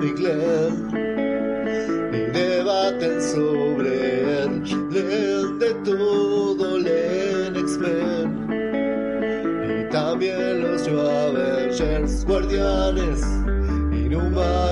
[0.00, 0.88] leen
[2.12, 4.62] y debaten sobre él.
[4.90, 8.48] Leen de todo, leen X-Men
[9.80, 13.22] y también los Avengers, guardianes,
[13.92, 14.67] inhumanos,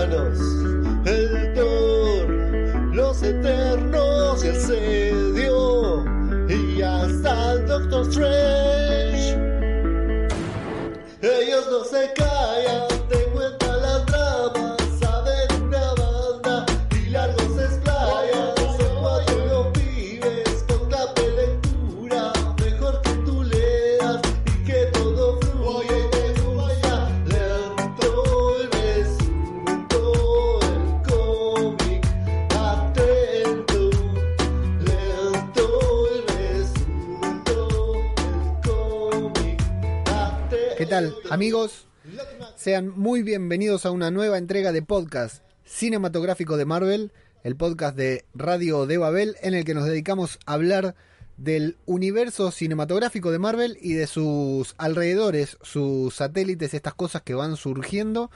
[42.67, 47.12] Sean muy bienvenidos a una nueva entrega de podcast cinematográfico de Marvel,
[47.45, 50.97] el podcast de Radio de Babel, en el que nos dedicamos a hablar
[51.37, 57.56] del universo cinematográfico de Marvel y de sus alrededores, sus satélites, estas cosas que van
[57.56, 58.33] surgiendo.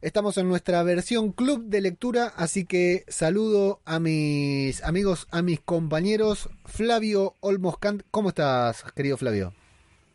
[0.00, 5.60] Estamos en nuestra versión club de lectura, así que saludo a mis amigos, a mis
[5.60, 6.50] compañeros.
[6.64, 9.54] Flavio Olmoscant, ¿cómo estás, querido Flavio?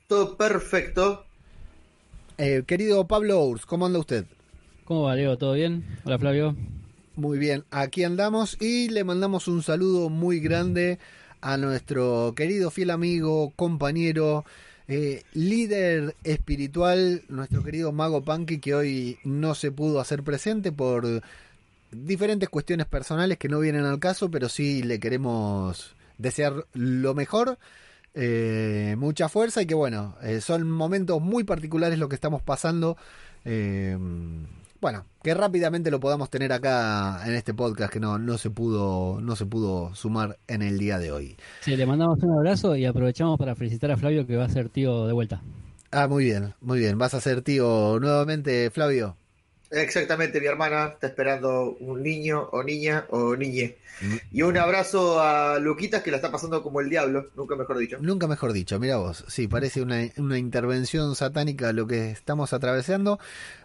[0.10, 1.27] Todo perfecto.
[2.40, 4.26] Eh, querido Pablo Ours, ¿cómo anda usted?
[4.86, 5.38] ¿Cómo va, Leo?
[5.40, 5.84] ¿Todo bien?
[6.04, 6.56] Hola, Flavio.
[7.16, 11.00] Muy bien, aquí andamos y le mandamos un saludo muy grande
[11.42, 14.46] a nuestro querido fiel amigo, compañero,
[14.88, 21.24] eh, líder espiritual, nuestro querido Mago Punky, que hoy no se pudo hacer presente por
[21.92, 27.58] diferentes cuestiones personales que no vienen al caso, pero sí le queremos desear lo mejor.
[28.20, 32.98] Eh, mucha fuerza y que bueno, eh, son momentos muy particulares lo que estamos pasando.
[33.46, 33.98] eh,
[34.80, 39.20] bueno, que rápidamente lo podamos tener acá en este podcast que no, no se pudo
[39.22, 41.38] no se pudo sumar en el día de hoy.
[41.60, 44.70] Sí, le mandamos un abrazo y aprovechamos para felicitar a Flavio que va a ser
[44.70, 45.42] tío de vuelta.
[45.92, 46.98] Ah, muy bien, muy bien.
[46.98, 49.18] ¿Vas a ser tío nuevamente, Flavio?
[49.70, 53.78] Exactamente, mi hermana está esperando un niño o niña o niñe.
[54.32, 57.98] Y un abrazo a Luquitas que la está pasando como el diablo, nunca mejor dicho.
[58.00, 59.26] Nunca mejor dicho, mira vos.
[59.28, 63.20] Sí, parece una, una intervención satánica lo que estamos atravesando.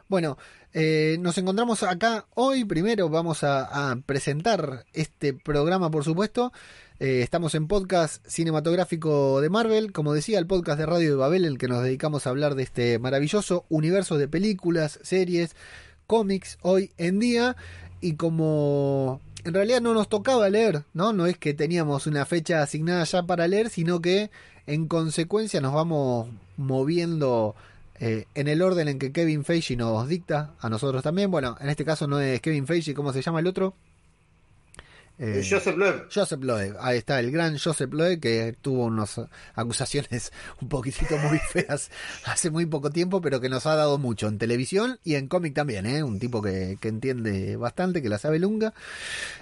[0.08, 0.38] Bueno,
[0.72, 2.64] eh, nos encontramos acá hoy.
[2.64, 6.52] Primero vamos a, a presentar este programa, por supuesto.
[6.98, 11.44] Eh, estamos en podcast cinematográfico de Marvel, como decía, el podcast de Radio de Babel,
[11.44, 15.56] en el que nos dedicamos a hablar de este maravilloso universo de películas, series,
[16.12, 17.56] cómics hoy en día.
[18.02, 21.14] Y como en realidad no nos tocaba leer, ¿no?
[21.14, 24.30] No es que teníamos una fecha asignada ya para leer, sino que
[24.66, 26.28] en consecuencia nos vamos
[26.58, 27.54] moviendo
[27.98, 31.30] eh, en el orden en que Kevin Feige nos dicta a nosotros también.
[31.30, 33.74] Bueno, en este caso no es Kevin Feige, ¿cómo se llama el otro?
[35.24, 36.08] Eh, Joseph Loeb.
[36.12, 39.20] Joseph Loeb, ahí está, el gran Joseph Loeb que tuvo unas
[39.54, 41.92] acusaciones un poquitito muy feas
[42.24, 45.54] hace muy poco tiempo, pero que nos ha dado mucho en televisión y en cómic
[45.54, 46.02] también, ¿eh?
[46.02, 48.74] un tipo que, que entiende bastante, que la sabe lunga.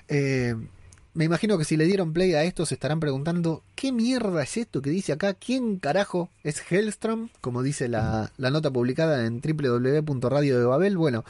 [0.09, 0.55] Eh,
[1.15, 4.59] me imagino que si le dieron play a esto se estarán preguntando, ¿qué mierda es
[4.59, 5.33] esto que dice acá?
[5.33, 7.31] ¿Quién carajo es Hellstrom?
[7.41, 10.97] Como dice la, la nota publicada en www.radio de Babel.
[10.99, 11.25] Bueno,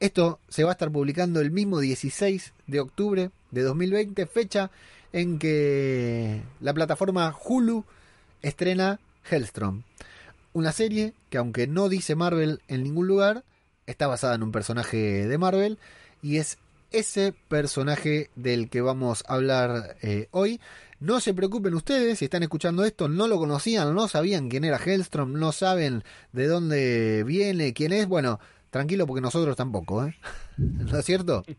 [0.00, 4.70] esto se va a estar publicando el mismo 16 de octubre de 2020, fecha
[5.12, 7.84] en que la plataforma Hulu
[8.42, 8.98] estrena
[9.30, 9.82] Hellstrom.
[10.52, 13.44] Una serie que aunque no dice Marvel en ningún lugar,
[13.86, 15.78] está basada en un personaje de Marvel
[16.22, 16.58] y es
[16.90, 20.60] ese personaje del que vamos a hablar eh, hoy.
[20.98, 24.78] No se preocupen ustedes, si están escuchando esto, no lo conocían, no sabían quién era
[24.78, 28.06] Hellstrom, no saben de dónde viene, quién es.
[28.06, 28.38] Bueno,
[28.70, 30.16] tranquilo porque nosotros tampoco, ¿eh?
[30.56, 31.44] ¿no es cierto?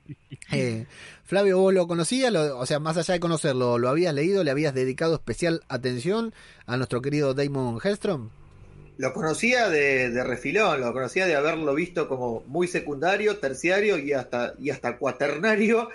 [0.54, 0.86] Eh,
[1.24, 4.44] Flavio, vos lo conocías, lo, o sea, más allá de conocerlo, ¿lo habías leído?
[4.44, 6.34] ¿Le habías dedicado especial atención
[6.66, 8.32] a nuestro querido Damon Hellstrom?
[8.98, 14.12] Lo conocía de, de, refilón, lo conocía de haberlo visto como muy secundario, terciario y
[14.12, 15.90] hasta, y hasta cuaternario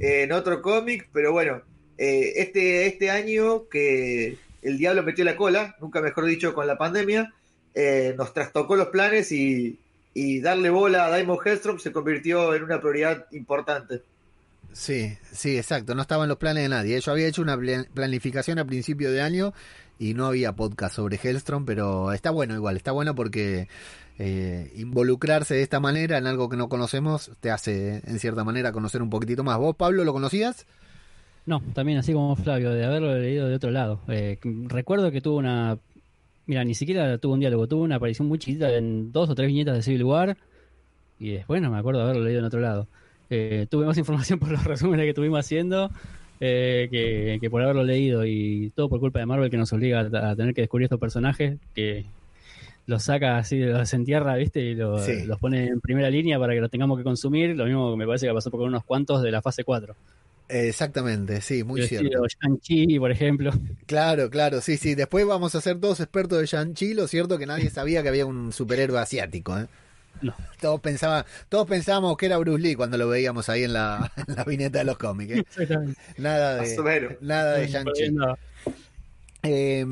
[0.00, 1.62] eh, en otro cómic, pero bueno,
[1.96, 6.76] eh, este, este año que el diablo metió la cola, nunca mejor dicho con la
[6.78, 7.32] pandemia,
[7.74, 9.78] eh, nos trastocó los planes y,
[10.14, 14.02] y darle bola a Diamond Hellstrom se convirtió en una prioridad importante.
[14.72, 15.94] Sí, sí, exacto.
[15.94, 17.00] No estaba en los planes de nadie.
[17.00, 17.58] Yo había hecho una
[17.92, 19.52] planificación a principio de año
[19.98, 22.76] y no había podcast sobre Hellstrom, pero está bueno igual.
[22.76, 23.68] Está bueno porque
[24.18, 28.72] eh, involucrarse de esta manera en algo que no conocemos te hace, en cierta manera,
[28.72, 29.58] conocer un poquitito más.
[29.58, 30.66] ¿Vos, Pablo, lo conocías?
[31.46, 34.00] No, también así como Flavio, de haberlo leído de otro lado.
[34.08, 35.78] Eh, recuerdo que tuvo una.
[36.50, 39.46] Mira, ni siquiera tuvo un diálogo, tuvo una aparición muy chiquita en dos o tres
[39.46, 40.36] viñetas de Civil War.
[41.20, 42.88] y después no me acuerdo haberlo leído en otro lado.
[43.30, 45.90] Eh, tuve más información por los resúmenes que estuvimos haciendo
[46.40, 50.00] eh, que, que por haberlo leído y todo por culpa de Marvel que nos obliga
[50.00, 52.04] a, a tener que descubrir estos personajes que
[52.86, 54.60] los saca así, los entierra, ¿viste?
[54.60, 55.24] Y lo- Sí.
[55.26, 57.54] los pone en primera línea para que los tengamos que consumir.
[57.54, 59.94] Lo mismo que me parece que pasó por unos cuantos de la fase 4.
[60.50, 62.26] Exactamente, sí, muy cierto.
[62.26, 63.52] Shang-Chi, por ejemplo.
[63.86, 64.94] Claro, claro, sí, sí.
[64.94, 68.26] Después vamos a ser todos expertos de Shang-Chi, lo cierto que nadie sabía que había
[68.26, 69.66] un superhéroe asiático, ¿eh?
[70.22, 70.34] No.
[70.60, 74.34] Todos, pensaba, todos pensábamos que era Bruce Lee cuando lo veíamos ahí en la, en
[74.34, 75.36] la viñeta de los cómics.
[75.36, 75.38] ¿eh?
[75.38, 76.00] Exactamente.
[76.18, 78.16] Nada de, nada de Shang-Chi.
[79.42, 79.86] Eh,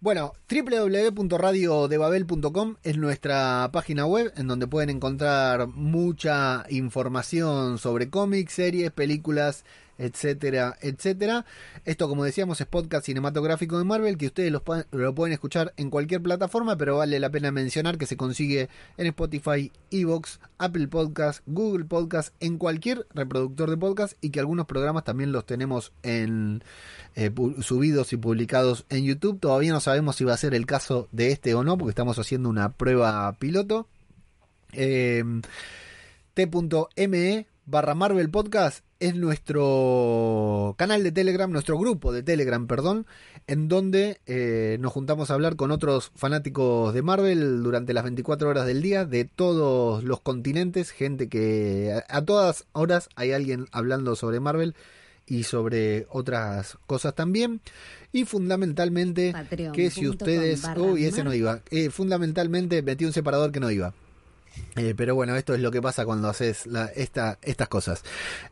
[0.00, 8.92] bueno, www.radiodebabel.com es nuestra página web en donde pueden encontrar mucha información sobre cómics, series,
[8.92, 9.64] películas,
[9.98, 11.44] etcétera, etcétera.
[11.84, 16.22] Esto, como decíamos, es podcast cinematográfico de Marvel que ustedes lo pueden escuchar en cualquier
[16.22, 21.84] plataforma, pero vale la pena mencionar que se consigue en Spotify, Evox, Apple Podcast, Google
[21.84, 26.62] Podcast, en cualquier reproductor de podcast y que algunos programas también los tenemos en
[27.14, 27.30] eh,
[27.60, 29.40] subidos y publicados en YouTube.
[29.40, 32.18] Todavía no sabemos si va a ser el caso de este o no, porque estamos
[32.18, 33.88] haciendo una prueba piloto.
[34.72, 35.22] Eh,
[36.34, 43.04] t.me barra Marvel Podcast es nuestro canal de Telegram, nuestro grupo de Telegram, perdón,
[43.46, 48.48] en donde eh, nos juntamos a hablar con otros fanáticos de Marvel durante las 24
[48.48, 54.16] horas del día, de todos los continentes, gente que a, todas horas hay alguien hablando
[54.16, 54.74] sobre Marvel
[55.26, 57.60] y sobre otras cosas también.
[58.10, 60.62] Y fundamentalmente Patreon que si ustedes...
[60.78, 61.60] Uy, ese no iba.
[61.70, 63.92] Eh, fundamentalmente metí un separador que no iba.
[64.76, 68.02] Eh, pero bueno, esto es lo que pasa cuando haces estas cosas.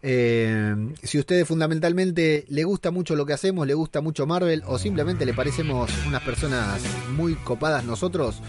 [0.03, 4.63] Eh, si a ustedes fundamentalmente le gusta mucho lo que hacemos, le gusta mucho Marvel
[4.67, 6.81] o simplemente le parecemos unas personas
[7.17, 8.41] muy copadas nosotros,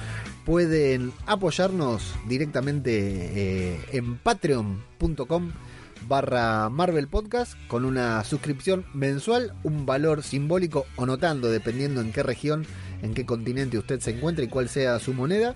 [0.45, 5.51] pueden apoyarnos directamente eh, en patreon.com
[6.07, 12.23] barra Marvel Podcast con una suscripción mensual, un valor simbólico o notando dependiendo en qué
[12.23, 12.65] región,
[13.03, 15.55] en qué continente usted se encuentra y cuál sea su moneda.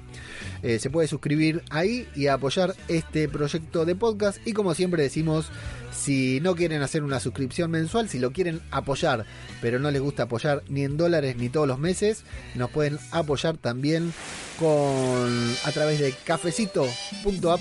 [0.62, 4.46] Eh, se puede suscribir ahí y apoyar este proyecto de podcast.
[4.46, 5.50] Y como siempre decimos,
[5.92, 9.26] si no quieren hacer una suscripción mensual, si lo quieren apoyar,
[9.62, 12.24] pero no les gusta apoyar ni en dólares ni todos los meses,
[12.54, 14.14] nos pueden apoyar también
[14.60, 17.60] con a través de cafecito.app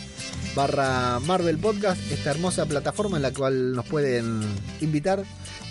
[0.55, 4.41] barra Marvel Podcast, esta hermosa plataforma en la cual nos pueden
[4.81, 5.23] invitar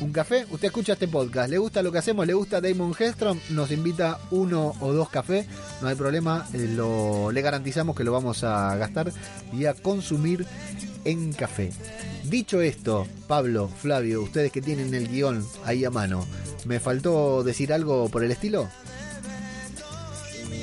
[0.02, 0.46] un café.
[0.50, 4.20] Usted escucha este podcast, le gusta lo que hacemos, le gusta Damon Hellstrom, nos invita
[4.32, 5.48] uno o dos cafés,
[5.82, 9.12] no hay problema, eh, lo, le garantizamos que lo vamos a gastar
[9.54, 10.46] y a consumir
[11.06, 11.72] en café.
[12.24, 16.26] Dicho esto, Pablo, Flavio, ustedes que tienen el guion ahí a mano,
[16.66, 18.68] ¿me faltó decir algo por el estilo?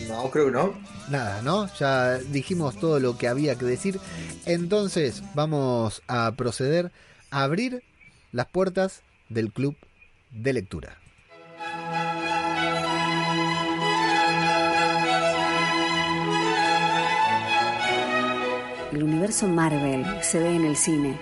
[0.08, 0.74] No, creo que no.
[1.08, 1.68] Nada, ¿no?
[1.78, 3.98] Ya dijimos todo lo que había que decir.
[4.46, 6.92] Entonces vamos a proceder
[7.30, 7.82] a abrir
[8.30, 9.02] las puertas
[9.32, 9.76] del club
[10.30, 10.98] de lectura.
[18.92, 21.18] El universo Marvel se ve en el cine,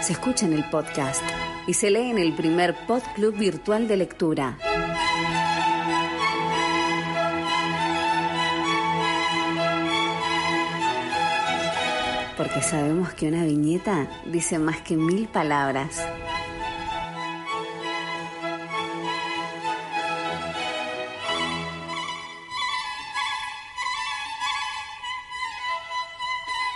[0.00, 1.22] se escucha en el podcast
[1.66, 4.56] y se lee en el primer pod club virtual de lectura.
[12.38, 16.02] Porque sabemos que una viñeta dice más que mil palabras.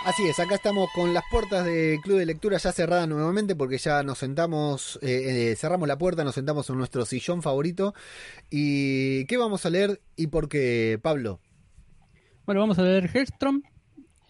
[0.05, 3.79] Así es, acá estamos con las puertas del club de lectura ya cerradas nuevamente porque
[3.79, 7.95] ya nos sentamos, eh, eh, cerramos la puerta, nos sentamos en nuestro sillón favorito.
[8.51, 11.39] ¿Y qué vamos a leer y por qué, Pablo?
[12.45, 13.63] Bueno, vamos a leer Hellstrom.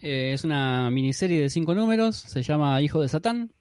[0.00, 2.16] Eh, es una miniserie de cinco números.
[2.16, 3.52] Se llama Hijo de Satán.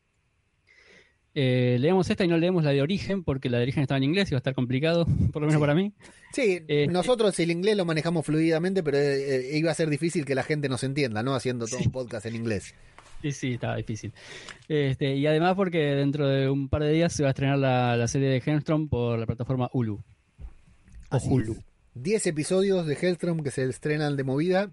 [1.38, 4.04] Eh, leemos esta y no leemos la de origen porque la de origen está en
[4.04, 5.60] inglés y va a estar complicado, por lo menos Sí.
[5.60, 5.94] para mí.
[6.34, 10.24] Sí, Eh, nosotros el inglés lo manejamos fluidamente, pero eh, eh, iba a ser difícil
[10.25, 11.36] que la gente nos entienda, ¿no?
[11.36, 11.86] Haciendo todo Sí.
[11.88, 12.74] un podcast en inglés.
[13.22, 14.13] Sí, sí, estaba difícil.
[14.70, 17.98] Este, y además porque dentro de un par de días se va a estrenar la,
[17.98, 19.96] la serie de Hellstrom por la plataforma Hulu.
[19.96, 20.04] O
[21.10, 21.54] Así Hulu.
[21.54, 21.60] es.
[21.96, 24.70] 10 episodios de Hellstrom que se estrenan de movida.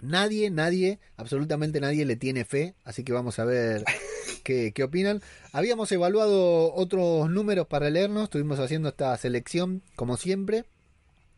[0.00, 3.84] Nadie, nadie, absolutamente nadie le tiene fe, así que vamos a ver
[4.42, 5.20] qué, opinan.
[5.52, 10.64] Habíamos evaluado otros números para leernos, estuvimos haciendo esta selección como siempre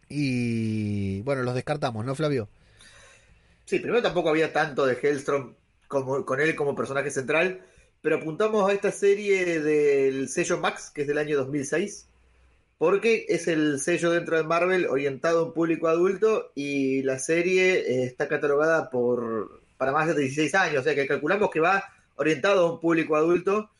[0.08, 2.48] y bueno, los descartamos, ¿no, Flavio?
[3.64, 5.54] Sí, primero tampoco había tanto de Hellstrom
[5.88, 7.60] como, con él como personaje central,
[8.02, 12.06] pero apuntamos a esta serie del sello Max, que es del año 2006,
[12.76, 17.78] porque es el sello dentro de Marvel orientado a un público adulto y la serie
[17.78, 21.84] eh, está catalogada por para más de 16 años, o sea que calculamos que va
[22.16, 23.70] orientado a un público adulto.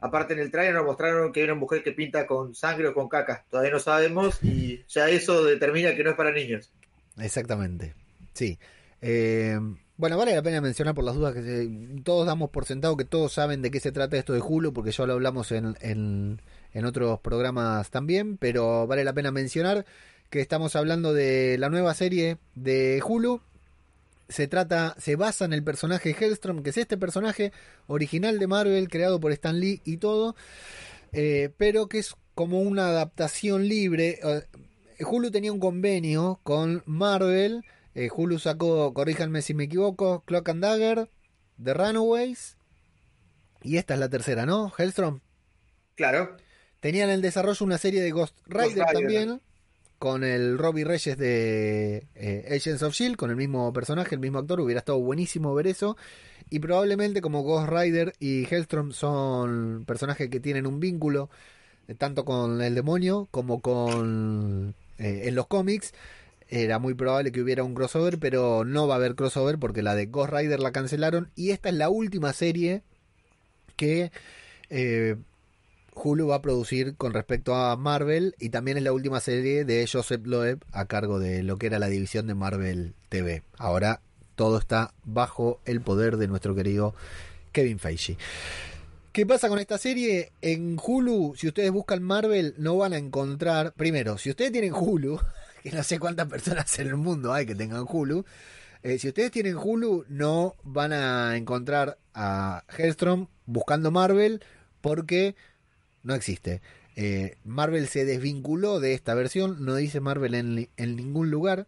[0.00, 2.94] Aparte en el trailer nos mostraron que hay una mujer que pinta con sangre o
[2.94, 6.70] con caca, todavía no sabemos y ya eso determina que no es para niños.
[7.18, 7.94] Exactamente,
[8.32, 8.58] sí.
[9.02, 9.58] Eh,
[9.96, 13.04] bueno, vale la pena mencionar por las dudas que se- todos damos por sentado que
[13.04, 16.40] todos saben de qué se trata esto de Hulu, porque ya lo hablamos en, en,
[16.72, 19.84] en otros programas también, pero vale la pena mencionar
[20.30, 23.40] que estamos hablando de la nueva serie de Hulu.
[24.28, 27.52] Se trata, se basa en el personaje Hellstrom, que es este personaje
[27.86, 30.36] original de Marvel, creado por Stan Lee y todo,
[31.12, 34.20] eh, pero que es como una adaptación libre.
[34.22, 37.64] Eh, Hulu tenía un convenio con Marvel.
[37.94, 41.10] eh, Hulu sacó, corríjanme si me equivoco, Clock and Dagger,
[41.62, 42.58] The Runaways.
[43.62, 44.72] Y esta es la tercera, ¿no?
[44.76, 45.20] Hellstrom.
[45.96, 46.36] Claro,
[46.80, 48.86] Tenían en desarrollo una serie de Ghost Rider, Rider.
[48.92, 49.40] también.
[49.98, 54.38] Con el Robbie Reyes de eh, Agents of Shield, con el mismo personaje, el mismo
[54.38, 54.60] actor.
[54.60, 55.96] Hubiera estado buenísimo ver eso.
[56.50, 61.30] Y probablemente como Ghost Rider y Hellstrom son personajes que tienen un vínculo
[61.88, 65.92] eh, tanto con el demonio como con eh, en los cómics.
[66.48, 69.94] Era muy probable que hubiera un crossover, pero no va a haber crossover porque la
[69.94, 71.30] de Ghost Rider la cancelaron.
[71.34, 72.82] Y esta es la última serie
[73.76, 74.10] que
[76.02, 78.34] Hulu va a producir con respecto a Marvel.
[78.38, 81.78] Y también es la última serie de Joseph Loeb a cargo de lo que era
[81.78, 83.42] la división de Marvel TV.
[83.56, 84.00] Ahora
[84.34, 86.94] todo está bajo el poder de nuestro querido
[87.52, 88.16] Kevin Feige.
[89.12, 90.30] ¿Qué pasa con esta serie?
[90.42, 93.72] En Hulu, si ustedes buscan Marvel, no van a encontrar.
[93.72, 95.18] Primero, si ustedes tienen Hulu,
[95.62, 98.24] que no sé cuántas personas en el mundo hay que tengan Hulu,
[98.84, 104.40] eh, si ustedes tienen Hulu, no van a encontrar a Hellstrom buscando Marvel
[104.80, 105.34] porque
[106.02, 106.60] no existe.
[106.96, 111.66] Eh, Marvel se desvinculó de esta versión, no dice Marvel en, ningún lugar.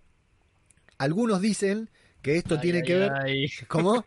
[0.98, 1.88] Algunos dicen
[2.22, 3.12] que esto Ay, tiene ay, que ver.
[3.12, 4.04] Ay, ¿Cómo?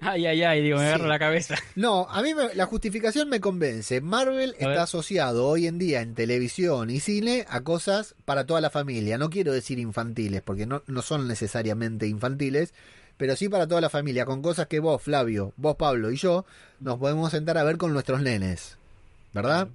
[0.00, 0.88] ay, ay, ay, digo, me Sí.
[0.88, 1.56] agarro la cabeza.
[1.76, 4.00] No, a mí me- la justificación me convence.
[4.00, 4.70] Marvel A ver.
[4.70, 9.18] está asociado hoy en día en televisión y cine a cosas para toda la familia.
[9.18, 12.72] No quiero decir infantiles, porque no, no son necesariamente infantiles,
[13.16, 16.44] pero sí para toda la familia, con cosas que vos, Flavio, vos, Pablo y yo
[16.80, 18.78] nos podemos sentar a ver con nuestros nenes.
[19.36, 19.68] ¿Verdad?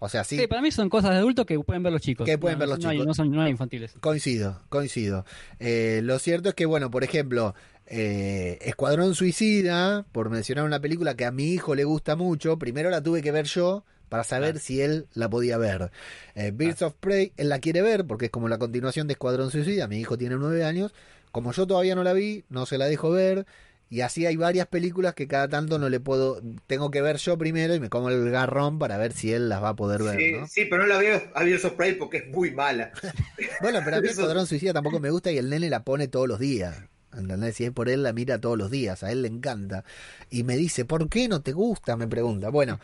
[0.00, 2.24] O sea, sí, Sí, para mí son cosas de adultos que pueden ver los chicos.
[2.24, 3.06] Que pueden No, ver los no hay- chicos.
[3.08, 3.92] no son no hay infantiles.
[4.00, 5.24] Coincido, coincido.
[5.58, 7.54] Eh, lo cierto es que, bueno, por ejemplo,
[7.86, 12.90] eh, Escuadrón Suicida, por mencionar una película que a mi hijo le gusta mucho, primero
[12.90, 15.90] la tuve que ver yo para saber si él la podía ver.
[16.34, 19.50] Eh, Birds of Prey, él la quiere ver porque es como la continuación de Escuadrón
[19.50, 20.92] Suicida, mi hijo tiene nueve años,
[21.32, 23.46] como yo todavía no la vi, no se la dejo ver.
[23.90, 27.38] Y así hay varias películas que cada tanto no le puedo, tengo que ver yo
[27.38, 30.18] primero y me como el garrón para ver si él las va a poder ver,
[30.18, 30.46] sí, ¿no?
[30.46, 32.92] sí, pero no la veo a Birds of Prey porque es muy mala.
[33.60, 36.28] Bueno, pero a mí Escuadrón Suicida tampoco me gusta y el nene la pone todos
[36.28, 36.76] los días.
[37.16, 37.56] ¿Entendés?
[37.56, 39.02] Si es por él, la mira todos los días.
[39.02, 39.84] A él le encanta.
[40.30, 41.96] Y me dice, ¿por qué no te gusta?
[41.96, 42.50] Me pregunta.
[42.50, 42.78] Bueno,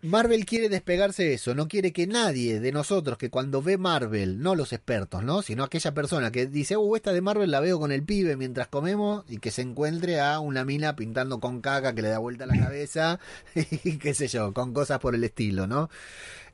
[0.00, 1.56] Marvel quiere despegarse de eso.
[1.56, 5.42] No quiere que nadie de nosotros que cuando ve Marvel, no los expertos, ¿no?
[5.42, 8.68] Sino aquella persona que dice, uh, esta de Marvel la veo con el pibe mientras
[8.68, 12.46] comemos y que se encuentre a una mina pintando con caca que le da vuelta
[12.46, 13.18] la cabeza
[13.54, 15.90] y qué sé yo, con cosas por el estilo, ¿no?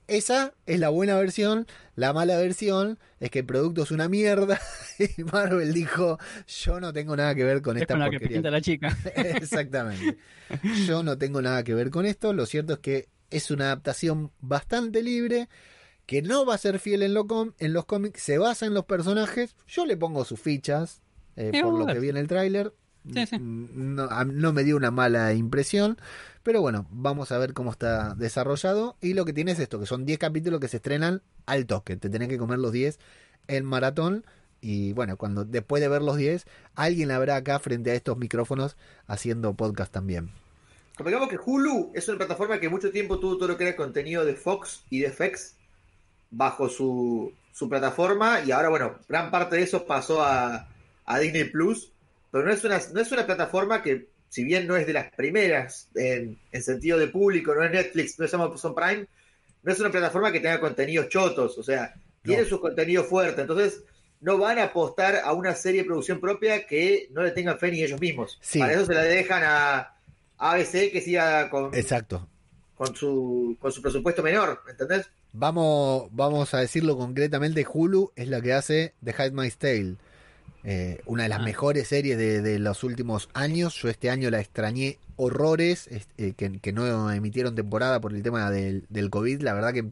[0.06, 1.66] Esa es la buena versión.
[1.96, 4.60] La mala versión es que el producto es una mierda.
[5.16, 8.20] Y Marvel dijo: Yo no tengo nada que ver con Es esta con la que
[8.20, 8.96] pinta la chica.
[9.16, 10.18] Exactamente.
[10.86, 12.32] Yo no tengo nada que ver con esto.
[12.32, 15.48] Lo cierto es que es una adaptación bastante libre.
[16.06, 18.20] Que no va a ser fiel en, lo com- en los cómics.
[18.22, 19.56] Se basa en los personajes.
[19.66, 21.00] Yo le pongo sus fichas.
[21.36, 22.74] eh, por lo que vi en el tráiler.
[23.12, 23.36] Sí, sí.
[23.40, 25.96] No, a- no me dio una mala impresión.
[26.42, 28.96] Pero bueno, vamos a ver cómo está desarrollado.
[29.00, 31.96] Y lo que tiene es esto, que son 10 capítulos que se estrenan al toque.
[31.96, 32.98] Te tenés que comer los 10
[33.48, 34.26] en maratón.
[34.60, 38.76] Y bueno, cuando después de ver los 10, alguien habrá acá frente a estos micrófonos
[39.06, 40.32] haciendo podcast también.
[40.96, 44.24] Convengamos que Hulu es una plataforma que mucho tiempo tuvo todo lo que era contenido
[44.24, 45.56] de Fox y de FX
[46.30, 50.68] bajo su, su plataforma y ahora, bueno, gran parte de eso pasó a,
[51.04, 51.90] a Disney Plus,
[52.30, 55.12] pero no es, una, no es una plataforma que, si bien no es de las
[55.12, 59.06] primeras en, en sentido de público, no es Netflix, no es Amazon Prime,
[59.62, 62.48] no es una plataforma que tenga contenidos chotos, o sea, tiene No.
[62.48, 63.82] sus contenidos fuertes, entonces
[64.20, 67.70] no van a apostar a una serie de producción propia que no le tengan fe
[67.70, 68.38] ni ellos mismos.
[68.40, 68.58] Sí.
[68.60, 69.93] Para eso se la dejan a
[70.52, 72.28] ABC que siga con, Exacto.
[72.76, 75.10] con, su, con su presupuesto menor, ¿entendés?
[75.32, 79.96] Vamos, vamos a decirlo concretamente, Hulu es la que hace The Handmaid's Tale.
[80.66, 81.44] Eh, una de las Ah.
[81.44, 83.74] mejores series de, de los últimos años.
[83.82, 88.22] Yo este año la extrañé horrores, es- eh, que, que no emitieron temporada por el
[88.22, 89.42] tema del, del COVID.
[89.42, 89.82] La verdad que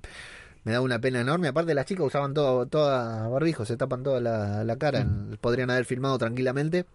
[0.64, 1.49] me da una pena enorme.
[1.49, 5.06] Aparte las chicas usaban todo, toda barbijo, se tapan toda la, la cara.
[5.42, 6.87] Podrían haber filmado tranquilamente.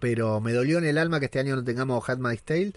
[0.00, 2.72] Pero me dolió en el alma que este año no tengamos Handmaid's Tale.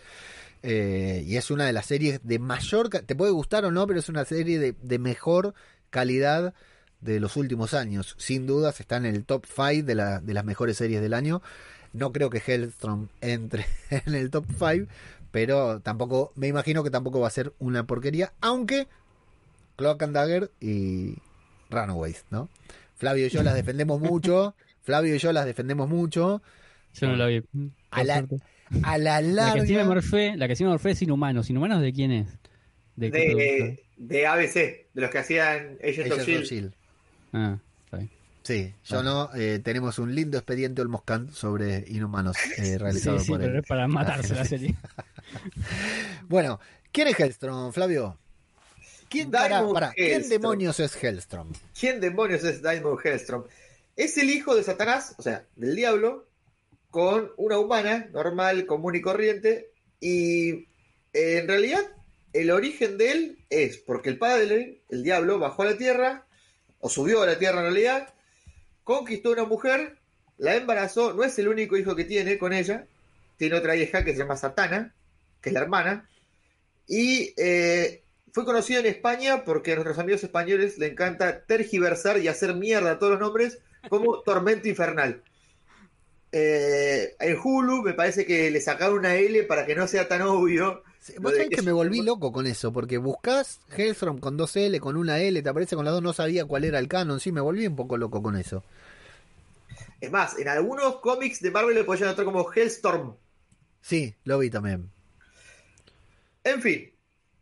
[0.62, 4.00] Eh, y es una de las series de mayor, te puede gustar o no, pero
[4.00, 5.54] es una serie de, de mejor
[5.90, 6.54] calidad
[7.02, 8.16] de los últimos años.
[8.18, 11.42] Sin dudas está en el top 5 de, la- de las mejores series del año.
[11.92, 14.90] No creo que Hellstrom entre en el top 5,
[15.32, 18.88] pero tampoco, me imagino que tampoco va a ser una porquería, aunque
[19.76, 21.16] Cloak and Dagger y
[21.70, 22.48] Runaways, ¿no?
[22.96, 26.42] Flavio y yo las defendemos mucho, Flavio y yo las defendemos mucho.
[26.94, 27.38] Yo no la vi.
[27.38, 27.42] A
[27.98, 28.26] por la-.
[28.84, 31.50] A la La que sí me larga, morfé, la que sí me morfé es Inhumanos.
[31.50, 32.28] ¿Inhumanos de quién es?
[32.96, 33.10] ¿De?
[33.12, 34.54] De, de ABC,
[34.94, 36.74] de los que hacían Agents Agents of of Shield.
[37.34, 38.10] Ah, está bien.
[38.44, 39.04] Sí, yo Ah.
[39.04, 39.30] no.
[39.36, 43.60] eh, tenemos un lindo expediente Olmoscan sobre Inhumanos eh, Sí, realizado sí, por pero él.
[43.60, 44.76] es para matarse la serie.
[46.28, 46.60] Bueno,
[46.92, 48.18] ¿quién es Hellstrom, Flavio?
[49.10, 51.52] ¿Quién, para, para, ¿quién demonios es Hellstrom?
[51.80, 53.44] ¿Quién demonios es Diamond Hellstrom?
[53.96, 56.28] Es el hijo de Satanás, o sea, del diablo,
[56.94, 59.72] con una humana normal, común y corriente.
[60.00, 60.68] Y
[61.12, 61.82] eh, en realidad,
[62.34, 66.28] el origen de él es porque el padre, el diablo, bajó a la tierra,
[66.78, 68.14] o subió a la tierra en realidad,
[68.84, 69.98] conquistó a una mujer,
[70.38, 72.86] la embarazó, no es el único hijo que tiene con ella,
[73.38, 74.94] tiene otra hija que se llama Satana,
[75.42, 76.08] que es la hermana,
[76.86, 82.28] y eh, fue conocido en España porque a nuestros amigos españoles le encanta tergiversar y
[82.28, 83.58] hacer mierda a todos los nombres
[83.90, 85.24] como Tormento Infernal.
[86.36, 90.24] Eh, en Hulu me parece que le sacaron una L para que no sea tan
[90.24, 90.82] obvio.
[91.20, 94.98] Vos sabés que me volví loco con eso, porque buscás Hellstrom con dos L, con
[94.98, 97.40] una L, te aparece con las dos, no sabía cuál era el canon, sí, me
[97.40, 98.64] volví un poco loco con eso.
[100.02, 103.16] Es más, en algunos cómics de Marvel le podían anotar como Hellstorm.
[103.82, 104.90] Sí, lo vi también.
[106.44, 106.92] En fin,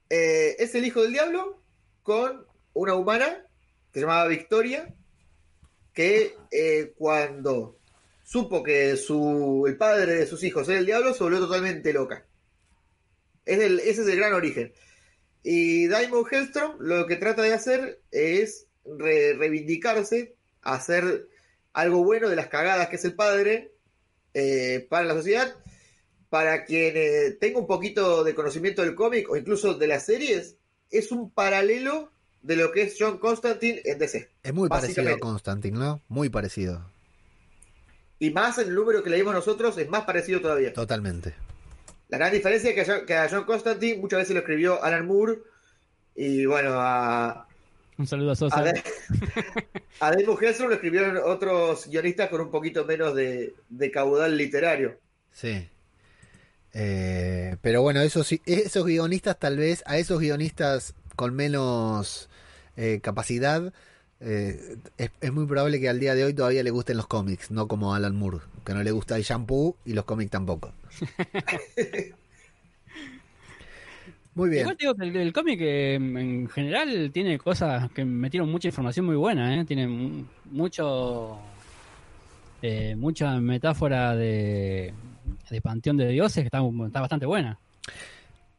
[0.09, 1.61] eh, es el hijo del diablo
[2.03, 3.45] con una humana
[3.93, 4.93] que se llamaba Victoria,
[5.93, 7.77] que eh, cuando
[8.31, 12.25] supo que su, el padre de sus hijos era el diablo, se volvió totalmente loca.
[13.45, 14.71] Es el- ese es el gran origen.
[15.43, 21.27] Y Diamond Hellstrom lo que trata de hacer es re- reivindicarse, hacer
[21.73, 23.73] algo bueno de las cagadas que es el padre
[24.33, 25.53] eh, para la sociedad.
[26.29, 30.55] Para quien eh, tenga un poquito de conocimiento del cómic o incluso de las series,
[30.89, 34.29] es un paralelo de lo que es John Constantine en DC.
[34.43, 35.19] Es muy parecido a.
[35.19, 36.01] Constantine, ¿no?
[36.07, 36.89] Muy parecido,
[38.21, 40.71] Y más en el número que leímos nosotros, es más parecido todavía.
[40.73, 41.33] totalmente.
[42.07, 44.83] La gran diferencia es que a, John, que a John Constantine muchas veces lo escribió
[44.83, 45.39] Alan Moore.
[46.15, 47.47] Y bueno, a,
[47.97, 48.59] Un saludo a Sosa.
[48.59, 48.83] a, De-
[49.99, 54.99] a Hellstrom lo escribieron otros guionistas con un poquito menos de, de caudal literario.
[55.31, 55.67] Sí.
[56.73, 62.29] Eh, pero bueno, esos, sí- esos guionistas tal vez, a esos guionistas con menos
[62.77, 63.73] eh, capacidad,
[64.21, 67.51] eh, es, es muy probable que al día de hoy todavía le gusten los cómics,
[67.51, 70.73] no como Alan Moore, que no le gusta el shampoo y los cómics tampoco.
[74.33, 74.61] Muy bien.
[74.61, 78.69] Igual te digo que el, el cómic eh, en general tiene cosas que metieron mucha
[78.69, 79.65] información muy buena, ¿eh?
[79.65, 81.37] Tiene mu- mucho
[82.61, 84.93] eh, mucha metáfora de,
[85.49, 87.59] de panteón de dioses que está, está bastante buena.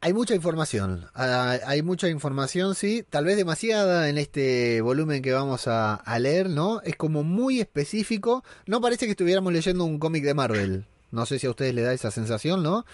[0.05, 5.31] Hay mucha información, ah, hay mucha información, sí, tal vez demasiada en este volumen que
[5.31, 6.81] vamos a, a leer, ¿no?
[6.81, 11.39] Es como muy específico, no parece que estuviéramos leyendo un cómic de Marvel, no sé
[11.39, 12.85] si a ustedes les da esa sensación, ¿no?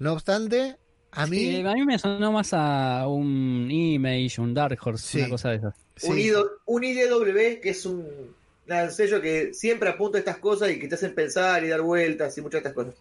[0.00, 0.78] No obstante,
[1.12, 1.36] a mí...
[1.36, 5.18] Sí, a mí me sonó más a un Image, un Dark Horse, Sí.
[5.18, 5.74] una cosa de esas.
[5.96, 8.06] sí, Un, IDO un IDW, que es un,
[8.68, 11.82] un sello que siempre apunta a estas cosas y que te hacen pensar y dar
[11.82, 12.94] vueltas y muchas de estas cosas.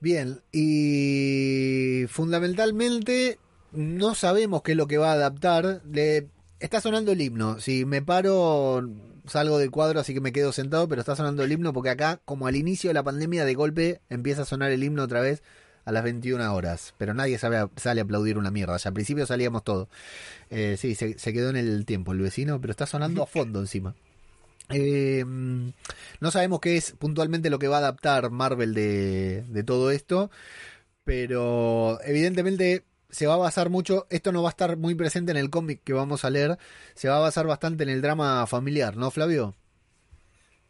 [0.00, 3.38] Bien, y fundamentalmente
[3.72, 5.82] no sabemos qué es lo que va a adaptar.
[5.90, 6.28] Le...
[6.58, 7.60] Está sonando el himno.
[7.60, 8.88] Si me paro,
[9.26, 12.20] salgo del cuadro, así que me quedo sentado, pero está sonando el himno porque acá,
[12.24, 15.42] como al inicio de la pandemia, de golpe empieza a sonar el himno otra vez
[15.84, 16.94] a las 21 horas.
[16.96, 18.78] Pero nadie sabe, sale a aplaudir una mierda.
[18.78, 19.88] Ya al principio salíamos todos.
[20.48, 23.60] Eh, sí, se, se quedó en el tiempo el vecino, pero está sonando a fondo
[23.60, 23.94] encima.
[24.72, 30.30] Eh, no sabemos qué es puntualmente lo que va a adaptar Marvel de, todo esto,
[31.04, 35.38] pero evidentemente se va a basar mucho, esto no va a estar muy presente en
[35.38, 36.58] el cómic que vamos a leer,
[36.94, 39.56] se va a basar bastante en el drama familiar, ¿no, Flavio?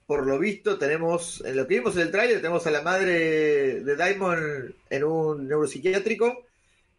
[0.06, 3.80] Por lo visto, tenemos, en lo que vimos en el tráiler, tenemos a la madre
[3.84, 6.46] de Diamond en un neuropsiquiátrico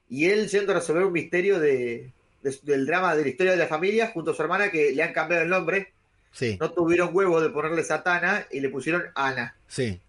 [0.10, 3.60] y él yendo a resolver un misterio de, de- del drama de la historia de
[3.60, 5.94] la familia junto a su hermana que le han cambiado el nombre.
[6.32, 9.56] Sí, No tuvieron huevo de ponerle Satana y le pusieron Ana.
[9.68, 10.00] sí.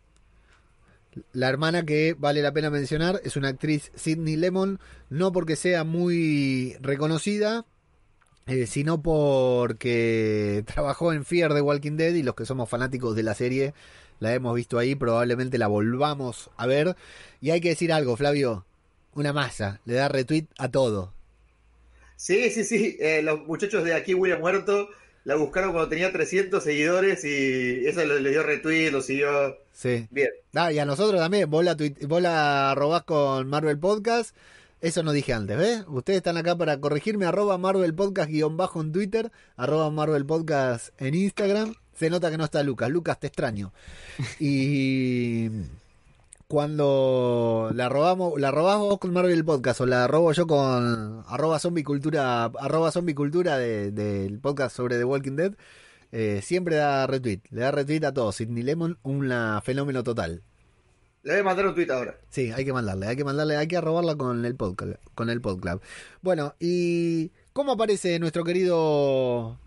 [1.32, 4.80] La hermana que vale la pena mencionar es una actriz Sidney Lemon,
[5.10, 7.66] no porque sea muy reconocida,
[8.46, 13.24] eh, sino porque trabajó en Fear de Walking Dead y los que somos fanáticos de
[13.24, 13.74] la serie
[14.20, 16.96] la hemos visto ahí, probablemente la volvamos a ver.
[17.42, 18.64] Y hay que decir algo, Flavio,
[19.14, 21.12] una masa, le da retweet a todo.
[22.16, 22.96] Sí, sí, sí.
[23.00, 24.88] Eh, los muchachos de aquí, William Muerto,
[25.24, 30.06] la buscaron cuando tenía 300 seguidores y eso le, le dio retweet, lo siguió Sí.
[30.10, 30.28] bien.
[30.54, 34.36] Ah, y a nosotros también, vos la, vos la robás con Marvel Podcast.
[34.80, 35.84] Eso no dije antes, ¿ves?
[35.86, 40.88] Ustedes están acá para corregirme, arroba Marvel Podcast guion bajo en Twitter, arroba Marvel Podcast
[41.00, 41.74] en Instagram.
[41.96, 42.90] Se nota que no está Lucas.
[42.90, 43.72] Lucas, te extraño.
[44.40, 45.48] Y
[46.52, 51.58] cuando la robamos, la robás vos con Marvel Podcast o la robo yo con arroba
[51.58, 55.54] zombie cultura, arroba zombie cultura de- del podcast sobre The Walking Dead,
[56.12, 57.40] eh, siempre da retweet.
[57.48, 58.36] Le da retweet a todos.
[58.36, 59.32] Sidney Lemon, un
[59.64, 60.42] fenómeno total.
[61.22, 62.18] Le voy a mandar un tweet ahora.
[62.28, 65.40] Sí, hay que mandarle, hay que mandarle, hay que robarla con el podcast, con el
[65.40, 65.80] podclub.
[66.20, 69.58] Bueno, y ¿cómo aparece nuestro querido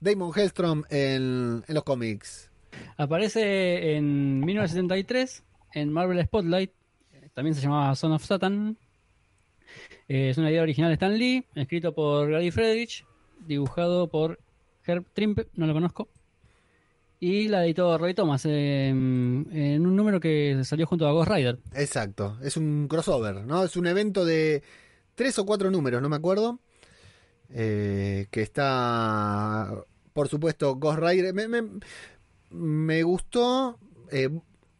[0.00, 2.50] Damon Hellstrom en, en los cómics?
[2.98, 6.72] Aparece en 1973 en Marvel Spotlight.
[7.34, 8.76] También se llamaba Son of Satan.
[10.08, 13.04] Eh, es una idea original de Stan Lee, escrito por Gary Friedrich,
[13.46, 14.40] dibujado por
[14.84, 16.08] Herb Trimpe, no lo conozco.
[17.20, 21.58] Y la editó Roy Thomas en, en un número que salió junto a Ghost Rider.
[21.74, 23.62] Exacto, es un crossover, ¿no?
[23.62, 24.62] Es un evento de
[25.14, 26.58] tres o cuatro números, no me acuerdo.
[27.50, 31.34] eh, que está, por supuesto, Ghost Rider.
[32.50, 33.78] Me gustó.
[34.10, 34.30] eh,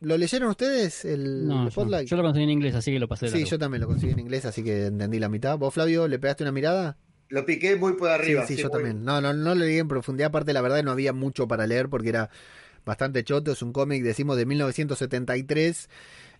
[0.01, 2.09] ¿Lo leyeron ustedes el No, yo, Spotlight?
[2.09, 3.51] yo lo conseguí en inglés, así que lo pasé de Sí, largo.
[3.51, 5.59] yo también lo conseguí en inglés, así que entendí la mitad.
[5.59, 6.97] ¿Vos, Flavio, le pegaste una mirada?
[7.29, 8.45] Lo piqué muy por arriba.
[8.47, 9.05] sí, sí, yo muy- también.
[9.05, 10.29] No, no, no lo leí en profundidad.
[10.29, 12.31] Aparte, la verdad, no había mucho para leer porque era
[12.85, 13.53] bastante choto.
[13.53, 15.89] Es un cómic, decimos, de 1973.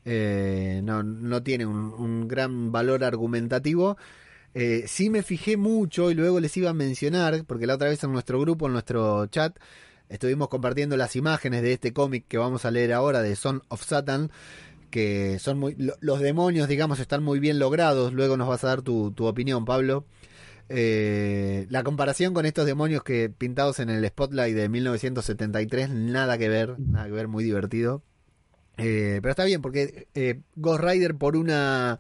[0.05, 3.99] Eh, no, no tiene un, un gran valor argumentativo.
[4.55, 8.03] Eh, sí me fijé mucho y luego les iba a mencionar, porque la otra vez
[8.03, 9.57] en nuestro grupo, en nuestro chat,
[10.11, 13.83] estuvimos compartiendo las imágenes de este cómic que vamos a leer ahora, de Son of
[13.83, 14.31] Satan,
[14.91, 15.75] que son muy...
[15.79, 18.13] lo- los demonios, digamos, están muy bien logrados.
[18.13, 20.05] Luego nos vas a dar tu, tu opinión, Pablo.
[20.69, 26.49] Eh, la comparación con estos demonios que pintados en el Spotlight de 1973, nada que
[26.49, 28.03] ver, nada que ver, muy divertido.
[28.79, 31.99] Eh, pero está bien, porque eh, Ghost Rider por una...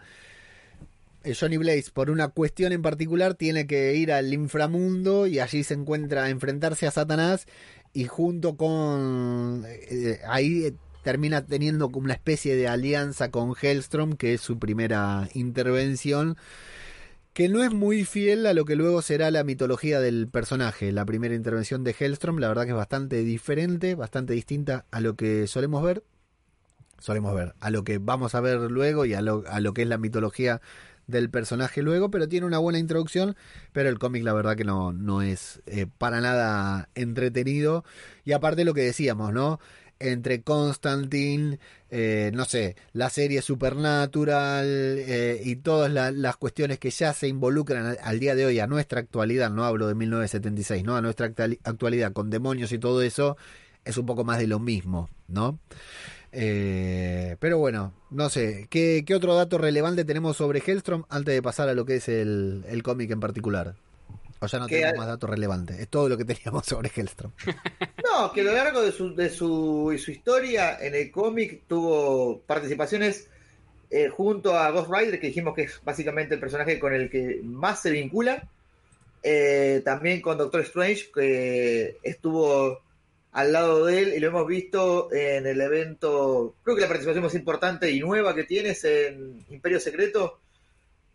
[1.38, 5.75] Johnny Blaze, por una cuestión en particular, tiene que ir al inframundo y allí se
[5.75, 7.46] encuentra a enfrentarse a Satanás
[7.92, 9.64] y junto con...
[9.66, 14.59] eh, ahí eh, termina teniendo como una especie de alianza con Hellstrom, que es su
[14.59, 16.37] primera intervención
[17.33, 20.92] que no es muy fiel a lo que luego será la mitología del personaje.
[20.92, 25.14] La primera intervención de Hellstrom, la verdad que es bastante diferente, bastante distinta a lo
[25.14, 26.03] que solemos ver.
[26.98, 29.83] Solemos ver, a lo que vamos a ver luego y a lo, a lo que
[29.83, 30.61] es la mitología
[31.11, 33.37] del personaje luego, pero tiene una buena introducción,
[33.73, 37.85] pero el cómic la verdad que no, no es eh, para nada entretenido.
[38.25, 39.61] Y aparte lo que decíamos, ¿no?
[40.03, 41.59] Entre Constantine,
[41.90, 47.29] eh, no sé, la serie Supernatural eh, y todas la- las cuestiones que ya se
[47.29, 50.96] involucran al, al día de hoy, a nuestra actualidad, no hablo de 1976, ¿no?
[50.96, 53.37] A nuestra actuali- actualidad con demonios y todo eso,
[53.85, 55.59] es un poco más de lo mismo, ¿no?
[56.33, 61.43] Eh, pero bueno, no sé, ¿qué, qué otro dato relevante tenemos sobre Hellstrom antes de
[61.43, 63.75] pasar a lo que es el, el cómic en particular?
[64.43, 67.33] O ya no tenemos al- más datos relevantes, es todo lo que teníamos sobre Hellstrom.
[68.05, 71.62] No, que a lo largo de su, de su, de su historia en el cómic
[71.69, 73.29] tuvo participaciones
[73.90, 77.40] eh, junto a Ghost Rider, que dijimos que es básicamente el personaje con el que
[77.45, 78.49] más se vincula.
[79.23, 82.81] Eh, también con Doctor Strange, que estuvo
[83.33, 87.25] al lado de él y lo hemos visto en el evento, creo que la participación
[87.25, 90.40] más importante y nueva que tiene es en Imperio Secreto,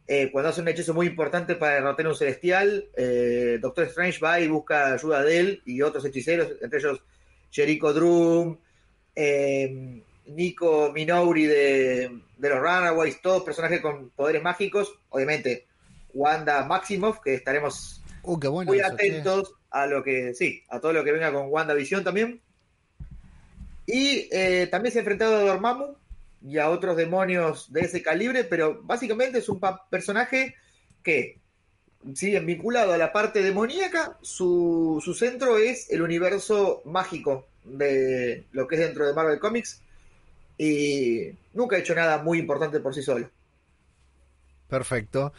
[0.08, 4.20] eh, cuando hace un hechizo muy importante para derrotar a un celestial, eh, Doctor Strange
[4.20, 7.02] va y busca ayuda de él y otros hechiceros, entre ellos
[7.52, 8.58] Jericho Drum,
[9.16, 15.66] eh, Nico Minouri de, de los Runaways, todos personajes con poderes mágicos, obviamente
[16.14, 18.72] Wanda Maximoff, que estaremos Uh, qué bueno.
[18.72, 22.42] muy eso, atentos a lo que, sí, a todo lo que venga con WandaVision también.
[23.86, 25.96] Y eh, también se ha enfrentado a Dormammu
[26.48, 30.56] y a otros demonios de ese calibre, pero básicamente es un personaje
[31.04, 31.40] que,
[32.16, 38.46] si bien vinculado a la parte demoníaca, su, su centro es el universo mágico de
[38.52, 39.82] lo que es dentro de Marvel Comics
[40.58, 43.30] y nunca ha hecho nada muy importante por sí solo.
[44.68, 45.34] Perfecto.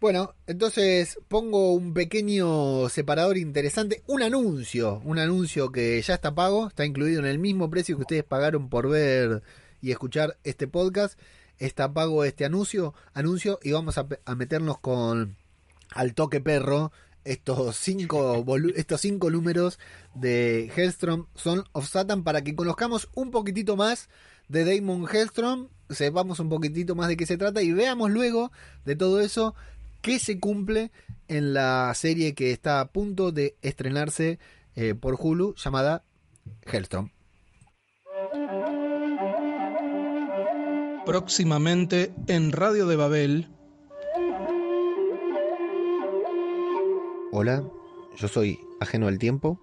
[0.00, 6.68] Bueno, entonces pongo un pequeño separador interesante, un anuncio, un anuncio que ya está pago,
[6.68, 9.42] está incluido en el mismo precio que ustedes pagaron por ver
[9.82, 11.18] y escuchar este podcast.
[11.58, 15.36] Está pago este anuncio, anuncio y vamos a, meternos con
[15.90, 16.92] al toque perro
[17.24, 18.42] estos cinco,
[18.74, 19.78] estos cinco números
[20.14, 24.08] de Hellstrom Son of Satan para que conozcamos un poquitito más
[24.48, 28.52] de Damon Hellstrom, sepamos un poquitito más de qué se trata y veamos luego
[28.84, 29.54] de todo eso
[30.00, 30.90] qué se cumple
[31.28, 34.38] en la serie que está a punto de estrenarse
[34.74, 36.04] eh, por Hulu llamada
[36.64, 37.10] Hellstrom.
[41.06, 43.48] Próximamente en Radio de Babel.
[47.32, 47.64] Hola,
[48.16, 49.60] yo soy Ajeno al Tiempo.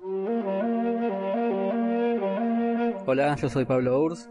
[3.05, 4.29] Hola, yo soy Pablo Urs.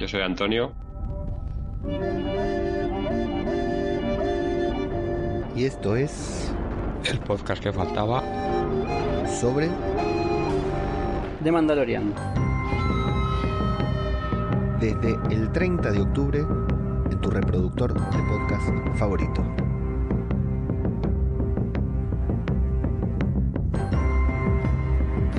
[0.00, 0.72] Yo soy Antonio.
[5.54, 6.50] Y esto es
[7.04, 8.24] El podcast que faltaba.
[9.28, 9.68] sobre
[11.40, 12.14] De Mandalorian.
[14.80, 16.46] desde el 30 de octubre
[17.10, 19.44] en tu reproductor de podcast favorito.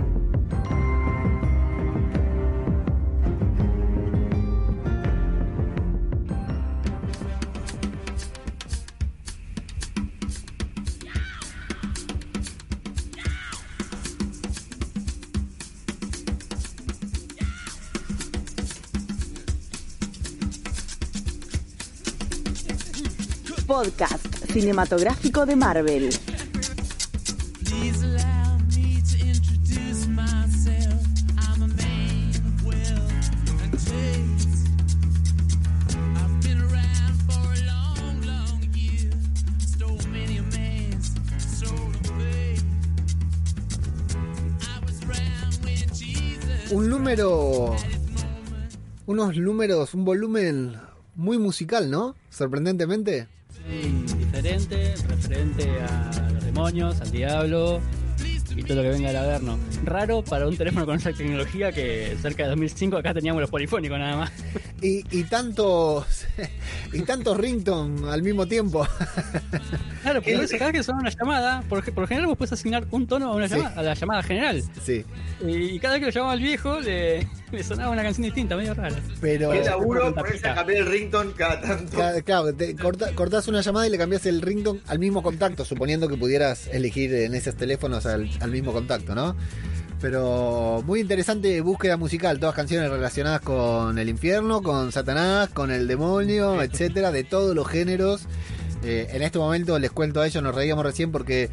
[44.85, 47.77] was around when Jesus Un número,
[49.07, 50.77] unos números, un volumen
[51.15, 52.15] muy musical, ¿no?
[52.29, 53.29] Sorprendentemente.
[53.75, 57.81] Diferente, referente a los demonios, al diablo
[58.57, 59.59] y todo lo que venga del Averno.
[59.85, 63.99] Raro para un teléfono con esa tecnología que cerca de 2005 acá teníamos los polifónicos
[63.99, 64.33] nada más.
[64.83, 66.07] Y, y tantos
[66.95, 68.87] y tantos rington al mismo tiempo.
[70.03, 72.87] Claro, pero eso, cada que suena una llamada, por, por lo general vos puedes asignar
[72.91, 73.57] un tono a, una Sí.
[73.57, 74.63] llamada, a la llamada general.
[74.83, 75.05] Sí,
[75.47, 78.75] Y cada vez que lo llamaba el viejo, le, le sonaba una canción distinta, medio
[78.75, 78.97] rara.
[79.21, 81.97] pero Qué laburo ponerse a cambiar el ringtone cada tanto.
[82.25, 86.09] Claro, te corta- cortás una llamada y le cambias el ringtone al mismo contacto, suponiendo
[86.09, 89.37] que pudieras elegir en esos teléfonos al, al mismo contacto, ¿no?
[90.01, 95.87] Pero muy interesante búsqueda musical, todas canciones relacionadas con el infierno, con Satanás, con el
[95.87, 98.23] demonio, etcétera, de todos los géneros.
[98.83, 101.51] Eh, en este momento les cuento a ellos, nos reíamos recién porque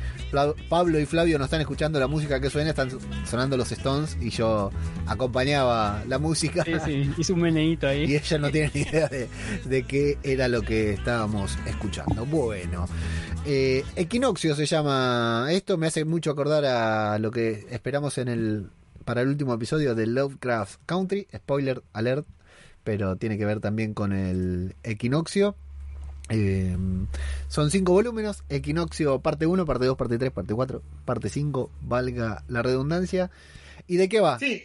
[0.70, 2.90] Pablo y Flavio no están escuchando la música que suena, están
[3.26, 4.72] sonando los Stones y yo
[5.06, 6.64] acompañaba la música.
[6.64, 8.06] Sí, sí, hizo un meneíto ahí.
[8.08, 9.28] Y ella no tiene ni idea de,
[9.66, 12.26] de qué era lo que estábamos escuchando.
[12.26, 12.88] Bueno,
[13.46, 18.70] eh, Equinoccio se llama esto, me hace mucho acordar a lo que esperamos en el
[19.08, 22.28] para el último episodio de Lovecraft Country, spoiler alert,
[22.84, 25.56] pero tiene que ver también con el equinoccio.
[26.30, 26.76] Eh,
[27.48, 32.44] son cinco volúmenes, Equinoccio parte 1, parte 2, parte 3, parte 4, parte 5, valga
[32.48, 33.32] la redundancia.
[33.88, 34.38] ¿Y de qué va?
[34.40, 34.64] Sí,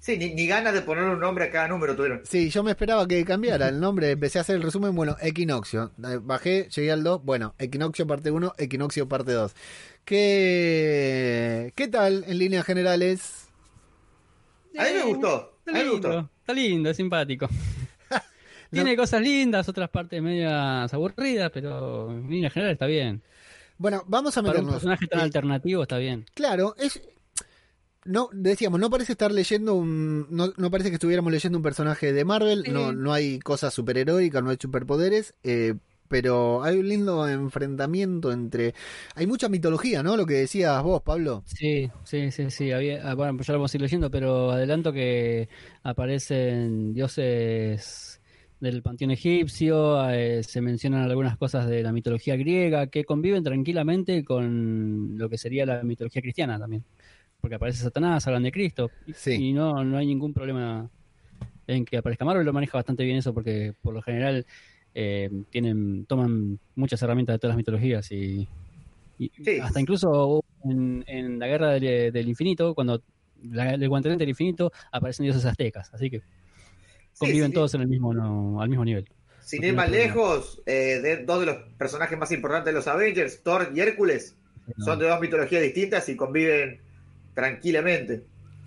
[0.00, 2.22] sí, ni, ni ganas de poner un nombre a cada número tuvieron.
[2.24, 5.92] Sí, yo me esperaba que cambiara el nombre, empecé a hacer el resumen, bueno, Equinoccio.
[6.04, 9.54] Eh, Bajé, llegué al 2, bueno, Equinoccio parte 1, Equinoccio parte 2.
[10.04, 13.46] ¿Qué, ¿Qué tal en líneas generales?
[14.78, 15.28] A mí me gustó.
[15.66, 16.30] A Está mí me lindo, gustó.
[16.40, 17.48] está lindo, es simpático.
[18.70, 23.22] Tiene cosas lindas, otras partes medias aburridas, pero en línea general está bien.
[23.78, 24.74] Bueno, vamos a Para un meternos.
[24.74, 26.24] personaje tan Eh, alternativo está bien.
[26.34, 27.00] Claro, es.
[28.04, 30.26] No, decíamos, no parece estar leyendo un.
[30.30, 32.64] No, no parece que estuviéramos leyendo un personaje de Marvel.
[32.72, 35.34] No, no hay cosas superheroicas, no hay superpoderes.
[35.42, 35.74] eh,
[36.08, 38.74] pero hay un lindo enfrentamiento entre.
[39.16, 40.16] Hay mucha mitología, ¿no?
[40.16, 41.42] Lo que decías vos, Pablo.
[41.46, 42.70] Sí, sí, sí, sí.
[42.70, 45.48] Había, ah, bueno, ya lo vamos a ir leyendo, pero adelanto que
[45.82, 48.15] aparecen dioses
[48.60, 54.24] del panteón egipcio, eh, se mencionan algunas cosas de la mitología griega que conviven tranquilamente
[54.24, 56.82] con lo que sería la mitología cristiana también.
[57.40, 59.32] Porque aparece Satanás, hablan de Cristo, y, Sí.
[59.32, 60.88] y no, no hay ningún problema
[61.66, 64.46] en que aparezca Marvel, lo maneja bastante bien eso porque por lo general
[64.94, 68.48] eh, tienen toman muchas herramientas de todas las mitologías y,
[69.18, 69.58] y Sí.
[69.60, 73.02] hasta incluso en, en la guerra del, del infinito, cuando
[73.50, 76.22] la, el guantelete del infinito aparecen dioses aztecas, así que
[77.18, 77.54] conviven sí.
[77.54, 79.08] todos en el mismo no, al mismo nivel.
[79.42, 83.42] Sin ir más lejos, eh, de dos de los personajes más importantes de los Avengers,
[83.44, 84.34] Thor y Hércules,
[84.84, 86.80] son de dos mitologías distintas y conviven
[87.34, 88.24] tranquilamente.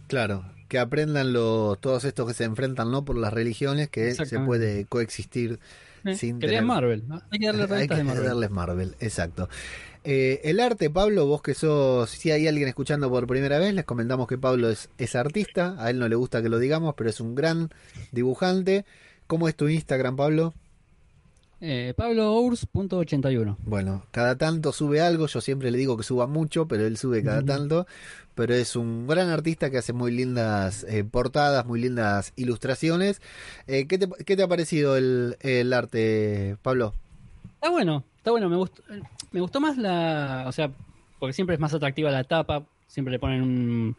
[0.07, 0.45] Claro.
[0.69, 4.85] que aprendan los, todos estos que se enfrentan no por las religiones que se puede
[4.85, 5.59] coexistir
[6.05, 7.03] Eh, sin que lean tener- Marvel.
[7.07, 7.21] ¿no?
[7.31, 8.23] Hay que darle Hay que de Marvel.
[8.25, 9.49] darles Marvel, exacto.
[10.03, 13.85] Eh, el arte, Pablo, vos que sos, si hay alguien escuchando por primera vez, les
[13.85, 17.09] comentamos que Pablo es, es artista, a él no le gusta que lo digamos, pero
[17.09, 17.69] es un gran
[18.11, 18.85] dibujante.
[19.27, 20.53] ¿Cómo es tu Instagram, Pablo?
[21.61, 23.57] Eh, PabloOurs.81.
[23.65, 27.21] Bueno, cada tanto sube algo, yo siempre le digo que suba mucho, pero él sube
[27.21, 27.85] cada tanto,
[28.33, 33.21] pero es un gran artista que hace muy lindas eh, portadas, muy lindas ilustraciones.
[33.67, 36.93] Eh, ¿qué, te, qué te ha parecido el, el arte, Pablo?
[37.55, 38.47] Está bueno, está bueno.
[38.47, 38.81] Me gustó,
[39.31, 40.45] me gustó más la.
[40.47, 40.71] O sea,
[41.19, 42.63] porque siempre es más atractiva la tapa.
[42.87, 43.95] Siempre le ponen un,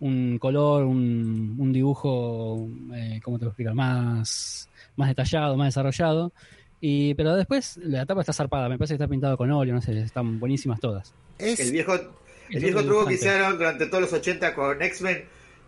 [0.00, 3.74] un color, un, un dibujo, eh, ¿cómo te lo explico?
[3.74, 6.32] Más, más detallado, más desarrollado.
[6.80, 8.68] Y, pero después la tapa está zarpada.
[8.68, 11.12] Me parece que está pintado con óleo, no sé, están buenísimas todas.
[11.38, 11.94] Es, El viejo,
[12.50, 15.24] el viejo truco que hicieron durante todos los 80 con X-Men,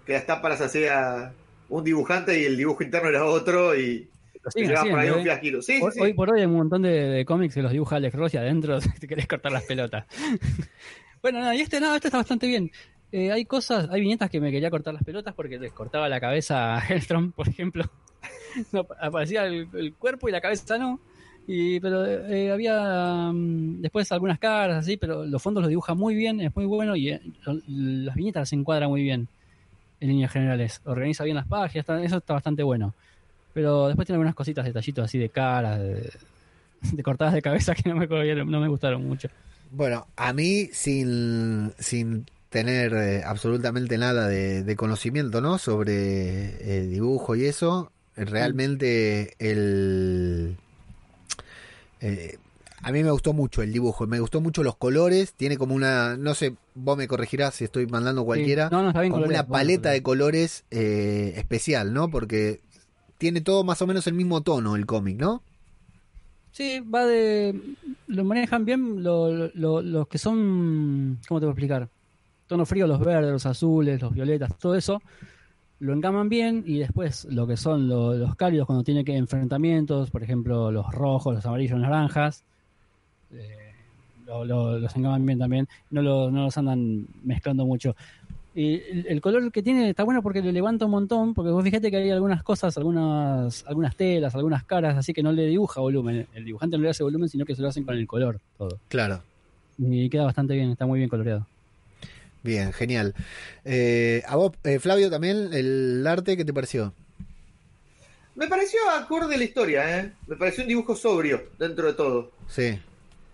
[0.06, 1.32] que las tapas las hacía
[1.68, 4.08] un dibujante y el dibujo interno era otro y
[4.42, 5.22] Por ahí un ¿eh?
[5.22, 5.62] fiasquito.
[5.62, 6.00] Sí, sí, Hoy, sí.
[6.00, 8.36] hoy por hoy hay un montón de, de cómics que los dibuja Alex Ross y
[8.38, 10.06] adentro te querés cortar las pelotas.
[11.22, 12.70] bueno, nada, y este no, este está bastante bien.
[13.12, 16.18] Eh, hay cosas, hay viñetas que me quería cortar las pelotas porque les cortaba la
[16.20, 17.84] cabeza a Hellstrom, por ejemplo.
[18.70, 21.00] No, aparecía el, el cuerpo y la cabeza no.
[21.46, 26.14] Y, pero eh, había mm, después algunas caras así, pero los fondos los dibuja muy
[26.14, 27.20] bien, es muy bueno y eh,
[27.66, 29.26] las viñetas las encuadra muy bien
[30.00, 30.82] en líneas generales.
[30.84, 32.94] Organiza bien las páginas, está- eso está bastante bueno.
[33.52, 36.10] Pero después tiene algunas cositas, detallitos así de caras, de,
[36.92, 39.28] de cortadas de cabeza que no me, no me gustaron mucho.
[39.70, 45.58] Bueno, a mí sin, sin tener eh, absolutamente nada de, de conocimiento, ¿no?
[45.58, 50.58] Sobre eh, dibujo y eso, realmente el...
[52.00, 52.38] eh,
[52.82, 56.16] a mí me gustó mucho el dibujo, me gustó mucho los colores, tiene como una,
[56.16, 58.74] no sé, vos me corregirás si estoy mandando cualquiera, Sí.
[58.74, 62.10] No, no, está bien como una bueno, paleta de colores eh, especial, ¿no?
[62.10, 62.60] Porque
[63.22, 65.44] tiene todo más o menos el mismo tono el cómic, ¿no?
[66.50, 67.54] Sí, va de.
[68.08, 71.20] Lo manejan bien lo- lo- los que son.
[71.28, 71.88] ¿Cómo te a explicar?
[72.48, 75.00] Tono frío, los verdes, los azules, los violetas, todo eso.
[75.78, 80.10] Lo encaman bien y después lo que son lo- los cálidos cuando tiene que enfrentamientos,
[80.10, 82.42] por ejemplo, los rojos, los amarillos, los naranjas.
[83.34, 83.72] eh,
[84.26, 85.68] lo- lo- los encaman bien también.
[85.90, 87.94] No, lo- no los andan mezclando mucho.
[88.54, 91.64] Y el, el color que tiene está bueno porque le levanta un montón, porque vos
[91.64, 95.80] fíjate que hay algunas cosas, algunas, algunas telas, algunas caras, así que no le dibuja
[95.80, 96.26] volumen.
[96.34, 98.78] El dibujante no le hace volumen, sino que se lo hacen con el color, todo.
[98.88, 99.22] Claro.
[99.78, 101.46] Y queda bastante bien, está muy bien coloreado.
[102.42, 103.14] Bien, genial.
[103.64, 106.92] Eh, a vos, eh, Flavio, también el arte, ¿qué te pareció?
[108.34, 110.12] Me pareció acorde a la historia, ¿eh?
[110.26, 112.32] Me pareció un dibujo sobrio dentro de todo.
[112.48, 112.78] Sí,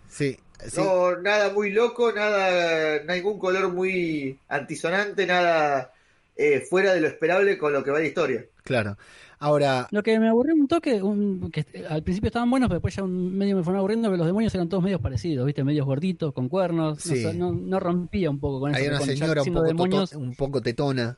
[0.09, 0.81] sí, sí.
[0.81, 5.93] No, nada muy loco, nada, ningún color muy antisonante, nada
[6.37, 8.45] eh, fuera de lo esperable con lo que va la historia.
[8.65, 8.97] Claro.
[9.41, 12.97] Ahora, Lo que me aburrió un toque, un- que al principio estaban buenos, pero después
[12.97, 15.63] ya un medio me fueron aburriendo, pero los demonios eran todos medios parecidos, ¿viste?
[15.63, 16.97] Medios gorditos, con cuernos.
[17.07, 17.23] no Sí.
[17.23, 18.79] sé, No, no rompía un poco con eso.
[18.79, 21.17] hay que una señora un poco, demonios, un poco tetona.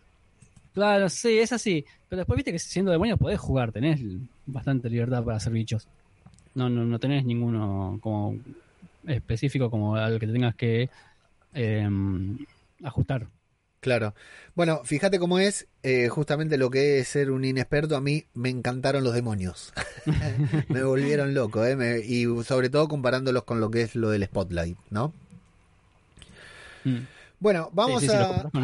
[0.74, 1.85] Claro, sí, es así.
[2.09, 4.00] Pero después viste que siendo demonios podés jugar, tenés
[4.46, 5.88] bastante libertad para hacer bichos.
[6.55, 8.37] No, no, no tenés ninguno como
[9.07, 10.89] específico como al que te tengas que
[11.55, 11.89] eh,
[12.83, 13.29] ajustar.
[13.81, 14.15] Claro.
[14.55, 17.97] Bueno, fíjate cómo es eh, justamente lo que es ser un inexperto.
[17.97, 19.73] A mí me encantaron los demonios.
[20.69, 21.77] me volvieron loco, ¿eh?
[21.77, 25.15] Me- y sobre todo comparándolos con lo que es lo del Spotlight, ¿no?
[26.85, 26.99] Mm.
[27.39, 28.63] Bueno, vamos Sí, sí, sí, lo a, con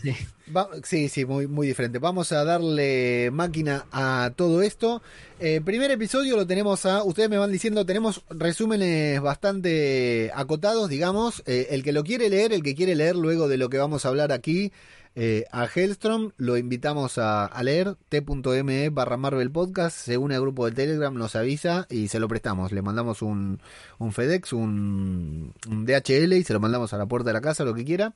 [0.00, 0.12] sí.
[0.54, 1.98] Va- sí, sí, muy, muy diferente.
[1.98, 5.02] Vamos a darle máquina a todo esto.
[5.40, 11.42] Eh, primer episodio lo tenemos a, ustedes me van diciendo, tenemos resúmenes bastante acotados, digamos.
[11.46, 14.04] Eh, el que lo quiere leer, el que quiere leer luego de lo que vamos
[14.04, 14.72] a hablar aquí,
[15.14, 20.40] eh, a Hellstrom, lo invitamos a, a leer, t.me barra Marvel Podcast, se une al
[20.42, 22.72] grupo de Telegram, nos avisa y se lo prestamos.
[22.72, 23.60] Le mandamos un,
[23.98, 27.64] un FedEx, un, un DHL y se lo mandamos a la puerta de la casa,
[27.64, 28.14] lo que quiera.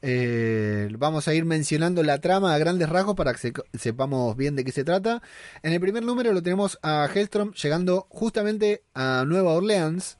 [0.00, 4.54] Eh, vamos a ir mencionando la trama a grandes rasgos para que se- sepamos bien
[4.56, 5.22] de qué se trata.
[5.62, 10.16] En el primer número lo tenemos a Hellstrom llegando justamente a Nueva Orleans,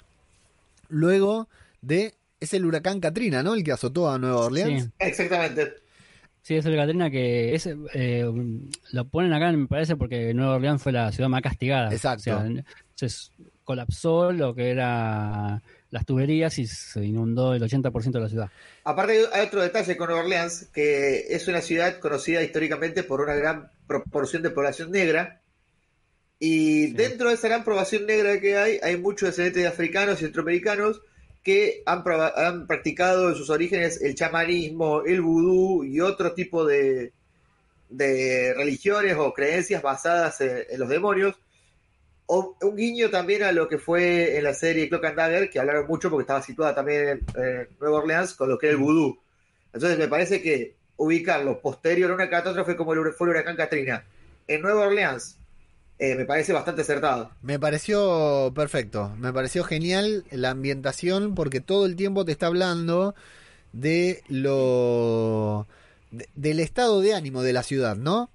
[0.88, 1.48] luego
[1.80, 2.14] de...
[2.40, 3.54] Es el huracán Katrina, ¿no?
[3.54, 4.84] El que azotó a Nueva Orleans.
[4.84, 4.90] Sí.
[5.00, 5.72] Exactamente.
[6.42, 8.24] Sí, es el Catrina que es, eh,
[8.92, 11.92] lo ponen acá, me parece, porque Nueva Orleans fue la ciudad más castigada.
[11.92, 12.36] Exacto.
[12.36, 12.40] O
[12.94, 13.32] sea, se
[13.64, 15.60] colapsó lo que era
[15.90, 18.50] las tuberías y se inundó el 80% de la ciudad.
[18.84, 23.34] Aparte hay- otro detalle con Nueva Orleans, que es una ciudad conocida históricamente por una
[23.34, 25.40] gran proporción de población negra.
[26.38, 26.92] Y Sí.
[26.92, 31.00] dentro de esa gran población negra que hay, hay muchos descendientes de africanos y centroamericanos
[31.42, 32.02] que han,
[32.36, 37.12] han practicado en sus orígenes el chamanismo, el vudú y otro tipo de,
[37.88, 41.34] de religiones o creencias basadas en, en los demonios.
[42.30, 45.58] O un guiño también a lo que fue en la serie Clock and Dagger, que
[45.58, 48.82] hablaron mucho porque estaba situada también en, en Nueva Orleans con lo que era el
[48.82, 49.18] vudú.
[49.72, 54.04] Entonces me parece que ubicarlo posterior a una catástrofe como el, fue el huracán Katrina
[54.46, 55.36] en Nueva Orleans
[56.00, 57.30] eh, me parece bastante acertado.
[57.42, 63.14] Me pareció perfecto, me pareció genial la ambientación porque todo el tiempo te está hablando
[63.72, 65.66] de lo
[66.10, 68.30] de- del estado de ánimo de la ciudad, ¿no?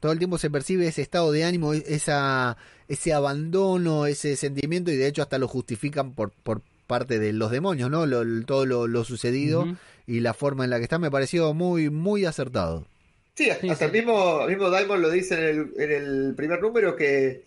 [0.00, 2.56] Todo el tiempo se percibe ese estado de ánimo, esa
[2.88, 7.50] ese abandono, ese sentimiento y de hecho hasta lo justifican por por parte de los
[7.50, 8.06] demonios, ¿no?
[8.06, 9.66] Lo- todo lo, lo sucedido
[10.06, 12.86] y la forma en la que está me pareció muy muy acertado.
[13.34, 13.84] Sí, hasta sí.
[13.84, 17.42] el mismo, el mismo Diamond lo dice en el, en el primer número que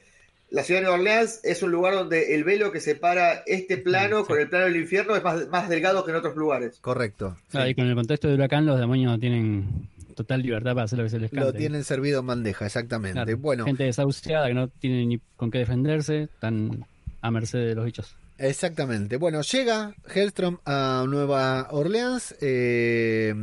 [0.51, 4.19] la ciudad de Nueva Orleans es un lugar donde el velo que separa este plano
[4.21, 4.25] Sí.
[4.27, 6.77] con el plano del infierno es más, más delgado que en otros lugares.
[6.81, 7.37] Correcto.
[7.53, 9.87] Ah, y con el contexto de huracán, los demonios tienen
[10.19, 11.45] total libertad para hacer lo que se les cante.
[11.45, 13.13] Lo tienen servido en bandeja, exactamente.
[13.13, 13.37] Claro.
[13.37, 16.85] Bueno, Gente desahuciada que no tiene ni con qué defenderse, están
[17.21, 18.15] a merced de los bichos.
[18.37, 19.17] Exactamente.
[19.17, 22.35] Bueno, llega Hellstrom a Nueva Orleans.
[22.41, 23.33] eh,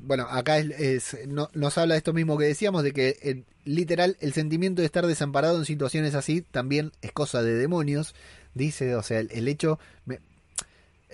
[0.00, 3.42] bueno, acá es, es- no- nos habla de esto mismo que decíamos, de que eh,
[3.64, 8.14] literal el sentimiento de estar desamparado en situaciones así también es cosa de demonios.
[8.54, 9.78] Dice, o sea, el, el hecho...
[10.06, 10.18] me-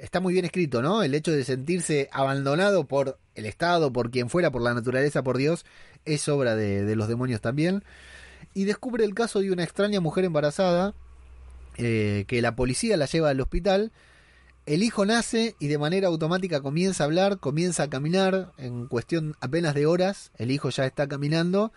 [0.03, 1.03] está muy bien escrito, ¿no?
[1.03, 5.37] El hecho de sentirse abandonado por el Estado, por quien fuera, por la naturaleza, por
[5.37, 5.65] Dios,
[6.05, 7.85] es obra de, los demonios también.
[8.55, 10.95] Y descubre el caso de una extraña mujer embarazada
[11.77, 13.93] eh, que la policía la lleva al hospital.
[14.67, 18.53] El hijo nace y de manera automática comienza a hablar, comienza a caminar.
[18.59, 21.73] En cuestión apenas de horas, el hijo ya está caminando.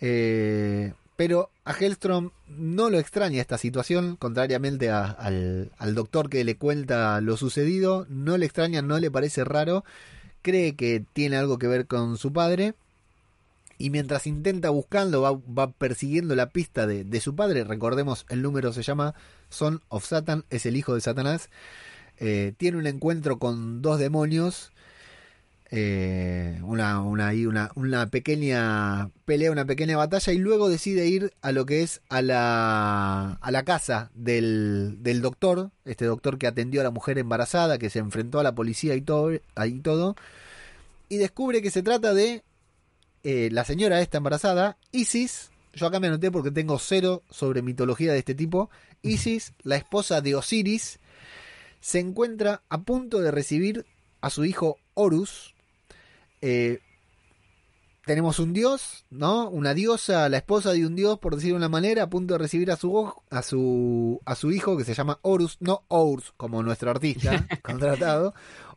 [0.00, 6.56] Eh, pero a Hellstrom no lo extraña esta situación, contrariamente al, al doctor que le
[6.56, 8.06] cuenta lo sucedido.
[8.08, 9.84] No le extraña, no le parece raro.
[10.40, 12.72] Cree que tiene algo que ver con su padre.
[13.76, 17.64] Y mientras intenta buscando, va, va persiguiendo la pista de, de su padre.
[17.64, 19.14] Recordemos, el número se llama
[19.50, 21.50] Son of Satan, es el hijo de Satanás.
[22.16, 24.72] Eh, tiene un encuentro con dos demonios.
[25.70, 30.32] Eh, una, una, ahí una, una pequeña pelea, una pequeña batalla.
[30.32, 35.20] Y luego decide ir a lo que es a la, a la casa del, del
[35.22, 35.70] doctor.
[35.84, 39.00] Este doctor que atendió a la mujer embarazada, que se enfrentó a la policía y
[39.00, 39.30] todo.
[39.54, 40.16] Ahí todo
[41.10, 42.44] y descubre que se trata de
[43.24, 45.50] eh, la señora esta embarazada, Isis.
[45.74, 48.70] Yo acá me anoté porque tengo cero sobre mitología de este tipo.
[49.02, 51.00] Isis, la esposa de Osiris,
[51.80, 53.86] se encuentra a punto de recibir
[54.20, 55.54] a su hijo Horus.
[56.40, 56.80] Eh,
[58.06, 59.48] tenemos un dios, ¿no?
[59.48, 62.38] Una diosa, la esposa de un dios, por decirlo de una manera, a punto de
[62.38, 66.62] recibir a su, a su, a su hijo que se llama Horus, no Urs, como
[66.62, 68.34] nuestro artista contratado,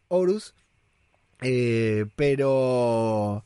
[0.08, 0.54] Horus,
[1.42, 3.44] eh, pero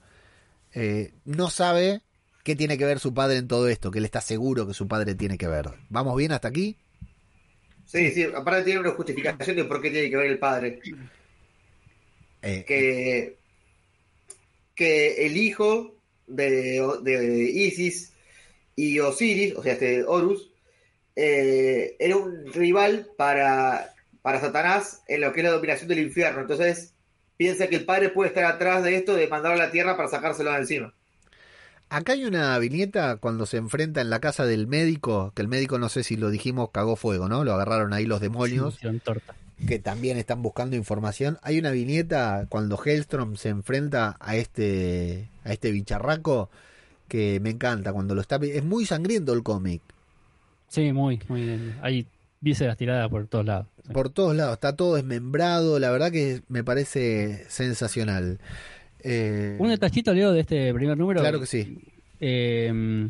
[0.74, 2.02] eh, no sabe
[2.44, 4.88] qué tiene que ver su padre en todo esto, que él está seguro que su
[4.88, 5.70] padre tiene que ver.
[5.90, 6.76] ¿Vamos bien hasta aquí?
[7.86, 10.82] Sí, sí, aparte tiene una justificación de por qué tiene que ver el padre.
[12.42, 13.38] Eh, Que,
[14.78, 15.96] que el hijo
[16.28, 18.14] de, de Isis
[18.76, 20.52] y Osiris, o sea, este Horus,
[21.16, 26.42] eh, era un rival para, para Satanás en lo que es la dominación del infierno.
[26.42, 26.94] Entonces,
[27.36, 30.10] piensa que el padre puede estar atrás de esto, de mandarlo a la tierra para
[30.10, 30.94] sacárselo de encima.
[31.90, 35.80] Acá hay una viñeta cuando se enfrenta en la casa del médico, que el médico
[35.80, 37.44] no sé si lo dijimos, cagó fuego, ¿no?
[37.44, 38.76] Lo agarraron ahí los demonios.
[38.76, 39.36] Hicieron torta.
[39.66, 41.40] Que también están buscando información.
[41.42, 46.50] Hay una viñeta cuando Hellstrom se enfrenta a este a este bicharraco
[47.08, 49.82] que me encanta cuando lo está es muy sangriento el cómic.
[50.68, 51.78] Sí, muy, muy bien.
[51.82, 52.06] Hay
[52.42, 53.68] vísceras tiradas por todos lados.
[53.86, 53.94] Sí.
[53.94, 58.40] Por todos lados, está todo desmembrado, la verdad que me parece sensacional.
[59.00, 61.22] Eh, Un detallito, Leo, de este primer número.
[61.22, 61.80] claro que sí.
[62.20, 63.10] Eh,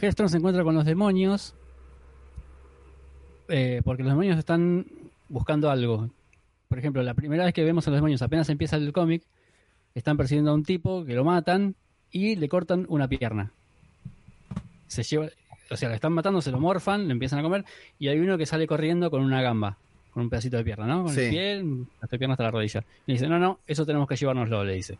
[0.00, 1.54] Hellstrom se encuentra con los demonios
[3.48, 4.86] eh, porque los demonios están
[5.28, 6.08] buscando algo.
[6.68, 9.22] Por ejemplo, la primera vez que vemos a los demonios, apenas empieza el cómic,
[9.94, 11.74] están persiguiendo a un tipo que lo matan
[12.10, 13.52] y le cortan una pierna.
[14.86, 15.28] Se lleva,
[15.70, 17.64] o sea, le están matando, se lo morfan, le empiezan a comer
[17.98, 19.76] y hay uno que sale corriendo con una gamba,
[20.12, 21.04] con un pedacito de pierna, ¿no?
[21.04, 21.20] Con Sí.
[21.22, 21.64] el pie,
[22.00, 22.84] hasta pierna hasta la rodilla.
[23.06, 24.98] Le dice, no, no, eso tenemos que llevárnoslo, le dice.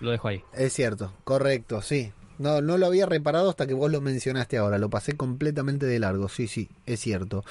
[0.00, 0.42] Lo dejo ahí.
[0.52, 2.12] Es cierto, correcto, sí.
[2.42, 4.78] No, no lo había reparado hasta que vos lo mencionaste ahora.
[4.78, 6.28] Lo pasé completamente de largo.
[6.28, 7.44] Sí, sí, es cierto.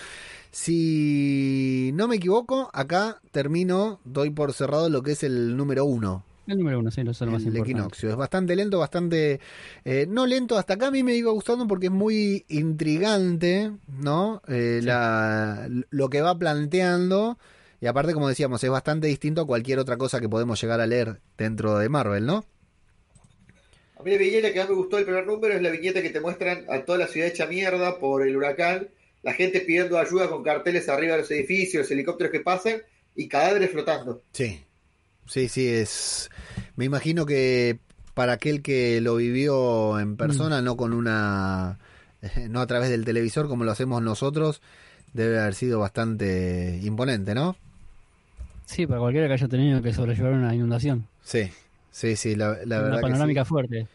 [0.52, 6.24] Si no me equivoco, acá termino, doy por cerrado lo que es el número uno.
[6.48, 7.72] El número uno, sí, lo es lo más el importante.
[7.72, 8.10] equinoccio.
[8.10, 9.40] Es bastante lento, bastante...
[9.86, 14.42] eh, no lento, hasta acá a mí me iba gustando porque es muy intrigante, ¿no?
[14.48, 14.86] Eh, Sí.
[14.88, 17.38] la, lo que va planteando.
[17.80, 20.88] Y aparte, como decíamos, es bastante distinto a cualquier otra cosa que podemos llegar a
[20.88, 22.44] leer dentro de Marvel, ¿no?
[24.02, 26.10] A mí la viñeta que más me gustó del primer número es la viñeta que
[26.10, 28.88] te muestran a toda la ciudad hecha mierda por el huracán,
[29.22, 32.82] la gente pidiendo ayuda con carteles arriba de los edificios, helicópteros que pasan
[33.16, 34.24] y cadáveres flotando.
[34.32, 34.60] Sí,
[35.28, 36.32] sí, sí, es...
[36.76, 37.78] Me imagino que
[38.16, 41.78] para aquel que lo vivió en persona, no con una...
[42.50, 44.64] no a través del televisor como lo hacemos nosotros,
[45.14, 47.56] debe haber sido bastante imponente, ¿no?
[48.66, 51.06] Sí, para cualquiera que haya tenido que sobrellevar una inundación.
[51.24, 51.52] Sí,
[51.92, 53.50] sí, sí, la, la una verdad que panorámica sí.
[53.50, 53.88] fuerte.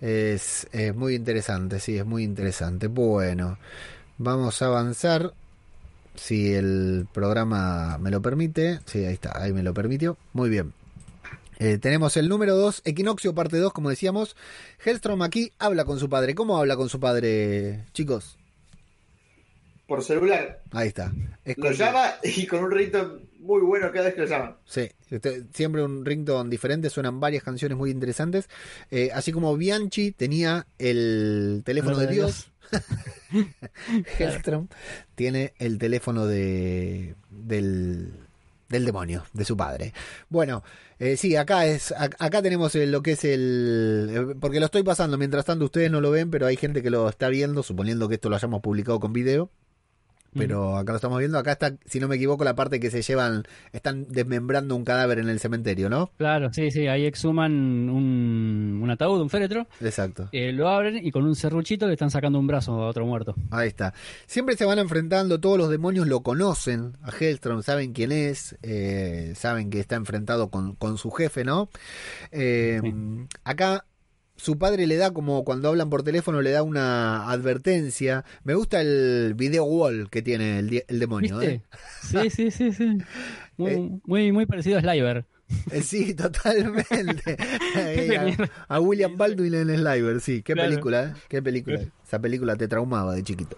[0.00, 2.86] Es, es muy interesante, sí, es muy interesante.
[2.88, 3.58] Bueno,
[4.18, 5.34] vamos a avanzar.
[6.14, 8.80] Si el programa me lo permite.
[8.86, 10.18] Sí, ahí está, ahí me lo permitió.
[10.32, 10.74] Muy bien.
[11.58, 14.36] Eh, tenemos el número 2, Equinoccio, parte 2, como decíamos.
[14.84, 16.34] Hellstrom aquí habla con su padre.
[16.34, 18.37] ¿Cómo habla con su padre, chicos?
[19.88, 20.62] Por celular.
[20.70, 21.10] Ahí está.
[21.44, 23.08] Es Lo llama y con un ritmo
[23.40, 24.58] muy bueno cada vez que lo llama.
[24.66, 28.48] Sí, este- siempre un ringtone diferente, suenan varias canciones muy interesantes.
[28.90, 32.50] Eh, así como Bianchi tenía el teléfono de de Dios,
[34.18, 34.68] Hellstrom
[35.14, 38.12] tiene el teléfono de del,
[38.68, 39.94] del demonio, de su padre.
[40.28, 40.62] Bueno,
[40.98, 44.82] eh, sí, acá es ac- acá tenemos lo que es el eh, porque lo estoy
[44.82, 48.08] pasando, mientras tanto ustedes no lo ven, pero hay gente que lo está viendo, suponiendo
[48.08, 49.50] que esto lo hayamos publicado con video.
[50.34, 53.02] Pero acá lo estamos viendo, acá está, si no me equivoco, la parte que se
[53.02, 56.10] llevan, están desmembrando un cadáver en el cementerio, ¿no?
[56.16, 57.52] Claro, sí, sí, ahí exhuman
[57.88, 60.28] un, un ataúd, un féretro, Exacto.
[60.32, 63.34] eh, lo abren y con un serruchito le están sacando un brazo a otro muerto.
[63.50, 63.94] Ahí está.
[64.26, 69.32] Siempre se van enfrentando, todos los demonios lo conocen a Hellstrom, saben quién es, eh,
[69.34, 71.68] saben que está enfrentado con, con su jefe, ¿no?
[72.32, 72.80] Eh,
[73.44, 73.84] Acá
[74.38, 78.24] su padre le da como cuando hablan por teléfono, le da una advertencia.
[78.44, 81.42] Me gusta el video wall que tiene el, demonio.
[81.42, 81.60] ¿eh?
[82.02, 82.98] Sí, sí, sí, sí.
[83.58, 85.26] Muy, muy, muy parecido a Sliver.
[85.72, 87.36] Eh, Sí, totalmente.
[87.76, 88.16] Eh,
[88.68, 90.42] a, a William Baldwin en Sliver, sí.
[90.42, 90.70] Qué Claro.
[90.70, 91.20] película, ¿eh?
[91.28, 91.80] Qué película.
[92.06, 93.56] Esa película te traumaba de chiquito.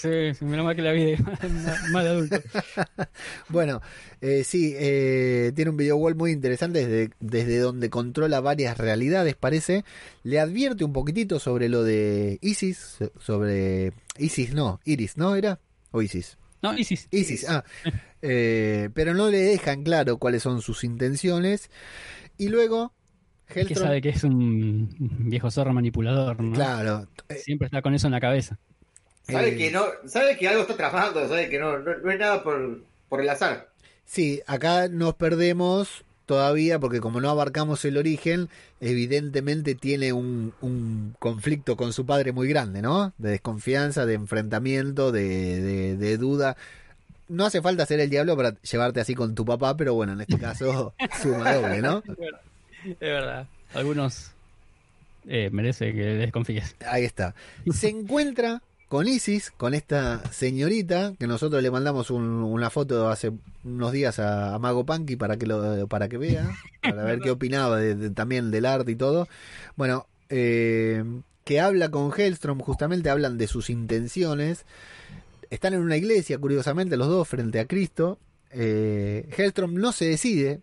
[0.00, 1.14] Sí, menos mal que la vi
[1.92, 2.36] más, de adulto.
[3.48, 3.80] Bueno,
[4.20, 9.36] eh, sí, eh, tiene un video wall muy interesante desde, desde donde controla varias realidades,
[9.36, 9.84] parece.
[10.22, 13.92] Le advierte un poquitito sobre lo de Isis, sobre...
[14.18, 15.34] Isis no, Iris, ¿no?
[15.36, 15.60] ¿Era?
[15.90, 16.38] ¿O Isis?
[16.62, 17.08] No, Isis.
[17.10, 17.64] Isis, ah.
[18.22, 21.70] Eh, pero no le dejan claro cuáles son sus intenciones.
[22.36, 22.92] Y luego...
[23.48, 26.52] Que Hellstrom- sabe que es un viejo zorro manipulador, ¿no?
[26.54, 27.08] Claro.
[27.42, 28.58] Siempre está con eso en la cabeza.
[29.30, 32.18] Sabe Eh, que no, sabe que algo está trabajando, sabe que no, no, no es
[32.18, 33.68] nada por, por el azar.
[34.04, 38.48] Sí, acá nos perdemos todavía porque como no abarcamos el origen,
[38.80, 43.12] evidentemente tiene un, un conflicto con su padre muy grande, ¿no?
[43.18, 46.56] De desconfianza, de enfrentamiento, de, de- de duda.
[47.28, 50.20] No hace falta ser el diablo para llevarte así con tu papá, pero bueno, en
[50.20, 52.02] este caso suma doble, ¿no?
[52.84, 53.46] Es verdad.
[53.74, 54.32] Algunos
[55.28, 56.74] eh, merece que desconfíes.
[56.86, 57.34] Ahí está.
[57.72, 63.30] Se encuentra con Isis, con esta señorita, que nosotros le mandamos un- una foto hace
[63.64, 66.50] unos días a, a Mago Punky para que lo, para que vea,
[66.82, 69.28] para ver qué opinaba de- de- también del arte y todo.
[69.76, 71.04] Bueno, eh,
[71.44, 74.66] que habla con Hellstrom, justamente hablan de sus intenciones.
[75.50, 78.18] Están en una iglesia, curiosamente, los dos frente a Cristo.
[78.50, 80.62] Eh, Hellstrom no se decide.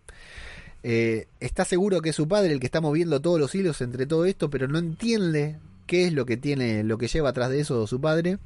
[0.83, 4.05] Eh, está seguro que es su padre el que está moviendo todos los hilos entre
[4.05, 5.57] todo esto, pero no entiende
[5.87, 8.37] qué es lo que tiene, lo que lleva atrás de eso su padre,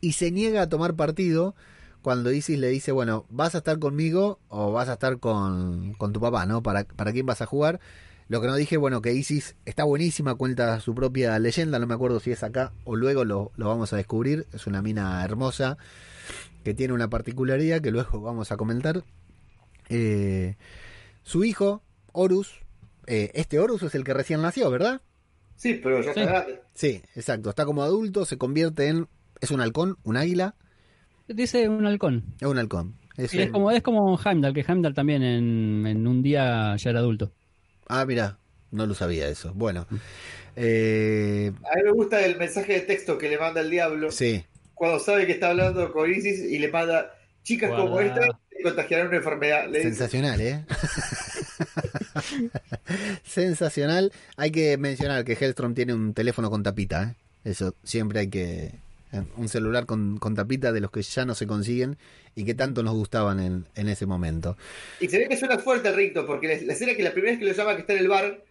[0.00, 1.54] y se niega a tomar partido
[2.02, 6.12] cuando Isis le dice, bueno, vas a estar conmigo o vas a estar con, con
[6.12, 6.62] tu papá, ¿no?
[6.62, 7.80] ¿Para, ¿Para quién vas a jugar?
[8.28, 11.94] Lo que no dije, bueno, que Isis está buenísima, cuenta su propia leyenda, no me
[11.94, 15.76] acuerdo si es acá o luego lo, lo vamos a descubrir, es una mina hermosa
[16.64, 19.04] que tiene una particularidad que luego vamos a comentar.
[19.88, 20.56] Eh,
[21.22, 21.82] su hijo,
[22.12, 22.60] Horus,
[23.06, 25.02] eh, este Horus es el que recién nació, ¿verdad?
[25.56, 26.26] Sí, pero ya está Sí.
[26.26, 26.60] grande.
[26.74, 27.50] Sí, exacto.
[27.50, 29.06] Está como adulto, se convierte en.
[29.40, 30.54] Es un halcón, un águila.
[31.28, 32.24] Dice un halcón.
[32.40, 32.96] Es un halcón.
[33.16, 36.90] Es es un- como, es como Heimdall, que Heimdall también en, en un día ya
[36.90, 37.32] era adulto.
[37.88, 38.38] Ah, mira,
[38.70, 39.52] no lo sabía eso.
[39.54, 39.86] Bueno,
[40.56, 44.44] eh, A mí me gusta el mensaje de texto que le manda el diablo sí,
[44.74, 48.14] cuando sabe que está hablando con Isis y le manda chicas como Guarda.
[48.26, 49.70] esta que contagiarán una enfermedad.
[49.72, 50.64] Sensacional, ¿eh?
[53.24, 54.12] sensacional.
[54.36, 57.14] Hay que mencionar que Hellstrom tiene un teléfono con tapita, ¿eh?
[57.44, 58.72] Eso siempre hay que.
[59.36, 61.98] Un celular con, con tapita de los que ya no se consiguen
[62.34, 64.56] y que tanto nos gustaban en, en ese momento.
[65.00, 67.32] Y se ve que suena fuerte el ricto, porque la, la escena que la primera
[67.32, 68.42] vez que lo llama que está en el bar,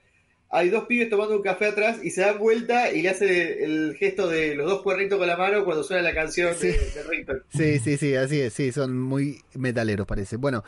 [0.52, 3.96] hay dos pibes tomando un café atrás y se dan vuelta y le hace el
[3.98, 6.78] gesto de los dos cuernitos con la mano cuando suena la canción de, Sí.
[7.58, 7.80] de.
[7.80, 10.36] Sí, sí, sí, así es, sí, son muy metaleros parece.
[10.36, 10.64] Bueno,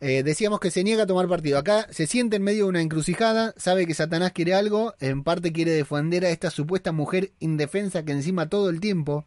[0.00, 1.58] Eh, decíamos que se niega a tomar partido.
[1.58, 5.52] Acá se siente en medio de una encrucijada, sabe que Satanás quiere algo, en parte
[5.52, 9.24] quiere defender a esta supuesta mujer indefensa que encima todo el tiempo,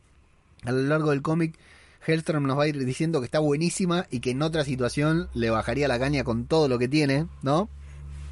[0.64, 1.58] a lo largo del cómic,
[2.06, 5.50] Hellstrom nos va a ir diciendo que está buenísima y que en otra situación le
[5.50, 7.70] bajaría la caña con todo lo que tiene, ¿no?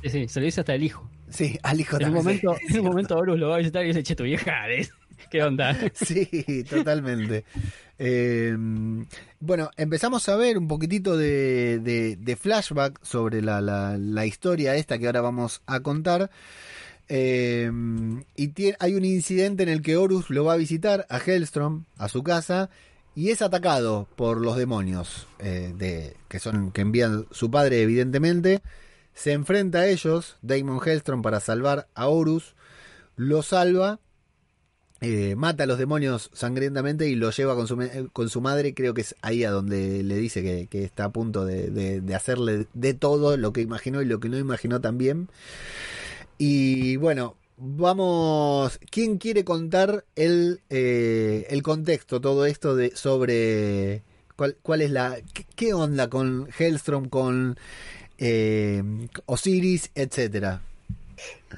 [0.03, 1.09] Sí, sí, se lo dice hasta el hijo.
[1.29, 2.23] Sí, al hijo En también.
[2.23, 4.65] momento, en un momento Horus lo va a visitar y dice, che, tu vieja.
[5.29, 5.75] ¿qué onda?
[5.93, 7.43] Sí, totalmente.
[7.99, 8.55] Eh,
[9.39, 15.61] bueno, empezamos a ver un poquitito de, flashback sobre la, historia esta que ahora vamos
[15.65, 16.29] a contar.
[17.09, 17.71] Eh,
[18.35, 22.09] y hay un incidente en el que Horus lo va a visitar a Hellstrom, a
[22.09, 22.69] su casa,
[23.15, 28.61] y es atacado por los demonios eh, que son que envían su padre, evidentemente.
[29.13, 32.55] Se enfrenta a ellos, Damon Hellstrom, para salvar a Horus.
[33.15, 33.99] Lo salva
[35.01, 37.77] eh, mata a los demonios sangrientamente y lo lleva con su,
[38.13, 38.73] con su madre.
[38.73, 42.01] Creo que es ahí a donde le dice que, que está a punto de, de-
[42.01, 45.29] de hacerle de todo lo que imaginó y lo que no imaginó también.
[46.37, 48.79] Y bueno, vamos.
[48.91, 54.03] ¿Quién quiere contar el, eh, el contexto, todo esto de sobre
[54.35, 55.17] cuál, cuál es la.
[55.33, 57.57] qué, qué onda con Hellstrom, con
[58.19, 58.83] eh,
[59.25, 60.61] Osiris, etcétera?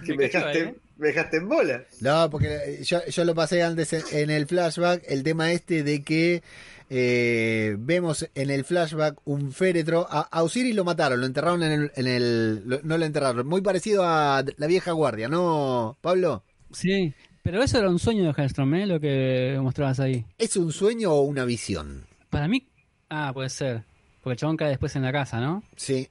[0.06, 0.76] Que Me dejaste, ¿eh?
[1.00, 1.84] Me dejaste en bola.
[2.02, 5.82] No, porque eh, yo, yo lo pasé antes en, en el flashback, el tema este
[5.84, 6.44] de que
[6.90, 10.08] eh, vemos en el flashback un féretro.
[10.10, 13.48] A, a Osiris lo mataron, lo enterraron en el, en el- lo- No lo enterraron,
[13.48, 16.44] muy parecido a la vieja guardia, ¿no, Pablo?
[16.72, 18.86] Sí, pero eso era un sueño de Hellstrom, ¿eh?
[18.88, 20.26] Lo que mostrabas ahí.
[20.38, 22.06] ¿Es un sueño o una visión?
[22.30, 22.68] Para mí,
[23.10, 23.84] ah, puede ser.
[24.22, 25.64] Porque el chabón cae después en la casa, ¿no?
[25.76, 26.10] Sí.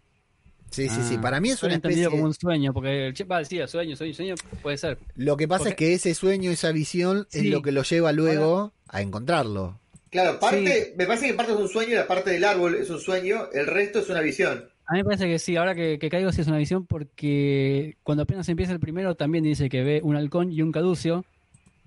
[0.70, 1.14] Sí, sí, sí.
[1.18, 2.06] Ah, Para mí es una especie.
[2.08, 4.98] como un sueño, porque el chip va decía sueño, sueño, sueño, puede ser.
[5.16, 8.12] Lo que pasa porque- es que ese sueño, esa visión, es lo que lo lleva
[8.12, 9.78] luego a encontrarlo.
[10.10, 12.98] Claro, parte, me parece que parte es un sueño, la parte del árbol es un
[13.00, 14.64] sueño, el resto es una visión.
[14.86, 17.96] A mí me parece que sí, ahora que, que caigo sí es una visión porque
[18.02, 21.26] cuando apenas empieza el primero también dice que ve un halcón y un caducio,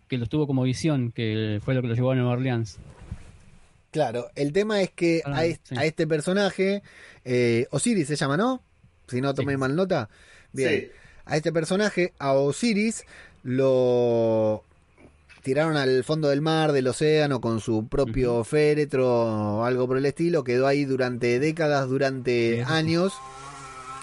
[0.08, 2.78] que lo tuvo como visión, que fue lo que lo llevó a Nueva Orleans.
[3.92, 5.76] Claro, el tema es que Ah, a, es- sí.
[5.78, 6.82] a este personaje,
[7.26, 8.62] eh, Osiris se llama, ¿no?
[9.12, 9.58] Si no tomé Sí.
[9.58, 10.10] mal nota.
[10.54, 10.70] Bien.
[10.82, 10.92] Sí.
[11.26, 13.04] A este personaje, a Osiris,
[13.44, 14.64] lo
[15.44, 19.08] tiraron al fondo del mar, del océano, con su propio féretro
[19.60, 20.44] o algo por el estilo.
[20.44, 23.14] Quedó ahí durante décadas, durante años.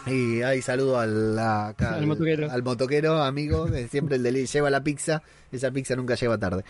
[0.07, 2.51] Y ahí saludo al, acá, Al motoquero.
[2.51, 5.23] al motoquero, amigo, siempre el de lleva la pizza.
[5.53, 6.65] Esa pizza nunca lleva tarde.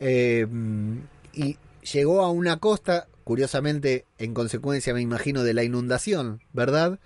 [0.00, 0.46] Eh,
[1.32, 1.56] y
[1.92, 6.98] llegó a una costa, curiosamente, en consecuencia, me imagino, de la inundación, ¿verdad?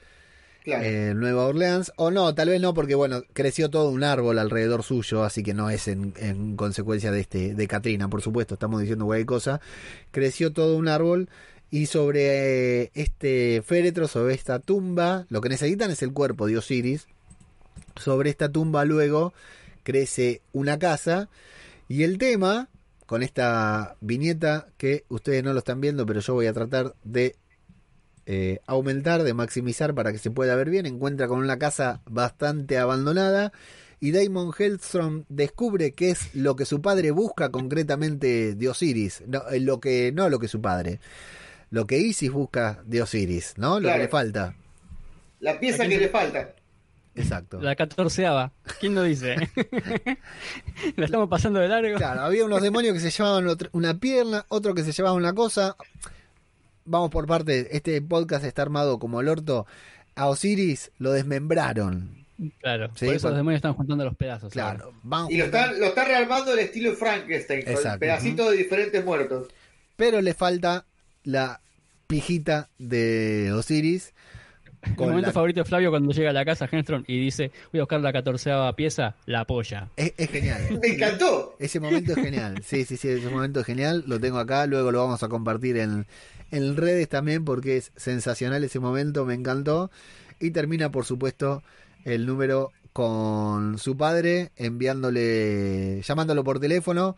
[0.69, 1.93] Eh, Nueva Orleans.
[1.97, 5.55] O no, tal vez no, porque bueno, creció todo un árbol alrededor suyo, así que
[5.55, 9.61] no es en, en consecuencia de este, de Katrina, por supuesto, estamos diciendo cualquier cosa.
[10.11, 11.29] Creció todo un árbol
[11.71, 16.59] y sobre eh, este féretro, sobre esta tumba, lo que necesitan es el cuerpo de
[16.59, 17.07] Osiris.
[17.97, 19.33] Sobre esta tumba luego
[19.83, 21.29] crece una casa
[21.89, 22.69] y el tema
[23.07, 27.37] con esta viñeta que ustedes no lo están viendo, pero yo voy a tratar de
[28.31, 30.85] eh, aumentar, de maximizar para que se pueda ver bien.
[30.87, 33.53] Encuentra con una casa bastante abandonada
[34.01, 39.25] y Damon Hellstrom descubre qué es lo que su padre busca concretamente de Osiris.
[39.27, 41.01] No, eh, lo que, no lo que su padre.
[41.71, 43.75] Lo que Isis busca de Osiris, ¿no?
[43.81, 43.97] Lo Claro.
[43.99, 44.55] que le falta.
[45.41, 46.51] La pieza que se- le falta.
[47.15, 47.61] Exacto.
[47.61, 49.35] La catorceava, ¿quién lo dice?
[50.97, 51.97] La estamos pasando de largo.
[51.97, 55.33] Claro, había unos demonios que se llevaban otra- una pierna, otro que se llevaba una
[55.35, 55.77] cosa.
[56.89, 59.67] Vamos por parte, este podcast está armado como el orto.
[60.15, 62.27] A Osiris lo desmembraron.
[62.61, 64.53] Claro, Sí, por eso por- los demonios están juntando los pedazos.
[64.53, 67.99] Claro, vamos Y lo está, lo está rearmando el estilo Frankenstein, con Exacto.
[68.01, 69.49] pedacitos de diferentes muertos.
[69.97, 70.85] pero le falta
[71.25, 71.61] la
[72.07, 74.15] pijita de Osiris.
[74.87, 77.51] El con momento la- favorito de Flavio cuando llega a la casa Henstrom y dice,
[77.73, 79.89] voy a buscar la catorceava pieza, la polla.
[79.97, 80.79] Es, es genial.
[80.83, 81.57] Me encantó.
[81.59, 82.63] Ese momento es genial.
[82.65, 84.05] Sí, sí, sí, ese momento es genial.
[84.07, 86.07] Lo tengo acá, luego lo vamos a compartir en,
[86.51, 89.91] en redes también porque es sensacional ese momento, me encantó.
[90.41, 91.63] Y termina, por supuesto,
[92.05, 97.17] el número con su padre enviándole, llamándolo por teléfono.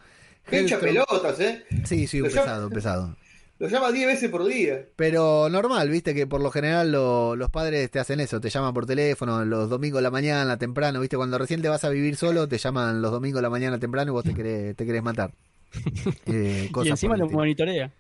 [0.49, 1.65] Pincha pelotas, ¿eh?
[1.85, 3.17] Sí, sí, pesado, pesado.
[3.61, 4.87] Lo llama 10 veces por día.
[4.97, 8.73] Pero normal, viste que por lo general lo- los padres te hacen eso, te llaman
[8.75, 12.17] por teléfono los domingos de la mañana, temprano, viste, cuando recién te vas a vivir
[12.17, 15.03] solo, te llaman los domingos de la mañana temprano y vos te querés, te querés
[15.03, 15.33] matar.
[16.27, 17.93] Eh, Y encima lo monitorea.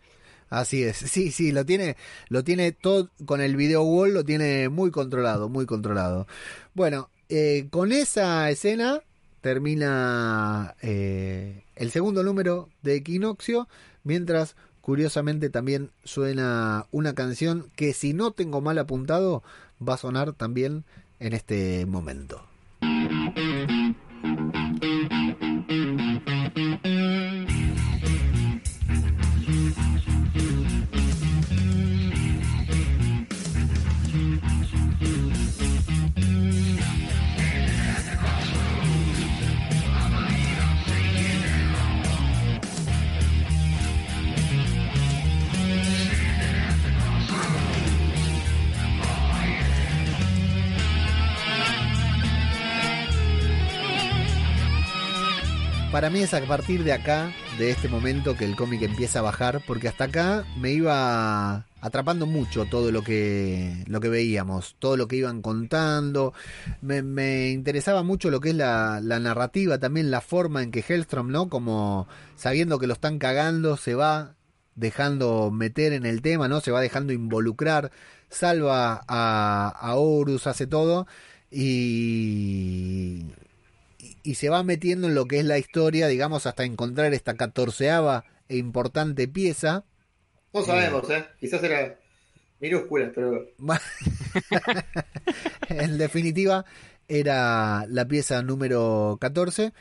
[0.48, 1.96] Así es, sí, sí, lo tiene,
[2.28, 6.26] lo tiene todo con el video wall, lo tiene muy controlado, muy controlado.
[6.74, 9.00] Bueno, eh, con esa escena
[9.42, 13.68] termina eh, el segundo número de Equinoccio,
[14.02, 19.42] mientras curiosamente también suena una canción que si no tengo mal apuntado
[19.86, 20.84] va a sonar también
[21.18, 22.42] en este momento.
[55.92, 59.22] Para mí es a partir de acá, de este momento, que el cómic empieza a
[59.22, 64.96] bajar, porque hasta acá me iba atrapando mucho todo lo que, lo que veíamos, todo
[64.96, 66.32] lo que iban contando.
[66.80, 71.32] Me, interesaba mucho lo que es la, la narrativa, también la forma en que Hellstrom,
[71.32, 71.48] ¿no?
[71.48, 74.36] Como sabiendo que lo están cagando, se va
[74.76, 76.60] dejando meter en el tema, ¿no?
[76.60, 77.90] Se va dejando involucrar,
[78.28, 81.08] salva a, a Horus, hace todo.
[81.50, 83.26] Y
[84.22, 88.24] y se va metiendo en lo que es la historia, digamos, hasta encontrar esta catorceava
[88.48, 89.84] e importante pieza.
[90.52, 91.24] No sabemos, ¿eh?
[91.38, 91.96] Quizás era
[92.60, 93.46] minúscula, pero.
[95.68, 96.64] en definitiva,
[97.08, 99.72] era la pieza número 14.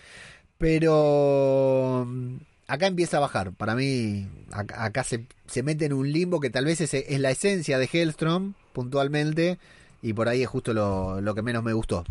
[0.58, 2.36] Pero mm,
[2.68, 3.54] acá empieza a bajar.
[3.54, 7.20] Para mí, acá, acá se, se, mete en un limbo que tal vez es, es,
[7.20, 9.58] la esencia de Hellstrom, puntualmente.
[10.02, 12.06] Y por ahí es justo lo, lo que menos me gustó.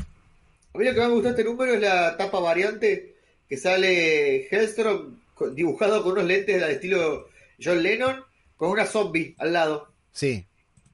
[0.79, 3.17] A mí lo que más me gustó este número es la tapa variante
[3.49, 5.19] que sale Hellstrom
[5.53, 7.27] dibujado con unos lentes del estilo
[7.61, 8.23] John Lennon
[8.57, 9.93] con una zombie al lado.
[10.13, 10.47] Sí.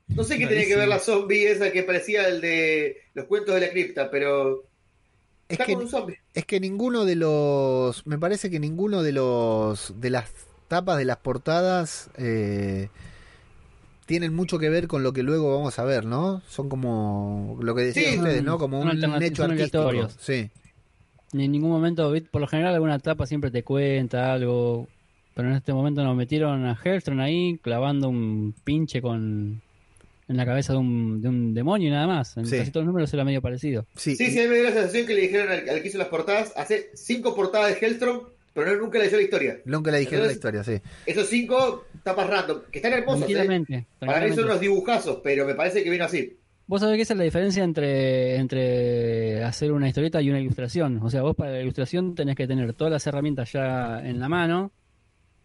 [0.08, 3.54] No sé qué tenía que ver la zombie esa que parecía el de los cuentos
[3.56, 4.64] de la cripta, pero
[5.50, 5.76] es que,
[6.32, 10.30] es que ninguno de los, me parece que ninguno de los de las
[10.68, 12.88] tapas de las portadas eh,
[14.06, 16.42] tienen mucho que ver con lo que luego vamos a ver, ¿no?
[16.48, 18.58] Son como lo que decían Sí, ustedes, ¿no?
[18.58, 18.90] Como un
[19.22, 20.08] hecho son artístico.
[20.18, 20.50] Sí.
[21.32, 24.86] Ni en ningún momento, por lo general alguna etapa siempre te cuenta algo,
[25.34, 29.60] pero en este momento nos metieron a Hellstrom ahí clavando un pinche con
[30.26, 32.36] en la cabeza de un, de un demonio y nada más.
[32.38, 32.56] En Sí.
[32.56, 33.84] casi todos los números era medio parecido.
[33.96, 35.88] Sí, Sí, sí, a mí me dio la sensación que le dijeron al, al que
[35.88, 38.20] hizo las portadas, hace cinco portadas de Hellstrom,
[38.54, 39.58] pero no, nunca leyó la historia.
[39.64, 40.80] Nunca le dijeron la historia, sí.
[41.04, 43.34] Esos cinco tapas random, que están hermosos, ¿eh?
[43.34, 43.86] Tranquilamente.
[43.98, 46.38] Para mí son unos dibujazos, pero me parece que vino así.
[46.66, 51.00] Vos sabés que esa es la diferencia entre, entre hacer una historieta y una ilustración.
[51.02, 54.28] O sea, vos para la ilustración tenés que tener todas las herramientas ya en la
[54.28, 54.70] mano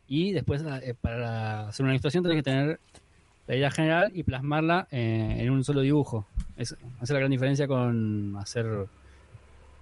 [0.07, 2.79] y después eh, para hacer una ilustración tenés que tener
[3.47, 6.27] la idea general y plasmarla eh, en un solo dibujo.
[6.55, 8.65] Es, esa es la gran diferencia con hacer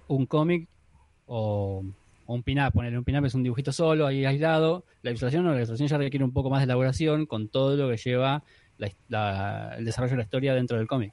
[0.08, 0.66] un cómic
[1.26, 1.84] o,
[2.28, 2.72] o un pin-up.
[2.72, 4.84] Ponerle un pin-up es un dibujito solo, ahí aislado.
[5.02, 7.88] La ilustración no, la ilustración ya requiere un poco más de elaboración con todo lo
[7.88, 8.42] que lleva
[8.76, 11.12] la- la- el desarrollo de la historia dentro del cómic.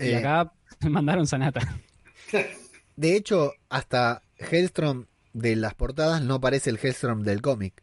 [0.00, 0.52] Y Eh, acá
[0.88, 1.60] mandaron Sanata.
[2.96, 7.82] De hecho, hasta Hellstrom de las portadas no parece el Hellstrom del cómic,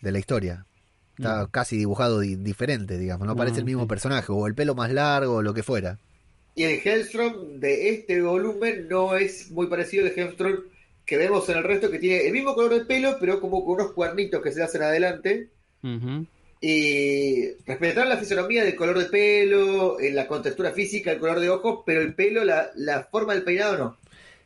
[0.00, 0.66] de la historia.
[1.18, 1.48] Está No.
[1.50, 3.26] casi dibujado di- diferente, digamos.
[3.26, 3.88] No No, parece el mismo sí.
[3.88, 5.98] personaje, o el pelo más largo, o lo que fuera.
[6.54, 10.56] Y el Hellstrom de este volumen no es muy parecido al Hellstrom
[11.04, 13.74] que vemos en el resto, que tiene el mismo color de pelo, pero como con
[13.74, 15.48] unos cuernitos que se hacen adelante.
[16.60, 21.50] Y respetar la fisonomía del color de pelo, eh, la contextura física, el color de
[21.50, 23.96] ojos, pero el pelo, la, la forma del peinado no.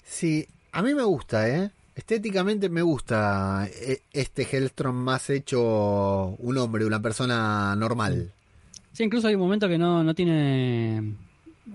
[0.04, 1.70] Sí, a mí me gusta, ¿eh?
[1.94, 8.32] Estéticamente me gusta eh, este Hellstrom más hecho un hombre, una persona normal.
[8.92, 11.14] Sí, incluso hay un momento que no, no tiene.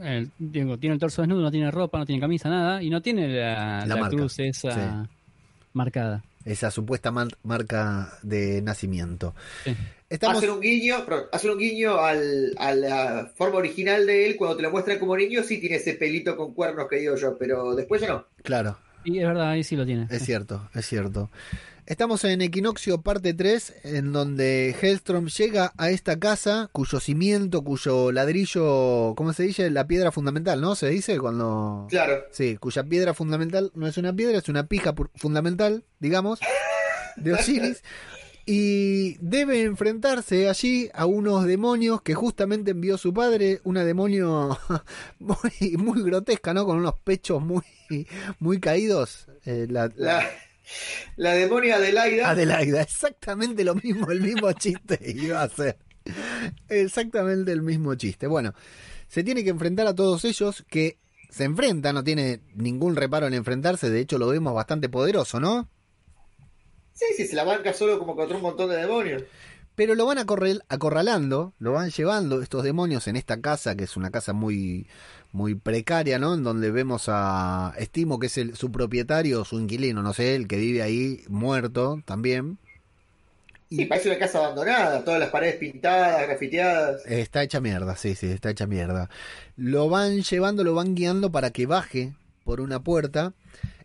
[0.01, 3.01] El- digo, tiene el torso desnudo, no tiene ropa, no tiene camisa, nada, y no
[3.01, 5.07] tiene la, La la cruz esa
[5.73, 6.23] marcada.
[6.45, 9.33] Esa supuesta man- marca de nacimiento.
[9.63, 9.75] Sí.
[10.09, 10.37] Estamos...
[10.37, 14.57] Hacen un guiño, perdón, hacen un guiño al, a la forma original de él, cuando
[14.57, 17.73] te lo muestran como niño, sí tiene ese pelito con cuernos que digo yo, pero
[17.75, 18.25] después ya no.
[18.43, 20.07] Claro, Y es verdad, ahí sí lo tiene.
[20.11, 20.25] es Sí.
[20.25, 21.29] cierto, es cierto.
[21.85, 28.13] Estamos en Equinoccio parte 3, en donde Hellstrom llega a esta casa cuyo cimiento, cuyo
[28.13, 29.69] ladrillo, ¿cómo se dice?
[29.69, 30.75] La piedra fundamental, ¿no?
[30.75, 31.87] Se dice cuando...
[31.89, 32.23] Claro.
[32.31, 36.39] Sí, cuya piedra fundamental no es una piedra, es una pija fundamental, digamos,
[37.17, 37.83] de Osiris.
[38.45, 44.57] Y debe enfrentarse allí a unos demonios que justamente envió su padre, una demonio
[45.19, 46.65] muy, muy grotesca, ¿no?
[46.65, 47.63] Con unos pechos muy,
[48.39, 49.27] muy caídos.
[49.45, 50.25] Eh, la, la-
[51.15, 52.29] La, demonia Adelaida.
[52.29, 55.77] Adelaida, exactamente lo mismo, el mismo chiste iba a ser.
[56.69, 58.27] Exactamente el mismo chiste.
[58.27, 58.53] Bueno,
[59.07, 60.97] se tiene que enfrentar a todos ellos que
[61.29, 65.69] se enfrentan, no tiene ningún reparo en enfrentarse, de hecho lo vemos bastante poderoso, ¿no?
[66.93, 69.23] Sí, sí, se la banca solo como contra un montón de demonios.
[69.75, 73.97] Pero lo van acorrel- acorralando, lo van llevando estos demonios en esta casa, que es
[73.97, 74.87] una casa muy,
[75.31, 76.33] muy precaria, ¿no?
[76.35, 80.47] En donde vemos a Estimo, que es el, su propietario, su inquilino, no sé, el
[80.47, 82.57] que vive ahí muerto también.
[83.69, 87.05] Sí, parece una casa abandonada, todas las paredes pintadas, grafiteadas.
[87.07, 89.09] Está hecha mierda, sí, sí, está hecha mierda.
[89.57, 92.13] Lo van llevando, lo van guiando para que baje
[92.43, 93.33] por una puerta.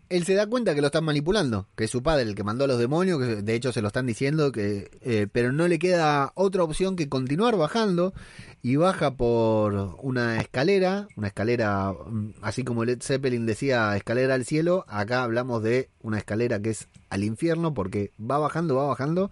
[0.09, 2.63] Él se da cuenta que lo están manipulando, que es su padre el que mandó
[2.65, 5.77] a los demonios, que de hecho se lo están diciendo, que, eh, pero no le
[5.77, 8.13] queda otra opción que continuar bajando
[8.61, 14.45] y baja por una escalera, una escalera, mm, así como Led Zeppelin decía escalera al
[14.45, 19.31] cielo, acá hablamos de una escalera que es al infierno porque va bajando, va bajando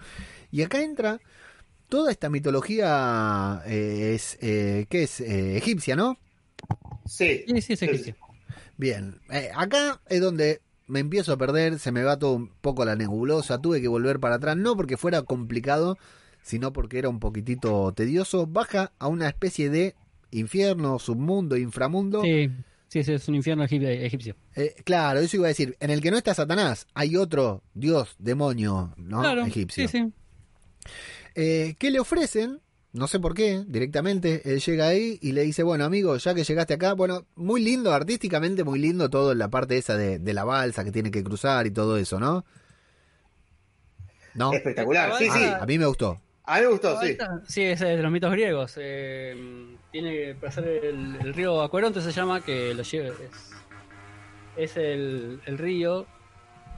[0.52, 1.20] y acá entra
[1.90, 5.22] toda esta mitología eh, es eh, ¿qué es?
[5.22, 6.18] Eh, egipcia, ¿no?
[7.06, 7.44] Sí.
[7.48, 8.16] Sí, sí, es egipcio.
[8.78, 12.86] Bien, eh, acá es donde me empiezo a perder, se me va todo un poco
[12.86, 15.98] la nebulosa, tuve que volver para atrás, no porque fuera complicado,
[16.42, 18.48] sino porque era un poquitito tedioso.
[18.48, 19.96] Baja a una especie de
[20.32, 22.22] infierno, submundo, inframundo.
[22.22, 22.50] Sí,
[23.04, 24.36] sí, es un infierno egip- egipcio.
[24.56, 28.16] Eh, claro, eso iba a decir, en el que no está Satanás, hay otro dios,
[28.18, 29.20] demonio, ¿no?
[29.22, 29.88] Claro, Egipcio.
[29.90, 30.14] sí, sí.
[31.36, 32.62] Eh, ¿Qué le ofrecen?
[32.98, 34.42] No sé por qué, directamente.
[34.52, 37.94] Él llega ahí y le dice, bueno, amigo, ya que llegaste acá, bueno, muy lindo,
[37.94, 41.24] artísticamente muy lindo todo en la parte esa de, de la balsa que tiene que
[41.24, 42.44] cruzar y todo eso, ¿no?
[44.34, 44.52] ¿No?
[44.54, 45.40] Espectacular, sí, sí.
[45.44, 46.20] Ah, a mí me gustó.
[46.44, 47.18] A mí me gustó, sí.
[47.48, 48.74] Sí, ese es de los mitos griegos.
[48.78, 53.10] Eh, tiene que pasar el, el río Acueronte, se llama, que lo lleva.
[53.10, 53.52] Es,
[54.56, 56.08] es el, el río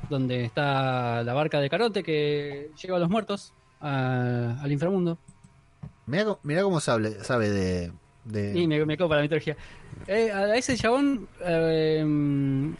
[0.09, 5.17] donde está la barca de Caronte que lleva a los muertos a- al inframundo.
[6.09, 7.91] Mirá, mirá cómo sabe, sabe de...
[8.25, 9.55] de- Y me, me copa la mitología.
[10.07, 12.03] Eh, a ese chabón, eh,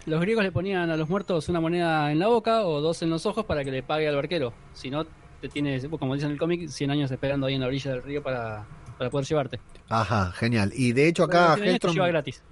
[0.05, 3.09] los griegos le ponían a los muertos una moneda en la boca o dos en
[3.09, 4.53] los ojos para que le pague al barquero.
[4.73, 5.05] Si no,
[5.41, 8.03] te tienes, como dice en el cómic, 100 años esperando ahí en la orilla del
[8.03, 8.65] río para,
[8.97, 9.59] para poder llevarte.
[9.89, 10.71] Ajá, genial.
[10.75, 11.93] Y de hecho acá Bueno, 100 años te Hellstrom...
[11.95, 12.43] lleva gratis.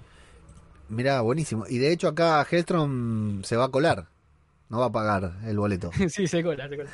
[0.88, 1.64] Mirá, buenísimo.
[1.68, 4.06] Y de hecho acá Hellstrom se va a colar.
[4.70, 5.90] No va a pagar el boleto.
[6.08, 6.90] sí, se cola, se cola.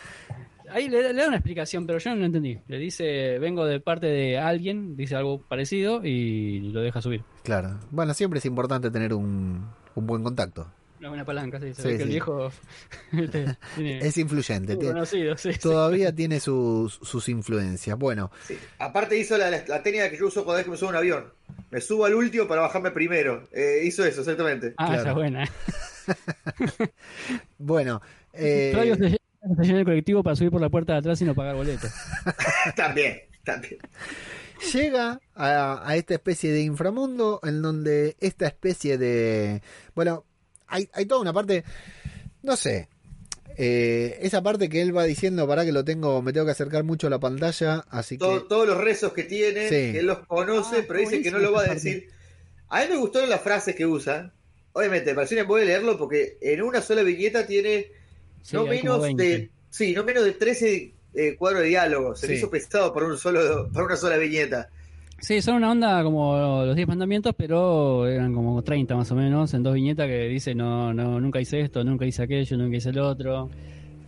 [0.75, 2.59] Ahí le, le da una explicación, pero yo no lo entendí.
[2.67, 7.23] Le dice, vengo de parte de alguien, dice algo parecido y lo deja subir.
[7.45, 7.79] Claro.
[7.93, 10.67] Bueno, siempre es importante tener un, un buen contacto.
[10.99, 11.75] Una buena palanca, sí.
[11.75, 12.51] Se Sí, ve que el viejo
[13.13, 14.75] este, tiene Es influyente.
[14.77, 15.59] tiene- conocido, sí, sí.
[15.61, 17.97] todavía tiene sus, sus influencias.
[17.99, 18.59] Bueno, Sí.
[18.79, 20.97] Aparte hizo la, la técnica que yo uso cada vez que me subo a un
[20.97, 21.25] avión.
[21.71, 23.47] Me subo al último para bajarme primero.
[23.53, 24.75] Eh, hizo eso, exactamente.
[24.79, 25.01] Ah, Claro.
[25.03, 25.49] esa es buena.
[27.59, 28.01] bueno.
[28.33, 28.97] eh, Flavio
[29.45, 31.87] el colectivo para subir por la puerta de atrás y no pagar boleto.
[32.77, 33.79] también, también.
[34.73, 39.63] llega a, a esta especie de inframundo en donde esta especie de...
[39.95, 40.25] Bueno,
[40.67, 41.65] hay, hay toda una parte...
[42.43, 42.89] No sé.
[43.57, 46.85] eh, esa parte que él va diciendo, para que lo tengo, me tengo que acercar
[46.85, 48.25] mucho a la pantalla, así que...
[48.25, 49.93] Todo- todos los rezos que tiene, Sí.
[49.93, 52.09] que él los conoce, Ah, pero dice que no lo va a decir.
[52.69, 54.33] A mí me gustaron las frases que usa.
[54.73, 57.87] Obviamente, me pareció voy a leerlo porque en una sola viñeta tiene
[58.45, 59.23] Sí, no menos 20.
[59.25, 62.15] de sí, no menos de 13 eh, cuadros de diálogo.
[62.15, 62.39] Se me Sí.
[62.39, 64.69] hizo pesado para un solo para una sola viñeta.
[65.21, 66.37] Sí, son una onda como
[66.67, 70.55] los 10 mandamientos, pero eran como 30 más o menos, en dos viñetas que dice,
[70.55, 73.49] no, no, nunca hice esto, nunca hice aquello, nunca hice el otro.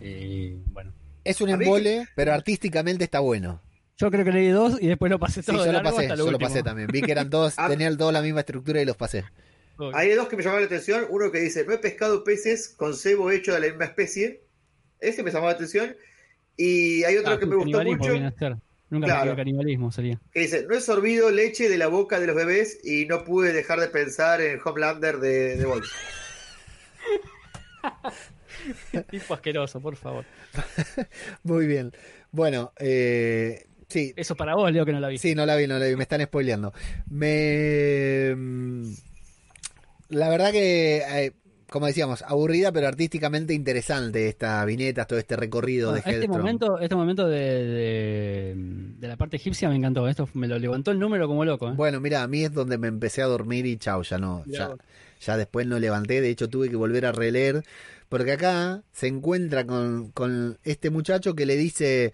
[0.02, 0.92] Y bueno,
[1.24, 3.62] Es un mí- embole, pero artísticamente está bueno.
[3.98, 5.90] yo creo que leí dos y después lo pasé Sí, todo yo de lo largo
[5.96, 6.88] pasé, hasta yo lo pasé también.
[6.92, 7.68] Vi que eran todos, Ah.
[7.68, 9.24] tenían todos la misma estructura y los pasé.
[9.94, 11.06] Hay dos que me llamaron la atención.
[11.10, 14.42] Uno que dice, no he pescado peces con cebo hecho de la misma especie.
[15.00, 15.96] Ese me llamó la atención.
[16.56, 18.12] Y hay otro Ah, que me gustó mucho.
[18.14, 18.60] Nunca Claro.
[18.88, 19.36] claro.
[19.36, 20.20] canibalismo sería.
[20.32, 23.52] Que dice, no he sorbido leche de la boca de los bebés y no pude
[23.52, 25.84] dejar de pensar en Homelander de, de Bolt.
[29.10, 30.24] tipo asqueroso, por favor.
[31.42, 31.92] Muy bien.
[32.30, 35.18] Bueno, eh, sí, Eso para vos, Leo, que no la vi.
[35.18, 36.72] Sí, no la vi, no la vi, me están spoileando.
[37.10, 38.34] Me.
[40.08, 41.32] La verdad que, eh,
[41.68, 46.38] como decíamos, aburrida, pero artísticamente interesante esta viñeta, todo este recorrido de este Hellstrom.
[46.38, 50.08] momento, este momento de, de, de la parte egipcia me encantó.
[50.08, 51.70] Esto me lo levantó el número como loco.
[51.70, 51.74] ¿eh?
[51.74, 54.76] Bueno, mira, a mí es donde me empecé a dormir y chau, ya no, ya,
[55.20, 57.64] ya después no levanté, de hecho tuve que volver a releer,
[58.08, 62.12] porque acá se encuentra con, con este muchacho que le dice,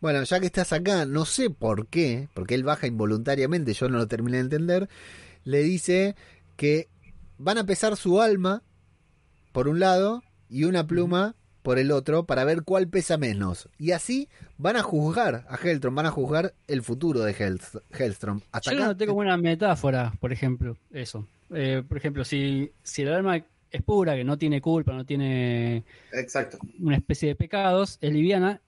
[0.00, 3.98] bueno, ya que estás acá, no sé por qué, porque él baja involuntariamente, yo no
[3.98, 4.88] lo terminé de entender,
[5.44, 6.16] le dice
[6.56, 6.88] que
[7.44, 8.62] van a pesar su alma
[9.52, 13.68] por un lado y una pluma por el otro para ver cuál pesa menos.
[13.78, 14.28] Y así
[14.58, 18.40] van a juzgar a Hellstrom, van a juzgar el futuro de Hellst- Hellstrom.
[18.50, 21.26] Hasta Yo acá, noté como una metáfora, por ejemplo, eso.
[21.50, 23.36] Eh, por ejemplo, si, si el alma
[23.70, 26.58] es pura, que no tiene culpa, no tiene Exacto.
[26.80, 28.60] una especie de pecados, es liviana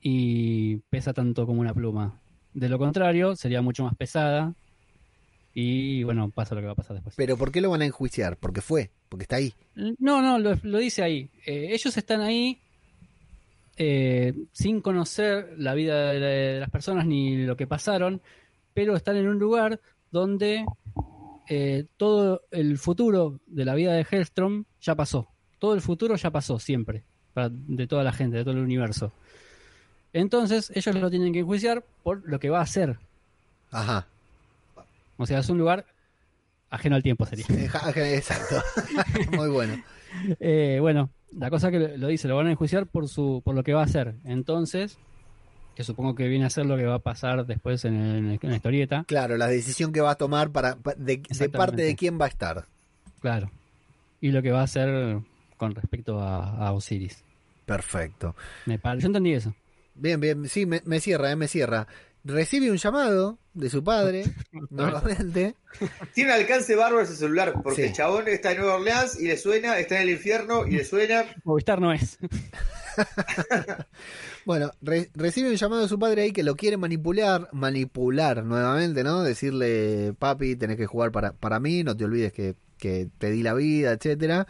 [0.00, 2.20] y pesa tanto como una pluma.
[2.54, 4.54] De lo contrario, sería mucho más pesada
[5.54, 7.14] y bueno, pasa lo que va a pasar después.
[7.16, 8.36] Pero ¿por qué lo van a enjuiciar?
[8.36, 9.54] Porque fue, porque está ahí.
[9.74, 11.30] No, no, lo, lo dice ahí.
[11.46, 12.58] Eh, ellos están ahí
[13.76, 18.20] eh, sin conocer la vida de, la- de las personas ni lo que pasaron,
[18.72, 19.80] pero están en un lugar
[20.10, 20.64] donde
[21.48, 25.28] eh, todo el futuro de la vida de Hellstrom ya pasó.
[25.58, 29.12] Todo el futuro ya pasó, siempre, para- de toda la gente, de todo el universo.
[30.12, 32.96] Entonces, ellos lo tienen que enjuiciar por lo que va a hacer.
[33.70, 34.06] Ajá.
[35.16, 35.86] O sea, es un lugar
[36.70, 37.46] ajeno al tiempo, sería.
[38.14, 38.62] Exacto.
[39.32, 39.82] Muy bueno.
[40.40, 43.62] Eh, bueno, la cosa que lo- dice, lo van a enjuiciar por su, por lo
[43.62, 44.14] que va a hacer.
[44.24, 44.98] Entonces,
[45.76, 48.50] que supongo que viene a ser lo que va a pasar después en, el- en
[48.50, 49.04] la historieta.
[49.06, 52.28] Claro, la decisión que va a tomar para, pa- de, parte de quién va a
[52.28, 52.66] estar.
[53.20, 53.50] Claro.
[54.20, 55.18] Y lo que va a hacer
[55.56, 57.22] con respecto a, a Osiris.
[57.66, 58.34] Perfecto.
[58.66, 59.54] Me pare- Yo entendí eso.
[59.94, 61.86] Bien, bien, sí, me, me cierra, eh, me cierra.
[62.24, 64.24] Recibe un llamado de su padre,
[64.70, 65.54] nuevamente.
[66.14, 67.88] Tiene un alcance bárbaro ese celular, porque Sí.
[67.88, 70.84] el chabón está en Nueva Orleans y le suena, está en el infierno y le
[70.84, 71.24] suena.
[71.44, 72.18] Movistar no es.
[74.44, 79.02] Bueno, re- recibe un llamado de su padre ahí que lo quiere manipular, manipular nuevamente,
[79.02, 79.22] ¿no?
[79.22, 83.42] Decirle, papi, tenés que jugar para, para mí, no te olvides que, que te di
[83.42, 84.46] la vida, etcétera.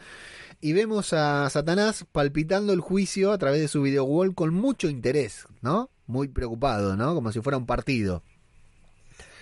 [0.61, 4.89] Y vemos a Satanás palpitando el juicio a través de su video wall con mucho
[4.89, 5.91] interés, ¿no?
[6.07, 7.15] Muy preocupado, ¿no?
[7.15, 8.23] Como si fuera un partido.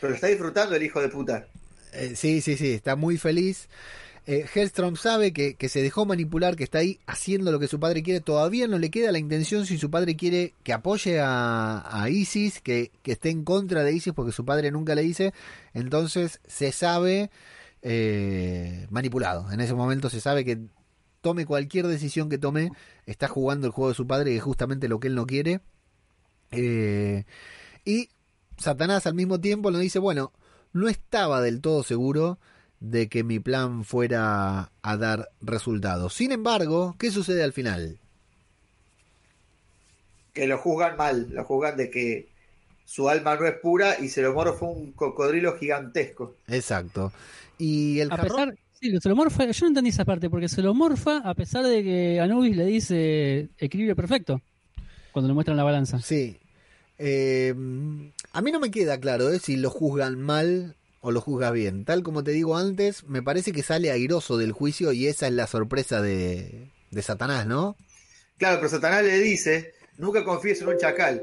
[0.01, 1.47] Pero lo está disfrutando el hijo de puta.
[1.93, 3.69] Eh, sí, sí, sí, está muy feliz.
[4.25, 7.81] Eh, Hellstrom sabe que, que se dejó manipular, que está ahí haciendo lo que su
[7.81, 8.21] padre quiere.
[8.21, 12.61] Todavía no le queda la intención si su padre quiere que apoye a, a Isis,
[12.61, 15.33] que, que esté en contra de Isis, porque su padre nunca le dice.
[15.75, 17.31] Entonces se sabe
[17.83, 19.51] eh, manipulado.
[19.51, 20.59] En ese momento se sabe que
[21.21, 22.71] tome cualquier decisión que tome,
[23.07, 25.61] está jugando el juego de su padre, que es justamente lo que él no quiere.
[26.53, 27.25] Eh,
[27.85, 28.09] y
[28.57, 30.33] Satanás al mismo tiempo nos dice, bueno,
[30.73, 32.39] no estaba del todo seguro
[32.81, 36.15] de que mi plan fuera a dar resultados.
[36.15, 37.99] Sin embargo, ¿qué sucede al final?
[40.33, 42.29] Que lo juzgan mal, lo juzgan de que
[42.85, 46.35] su alma no es pura y Celomoro fue un cocodrilo gigantesco.
[46.49, 47.13] Exacto.
[47.59, 51.35] Y el A pesar, sí, yo no entendí esa parte, porque se lo morfa a
[51.35, 54.41] pesar de que Anubis le dice equilibrio perfecto
[55.13, 56.01] cuando le muestran la balanza.
[56.01, 56.39] Sí.
[57.05, 57.53] Eh,
[58.33, 61.85] a mí no me queda claro eh, si lo juzgan mal o lo juzga bien.
[61.85, 65.33] Tal como te digo antes, me parece que sale airoso del juicio y esa es
[65.33, 67.77] la sorpresa de, de Satanás, ¿no?
[68.39, 71.23] Claro, pero Satanás le dice, nunca confíes en un chacal.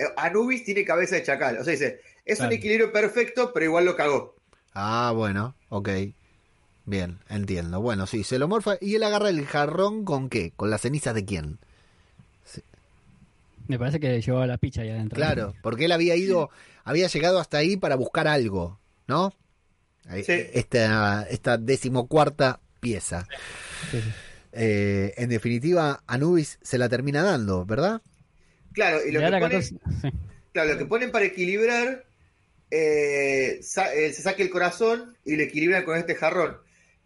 [0.00, 1.58] Eh, Anubis tiene cabeza de chacal.
[1.58, 2.50] O sea, dice, es Claro.
[2.50, 4.34] un equilibrio perfecto, pero igual lo cagó.
[4.74, 5.88] Ah, bueno, ok.
[6.86, 7.80] Bien, entiendo.
[7.80, 10.52] Bueno, sí, se lo morfa y él agarra el jarrón con qué?
[10.56, 11.58] ¿Con las cenizas de quién?
[13.70, 15.14] Me parece que llevaba la picha ahí adentro.
[15.14, 16.50] Claro, porque él había ido,
[16.82, 19.32] había llegado hasta ahí para buscar algo, ¿no?
[20.08, 20.32] Ahí- Sí.
[20.52, 23.28] Esta, esta decimocuarta pieza.
[23.92, 24.10] Sí, sí.
[24.52, 28.02] Eh, en definitiva, Anubis se la termina dando, ¿verdad?
[28.72, 29.68] Claro, y lo que, la ponen, 14
[30.02, 30.08] sí.
[30.52, 32.04] claro, lo que ponen para equilibrar,
[32.72, 36.56] eh, sa- eh, se saca el corazón y lo equilibran con este jarrón.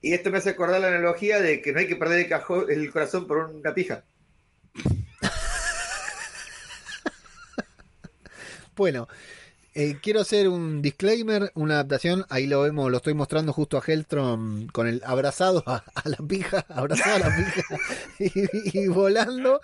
[0.01, 2.67] Y esto me hace acordar la analogía de que no hay que perder el, cajón,
[2.71, 4.05] el corazón por una pija.
[8.77, 9.09] Bueno,
[9.77, 12.25] eh, quiero hacer un disclaimer, una adaptación.
[12.29, 16.17] Ahí lo vemos, lo estoy mostrando justo a Hellstrom con el abrazado a, a la
[16.17, 17.63] pija, abrazado a la pija
[18.21, 19.61] y, y volando.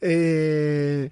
[0.00, 1.10] Eh,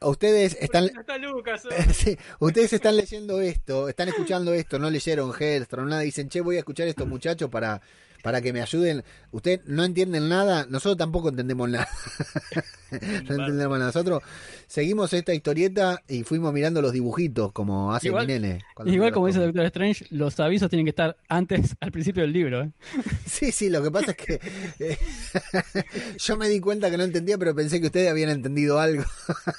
[0.00, 1.62] ustedes están, Está Lucas.
[1.94, 6.02] sí, ustedes están leyendo esto, están escuchando esto, no leyeron Hellstrom, nada.
[6.02, 7.80] Dicen, che, voy a escuchar estos muchachos para,
[8.22, 9.02] para que me ayuden.
[9.32, 11.88] Ustedes no entienden nada, nosotros tampoco entendemos nada.
[12.90, 13.86] no entendemos nada.
[13.86, 14.22] Nosotros
[14.70, 18.64] seguimos esta historieta y fuimos mirando los dibujitos como hace Igual- mi nene.
[18.86, 19.40] Igual como dice.
[19.40, 22.62] Doctor Strange, los avisos tienen que estar antes, al principio del libro.
[22.62, 22.70] ¿eh?
[23.26, 24.40] Sí, sí, lo que pasa es que
[24.78, 24.96] eh,
[26.18, 29.02] yo me di cuenta que no entendía, pero pensé que ustedes habían entendido algo.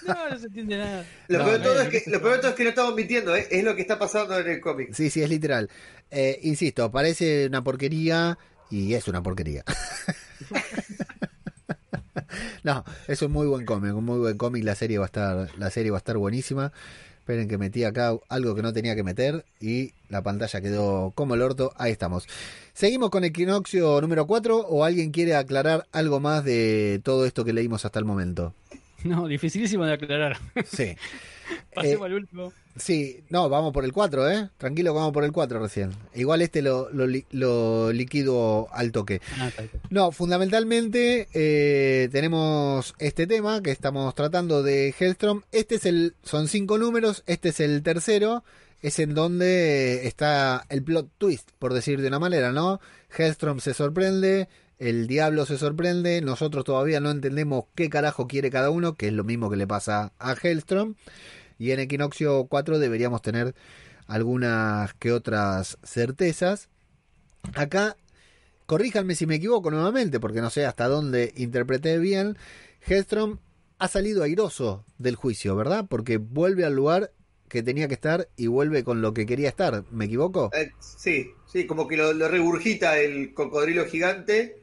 [0.08, 1.06] No, no se entiende nada.
[1.28, 2.70] Lo, No, peor de todo no, es que, lo peor de todo es que no
[2.70, 3.48] estamos mintiendo, ¿eh?
[3.52, 4.94] es lo que está pasando en el cómic.
[4.94, 5.70] Sí, sí, es literal.
[6.10, 8.38] Eh, insisto, parece una porquería
[8.70, 9.64] y es una porquería.
[12.64, 14.64] no, es un muy buen cómic, un muy buen cómic.
[14.64, 16.72] La serie va a estar, la serie va a estar buenísima.
[17.20, 21.36] Esperen que metí acá algo que no tenía que meter y la pantalla quedó como
[21.36, 21.72] el orto.
[21.78, 22.28] Ahí estamos.
[22.74, 27.54] Seguimos con Equinoccio número 4 o alguien quiere aclarar algo más de todo esto que
[27.54, 28.54] leímos hasta el momento.
[29.04, 30.38] No, dificilísimo de aclarar.
[30.66, 30.96] Sí.
[31.76, 32.54] Pasemos Eh, al último.
[32.78, 34.50] Sí, no, vamos por el 4, ¿eh?
[34.58, 35.92] Tranquilo, vamos por el 4 recién.
[36.16, 39.22] Igual este lo, lo, lo liquido al toque.
[39.38, 39.50] Ah.
[39.90, 45.42] No, fundamentalmente eh, tenemos este tema que estamos tratando de Hellstrom.
[45.52, 48.44] Este es el, son cinco números, este es el tercero,
[48.82, 52.80] es en donde está el plot twist, por decir de una manera, ¿no?
[53.18, 54.48] Hellstrom se sorprende,
[54.80, 59.14] el diablo se sorprende, nosotros todavía no entendemos qué carajo quiere cada uno, que es
[59.14, 60.96] lo mismo que le pasa a Hellstrom.
[61.62, 63.54] Y en Equinoccio 4 deberíamos tener
[64.08, 66.70] algunas que otras certezas.
[67.54, 67.96] Acá
[68.66, 72.36] corríjanme si me equivoco nuevamente, porque no sé hasta dónde interpreté bien.
[72.88, 73.38] Hellstrom
[73.78, 75.86] ha salido airoso del juicio, ¿verdad?
[75.88, 77.12] Porque vuelve al lugar
[77.48, 79.84] que tenía que estar y vuelve con lo que quería estar.
[79.92, 80.50] ¿Me equivoco?
[80.56, 84.58] Eh, sí, sí, como que lo regurgita el cocodrilo gigante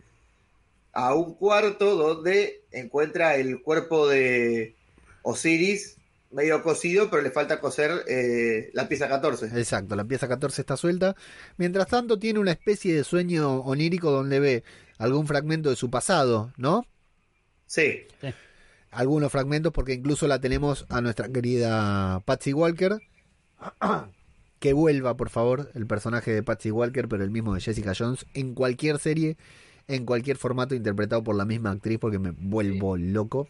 [0.92, 4.74] a un cuarto donde encuentra el cuerpo de
[5.22, 5.97] Osiris
[6.30, 9.46] medio cocido, pero le falta coser eh, la pieza 14.
[9.58, 11.16] Exacto, la pieza 14 está suelta.
[11.56, 14.64] Mientras tanto tiene una especie de sueño onírico donde ve
[14.98, 16.86] algún fragmento de su pasado, ¿no?
[17.66, 18.06] Sí,
[18.90, 22.98] Algunos fragmentos porque incluso la tenemos a nuestra querida Patsy Walker.
[24.58, 28.26] Que vuelva, por favor, el personaje de Patsy Walker, pero el mismo de Jessica Jones,
[28.34, 29.36] en cualquier serie,
[29.86, 33.46] en cualquier formato interpretado por la misma actriz, porque me vuelvo loco.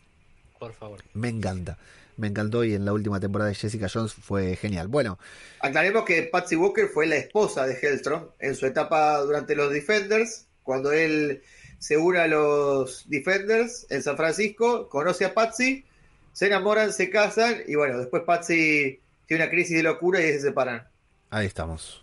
[0.58, 1.00] Por favor.
[1.14, 1.78] Me encanta.
[2.18, 4.88] Me encantó y en la última temporada de Jessica Jones fue genial.
[4.88, 5.20] Bueno,
[5.60, 10.46] aclaremos que Patsy Walker fue la esposa de Hellstrom en su etapa durante los Defenders,
[10.64, 11.42] cuando él
[11.78, 15.84] se une a los Defenders en San Francisco, conoce a Patsy,
[16.32, 20.40] se enamoran, se casan y bueno, después Patsy tiene una crisis de locura y se
[20.40, 20.88] separan.
[21.30, 22.02] Ahí estamos.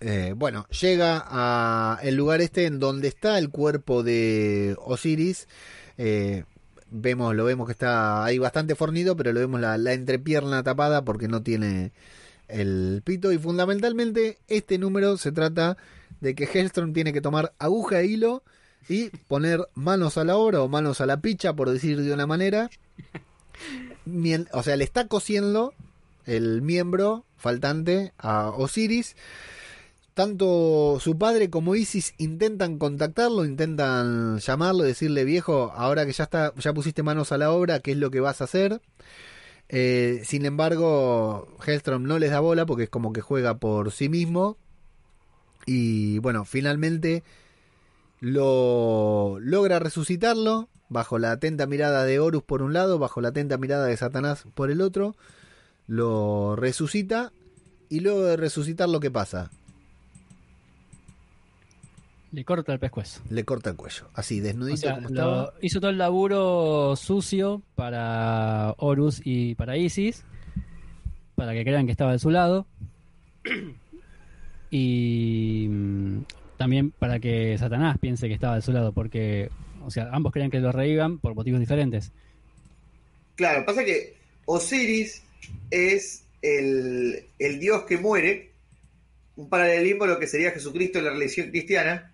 [0.00, 5.46] Eh, bueno, llega a el lugar este en donde está el cuerpo de Osiris.
[5.98, 6.44] Eh,
[6.92, 11.28] vemos, lo vemos que está ahí bastante fornido, pero lo vemos la, entrepierna tapada porque
[11.28, 11.92] no tiene
[12.48, 13.32] el pito.
[13.32, 15.76] Y fundamentalmente este número se trata
[16.20, 18.42] de que Hellstrom tiene que tomar aguja e hilo
[18.88, 22.26] y poner manos a la obra o manos a la picha, por decir de una
[22.26, 22.70] manera.
[24.52, 25.72] O sea, le está cosiendo
[26.26, 29.16] el miembro faltante a Osiris.
[30.14, 36.52] Tanto su padre como Isis intentan contactarlo, intentan llamarlo, decirle viejo, ahora que ya está,
[36.56, 38.82] ya pusiste manos a la obra, ¿qué es lo que vas a hacer?
[39.70, 44.10] Eh, sin embargo, Hellstrom no les da bola porque es como que juega por sí
[44.10, 44.58] mismo.
[45.64, 47.22] Y bueno, finalmente
[48.20, 53.56] lo logra resucitarlo bajo la atenta mirada de Horus por un lado, bajo la atenta
[53.56, 55.16] mirada de Satanás por el otro.
[55.86, 57.32] Lo resucita
[57.88, 59.50] y luego de resucitar lo que pasa,
[62.32, 63.20] Le corta el pescuezo.
[63.28, 65.54] le corta el cuello, así O desnudito sea, como lo- estaba.
[65.60, 70.24] hizo todo el laburo sucio para Horus y para Isis,
[71.34, 72.66] para que crean que estaba de su lado.
[74.70, 76.22] Y mm,
[76.56, 79.50] también para que Satanás piense que estaba de su lado, porque,
[79.84, 82.10] o sea, ambos creían que lo revivan por motivos diferentes.
[83.36, 84.16] Claro, pasa que
[84.46, 85.22] Osiris
[85.70, 88.50] es el, el dios que muere,
[89.36, 92.10] un paralelismo a lo que sería Jesucristo en la religión cristiana,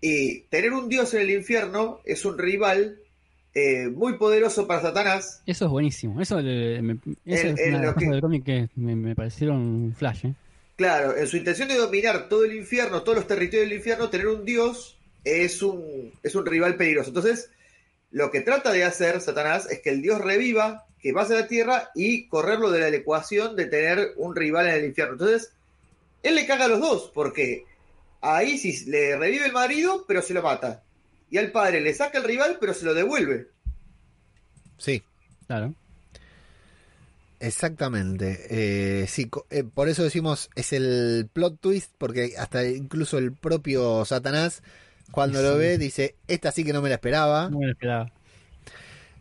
[0.00, 2.98] y tener un dios en el infierno es un rival
[3.54, 6.20] eh, muy poderoso para Satanás, Eso es buenísimo.
[6.20, 8.44] Eso, le- me- eso El- es el- una de lo las que- cosas del cómic
[8.44, 10.26] que me, me parecieron flash.
[10.26, 10.34] ¿eh?
[10.76, 14.26] Claro, en su intención de dominar todo el infierno, todos los territorios del infierno, tener
[14.28, 17.08] un dios es un, es un rival peligroso.
[17.08, 17.50] Entonces,
[18.10, 21.48] lo que trata de hacer Satanás es que el dios reviva, que pase a la
[21.48, 25.14] tierra y correrlo de la ecuación de tener un rival en el infierno.
[25.14, 25.50] Entonces,
[26.22, 27.64] él le caga a los dos, porque
[28.34, 30.82] a Isis le revive el marido, pero se lo mata.
[31.30, 33.48] Y al padre le saca el rival, pero se lo devuelve.
[34.78, 35.02] Sí,
[35.46, 35.74] Claro.
[37.40, 38.46] exactamente.
[38.50, 44.04] Eh, sí, eh, por eso decimos es el plot twist, porque hasta incluso el propio
[44.04, 44.62] Satanás,
[45.10, 45.58] cuando lo Sí.
[45.58, 47.48] ve, dice, esta sí que no me la esperaba.
[47.50, 48.12] No me lo esperaba.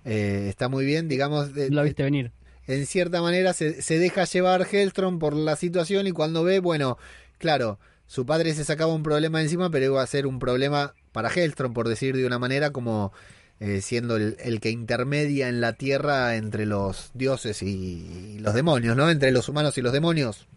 [0.04, 2.32] Eh, está muy bien, digamos, la viste venir.
[2.68, 6.98] en cierta manera se, se deja llevar Hellstrom por la situación y cuando ve, bueno,
[7.38, 11.30] claro, su padre se sacaba un problema encima, pero iba a ser un problema para
[11.30, 13.14] Hellstrom, por decir de una manera, como
[13.60, 18.54] eh, siendo el, el que intermedia en la tierra entre los dioses y, y los
[18.54, 19.10] demonios, ¿no?
[19.10, 20.48] Entre los humanos y los demonios.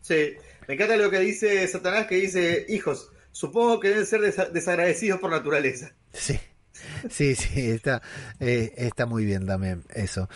[0.00, 0.34] Sí,
[0.66, 5.20] me encanta lo que dice Satanás, que dice, hijos, supongo que deben ser desa- desagradecidos
[5.20, 5.94] por naturaleza.
[6.12, 6.38] Sí.
[7.10, 8.02] Sí, sí, está,
[8.40, 10.28] eh, está muy bien también eso.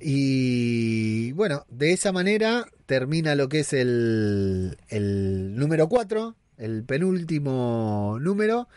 [0.00, 8.18] Y bueno, de esa manera termina lo que es el, el número 4, el penúltimo
[8.20, 8.68] número,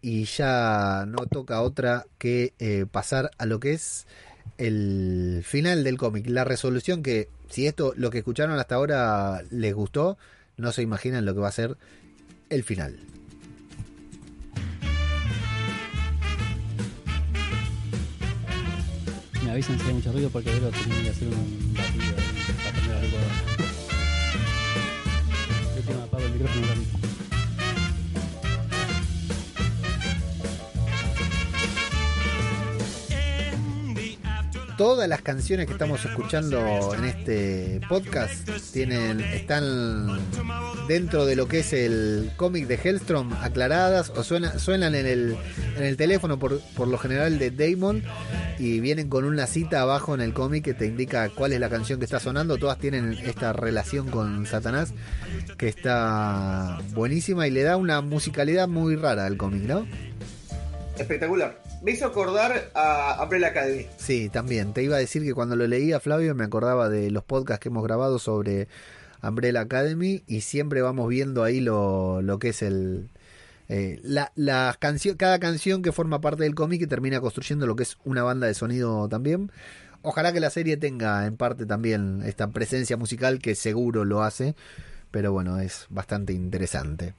[0.00, 4.06] y ya no toca otra que eh, pasar a lo que es
[4.58, 9.74] el final del cómic, la resolución que, si esto, lo que escucharon hasta ahora les
[9.74, 10.16] gustó,
[10.56, 11.76] no se imaginan lo que va a ser
[12.48, 12.98] el final.
[19.56, 22.94] Avisan si hay mucho ruido porque Vero tiene que hacer un batido ahí para prender
[22.94, 23.34] la licuadora.
[25.76, 27.15] Yo tengo apago el micrófono un
[34.76, 40.18] Todas las canciones que estamos escuchando en este podcast tienen, están
[40.86, 45.36] dentro de lo que es el cómic de Hellstrom aclaradas o suena- suenan en el,
[45.78, 48.02] en el teléfono por, por lo general de Damon
[48.58, 51.70] y vienen con una cita abajo en el cómic que te indica cuál es la
[51.70, 52.58] canción que está sonando.
[52.58, 54.92] Todas tienen esta relación con Satanás
[55.56, 59.86] que está buenísima y le da una musicalidad muy rara al cómic, ¿no?
[60.98, 61.65] Espectacular.
[61.86, 63.86] Me hizo acordar a Umbrella Academy.
[63.96, 64.72] Sí, también.
[64.72, 67.68] Te iba a decir que cuando lo leía, Flavio, me acordaba de los podcasts que
[67.68, 68.66] hemos grabado sobre
[69.22, 73.08] Umbrella Academy y siempre vamos viendo ahí lo, lo que es el...
[73.68, 74.00] eh,
[75.16, 78.48] cada canción que forma parte del cómic y termina construyendo lo que es una banda
[78.48, 79.52] de sonido también.
[80.02, 84.56] Ojalá que la serie tenga en parte también esta presencia musical que seguro lo hace,
[85.12, 87.14] pero bueno, es bastante interesante.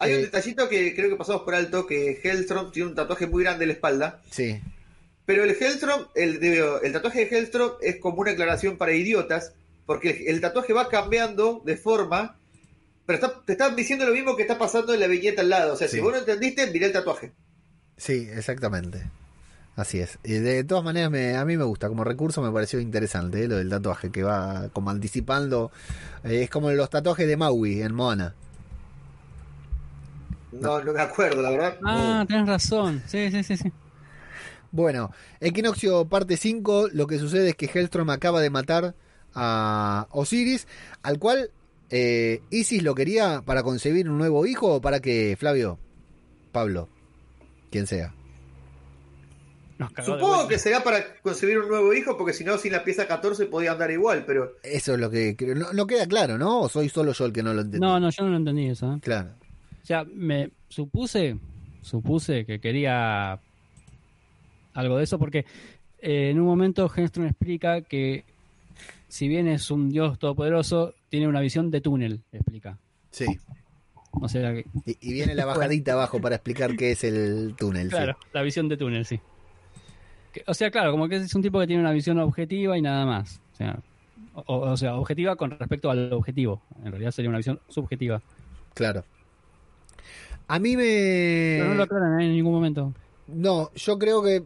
[0.00, 3.26] Hay un Eh, detallito que creo que pasamos por alto, que Hellstrom tiene un tatuaje
[3.26, 4.22] muy grande en la espalda.
[4.30, 4.60] Sí,
[5.26, 9.52] Pero el Hellstrom, el, el tatuaje de Hellstrom es como una aclaración para idiotas,
[9.84, 12.38] porque el tatuaje va cambiando de forma,
[13.04, 15.74] pero está- te están diciendo lo mismo que está pasando en la viñeta al lado.
[15.74, 15.96] O sea, Sí.
[15.96, 17.32] si vos no entendiste, mirá el tatuaje.
[17.96, 19.02] Sí, exactamente.
[19.76, 20.18] Así es.
[20.24, 21.88] Y de todas maneras, me, a mí me gusta.
[21.88, 23.48] Como recurso me pareció interesante ¿eh?
[23.48, 25.70] lo del tatuaje, que va como anticipando.
[26.24, 28.34] eh, es como los tatuajes de Maui en Moana.
[30.52, 31.78] No, no me acuerdo, la verdad.
[31.84, 33.02] Ah, tenés razón.
[33.06, 33.72] Sí, sí, sí, sí.
[34.70, 35.10] Bueno,
[35.40, 38.94] Equinoccio parte 5, lo que sucede es que Hellstrom acaba de matar
[39.34, 40.66] a Osiris,
[41.02, 41.50] al cual
[41.90, 45.78] eh, Isis lo quería para concebir un nuevo hijo o para que Flavio,
[46.52, 46.88] Pablo,
[47.70, 48.14] quien sea.
[50.04, 53.46] Supongo que será para concebir un nuevo hijo, porque si no, sin la pieza 14
[53.46, 55.54] podía andar igual, pero Eso es lo que creo.
[55.54, 56.62] No, no queda claro, ¿no?
[56.62, 57.86] ¿O soy solo yo el que no lo entendí?
[57.86, 58.92] No, no, yo no lo entendí eso.
[58.92, 58.98] ¿eh?
[59.00, 59.30] Claro.
[59.88, 61.38] O sea, me supuse,
[61.80, 63.40] supuse que quería
[64.74, 65.46] algo de eso porque
[66.00, 68.26] eh, en un momento Henstrom explica que
[69.08, 72.76] si bien es un dios todopoderoso, tiene una visión de túnel, explica.
[73.12, 73.24] Sí.
[74.12, 77.84] O sea, que, Y, y viene la bajadita abajo para explicar qué es el túnel.
[77.84, 77.96] sí.
[77.96, 79.18] claro, la visión de túnel, sí.
[80.34, 82.82] Que- o sea, claro, como que es un tipo que tiene una visión objetiva y
[82.82, 83.40] nada más.
[83.54, 83.80] O sea,
[84.34, 86.60] o, o sea, objetiva con respecto al objetivo.
[86.84, 88.20] En realidad sería una visión subjetiva.
[88.74, 89.02] Claro.
[90.48, 91.56] A mí me...
[91.58, 92.24] Pero no lo aclaran ¿eh?
[92.24, 92.94] en ningún momento.
[93.28, 94.44] No, yo creo que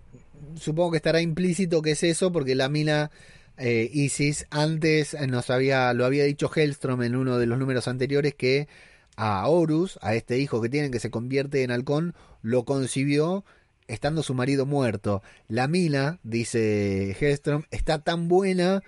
[0.56, 3.10] supongo que estará implícito que es eso porque la mina
[3.56, 8.34] eh, Isis antes nos había lo había dicho Hellstrom en uno de los números anteriores
[8.34, 8.68] que
[9.16, 13.44] a Horus, a este hijo que tienen que se convierte en halcón, lo concibió
[13.86, 15.22] estando su marido muerto.
[15.48, 18.82] La mina, dice Hellstrom, está tan buena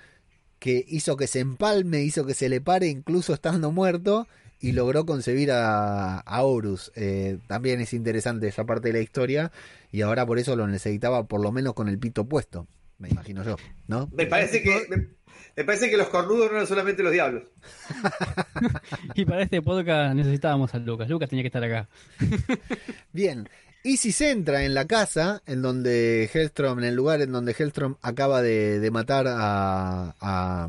[0.59, 4.27] que hizo que se empalme, hizo que se le pare incluso estando muerto
[4.65, 6.91] y logró concebir a, a Horus.
[6.95, 9.53] Eh, también es interesante esa parte de la historia
[9.93, 12.67] y ahora por eso lo necesitaba por lo menos con el pito puesto,
[12.99, 13.57] me imagino yo,
[13.89, 14.09] ¿no?
[14.15, 15.09] me parece que me,
[15.55, 17.43] me parece que los cornudos no eran solamente los diablos.
[19.15, 21.09] Y para este podcast necesitábamos a Lucas.
[21.09, 21.89] Lucas tenía que estar acá.
[23.13, 23.49] Bien,
[23.83, 28.41] Isis entra en la casa en donde Hellstrom, en el lugar en donde Hellstrom acaba
[28.41, 30.69] de, de matar a, a,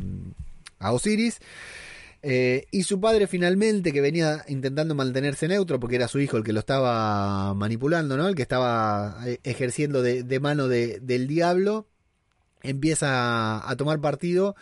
[0.79, 1.39] a Osiris.
[2.27, 6.43] Eh, y su padre finalmente, que venía intentando mantenerse neutro, porque era su hijo el
[6.43, 8.27] que lo estaba manipulando, ¿no?
[8.27, 11.87] El que estaba eh, ejerciendo de, mano de- del diablo,
[12.63, 14.55] empieza a tomar partido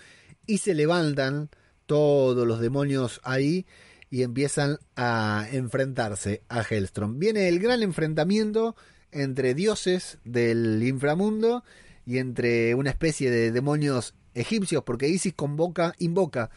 [0.45, 1.49] y se levantan
[1.85, 3.65] todos los demonios ahí
[4.09, 7.17] y empiezan a enfrentarse a Hellstrom.
[7.17, 8.75] Viene el gran enfrentamiento
[9.13, 11.63] entre dioses del inframundo
[12.05, 16.49] y entre una especie de demonios egipcios, porque Isis convoca, invoca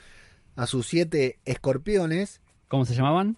[0.57, 2.41] a sus siete escorpiones.
[2.69, 3.37] ¿Cómo se llamaban?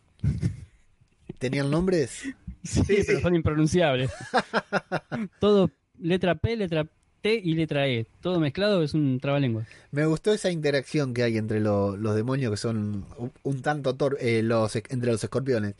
[1.39, 2.11] ¿Tenían nombres?
[2.11, 4.11] Sí, Sí, pero son impronunciables.
[5.40, 6.86] Todo letra P, letra
[7.23, 8.07] T y letra E.
[8.20, 9.65] Todo mezclado es un trabalengua.
[9.90, 13.95] Me gustó esa interacción que hay entre lo- los demonios que son un, un tanto
[13.97, 15.74] tor eh, los entre los escorpiones,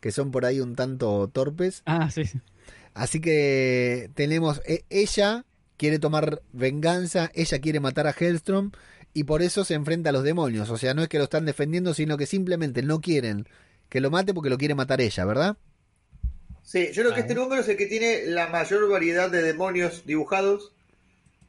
[0.00, 1.82] que son por ahí un tanto torpes.
[1.86, 2.24] Ah, sí.
[2.24, 2.38] sí.
[2.94, 5.44] Así que tenemos, e- ella
[5.76, 8.70] quiere tomar venganza, ella quiere matar a Hellstrom
[9.14, 10.68] y por eso se enfrenta a los demonios.
[10.70, 13.46] O sea, no es que lo están defendiendo, sino que simplemente no quieren
[13.88, 15.56] que lo mate porque lo quiere matar ella, ¿verdad?
[16.62, 20.04] Sí, yo creo que este número es el que tiene la mayor variedad de demonios
[20.06, 20.72] dibujados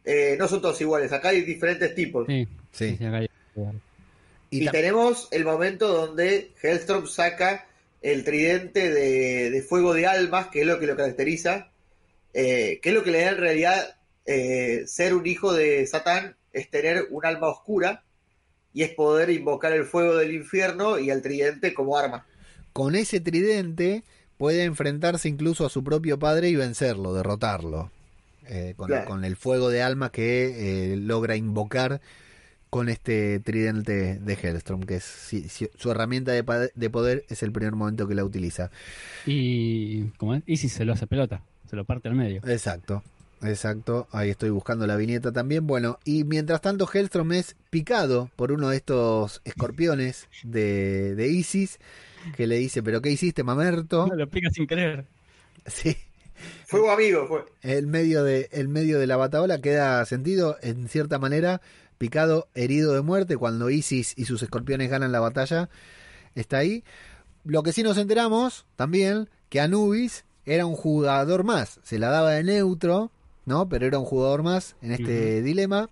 [0.07, 2.27] eh, no son todos iguales, acá hay diferentes tipos.
[2.27, 2.95] Sí, Sí.
[2.99, 3.29] sí, acá hay-
[4.51, 7.65] Y, Y tenemos el momento donde Hellstrom saca
[8.03, 11.71] el tridente de, de fuego de almas, que es lo que lo caracteriza,
[12.35, 13.95] eh, que es lo que le da en realidad
[14.27, 18.03] eh, ser un hijo de Satán, es tener un alma oscura
[18.73, 22.25] y es poder invocar el fuego del infierno y el tridente como arma.
[22.73, 24.03] con ese tridente
[24.37, 27.89] puede enfrentarse incluso a su propio padre y vencerlo, derrotarlo.
[28.47, 29.05] Eh, con, Claro.
[29.07, 32.01] con el fuego de alma que eh, logra invocar
[32.69, 36.43] con este tridente de Hellstrom, que es si- si- su herramienta de,
[36.89, 38.69] poder es el primer momento que la utiliza.
[39.25, 40.43] Y, ¿cómo es?
[40.45, 42.41] Y si se lo hace pelota, se lo parte al medio.
[42.45, 43.01] Exacto,
[43.41, 44.07] exacto.
[44.11, 45.67] Ahí estoy buscando la viñeta también.
[45.67, 51.79] Bueno, y mientras tanto Hellstrom es picado por uno de estos escorpiones de, de Isis,
[52.35, 54.07] que le dice, pero ¿qué hiciste, mamerto?
[54.07, 55.05] No, lo pica sin querer.
[55.65, 55.97] Sí.
[56.65, 57.45] Fuego amigo, fue.
[57.61, 61.61] El medio de, el medio de la bataola queda sentido, en cierta manera,
[61.97, 65.69] picado, herido de muerte, cuando Isis y sus escorpiones ganan la batalla.
[66.35, 66.83] Está ahí.
[67.43, 71.79] Lo que sí nos enteramos también, que Anubis era un jugador más.
[71.83, 73.11] Se la daba de neutro,
[73.45, 73.67] ¿no?
[73.69, 75.89] Pero era un jugador más en este dilema.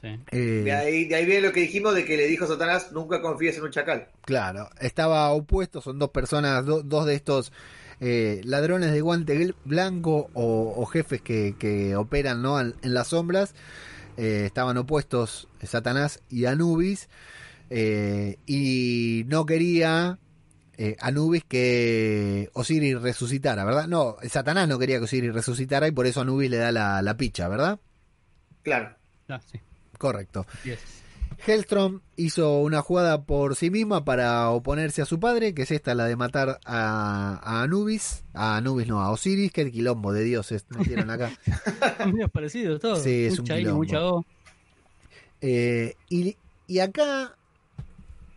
[0.00, 0.08] Sí.
[0.32, 3.22] Eh, De ahí, de ahí viene lo que dijimos de que le dijo Satanás, nunca
[3.22, 4.08] confíes en un chacal.
[4.24, 7.52] Claro, estaba opuesto, son dos personas, do- dos de estos
[8.00, 12.60] eh, ladrones de guante blanco o, o jefes que, que operan ¿no?
[12.60, 13.54] en, en las sombras.
[14.16, 17.08] Eh, estaban opuestos Satanás y Anubis.
[17.70, 20.18] eh, y no quería
[20.78, 23.86] eh, Anubis que Osiris resucitara, ¿verdad?
[23.88, 27.16] No, Satanás no quería que Osiris resucitara y por eso Anubis le da la, la
[27.16, 27.78] picha, ¿verdad?
[28.62, 28.96] Claro.
[29.28, 29.60] Ah, sí.
[29.98, 30.46] Correcto.
[30.64, 30.78] Yes.
[31.44, 35.94] Hellstrom hizo una jugada por sí misma para oponerse a su padre, que es esta,
[35.94, 38.24] la de matar a, a Anubis.
[38.32, 41.32] A Anubis no, a Osiris, que el quilombo de dioses metieron acá.
[41.98, 43.02] Son medios parecidos todos.
[43.02, 43.78] Sí, es un mucha I, quilombo.
[43.78, 44.24] mucha O.
[45.40, 46.36] Eh, y,
[46.68, 47.36] y acá,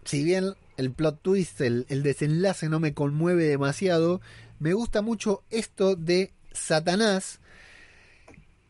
[0.04, 4.22] si bien el plot twist, el, el desenlace no me conmueve demasiado,
[4.60, 7.40] me gusta mucho esto de Satanás,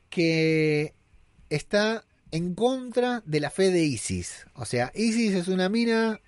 [0.10, 0.94] que
[1.50, 4.48] está en contra de la fe de Isis.
[4.56, 6.20] O sea, Isis es una mina,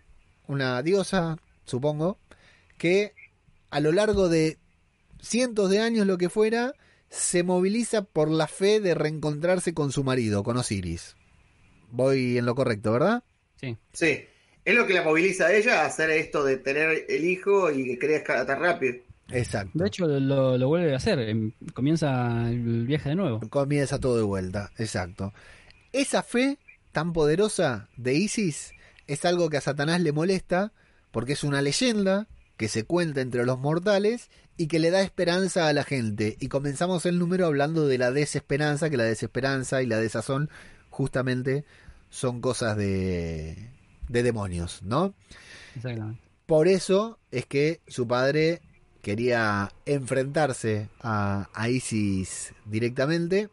[0.48, 2.18] una diosa, supongo,
[2.78, 3.14] que
[3.70, 4.58] a lo largo de
[5.22, 6.74] cientos de años, lo que fuera,
[7.10, 11.16] se moviliza por la fe de reencontrarse con su marido, con Osiris.
[11.90, 13.24] Voy en lo correcto, ¿verdad?
[13.60, 13.78] Sí.
[13.94, 14.26] Sí.
[14.68, 17.86] Es lo que la moviliza a ella a hacer esto de tener el hijo y
[17.86, 18.96] que crezca tan rápido.
[19.32, 19.72] Exacto.
[19.74, 21.20] De hecho, lo, lo vuelve a hacer.
[21.20, 23.40] em, Comienza el viaje de nuevo.
[23.50, 25.34] Comienza todo de vuelta, exacto.
[25.94, 26.58] Esa fe
[26.92, 28.74] tan poderosa de Isis
[29.08, 30.74] es algo que a Satanás le molesta
[31.12, 32.28] porque es una leyenda
[32.58, 36.36] que se cuenta entre los mortales y que le da esperanza a la gente.
[36.42, 40.50] Y comenzamos el número hablando de la desesperanza, que la desesperanza y la desazón
[40.90, 41.64] justamente
[42.10, 43.77] son cosas de,
[44.08, 45.14] de demonios, ¿no?
[45.76, 46.22] Exactamente.
[46.46, 48.62] Por eso es que su padre
[49.02, 53.50] quería enfrentarse a, a Isis directamente.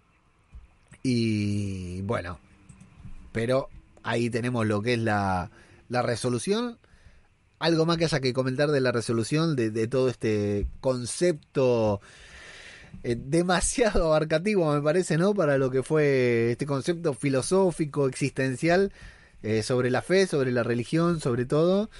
[1.03, 2.39] Y bueno,
[3.33, 3.69] pero
[4.03, 5.51] ahí tenemos lo que es la,
[5.89, 6.79] la resolución.
[7.59, 12.01] Algo más que haya que comentar de la resolución, de, de todo este concepto
[13.03, 15.35] eh, demasiado abarcativo, me parece, ¿no?
[15.35, 18.93] Para lo que fue este concepto filosófico, existencial,
[19.45, 21.91] eh, sobre la fe, sobre la religión, sobre todo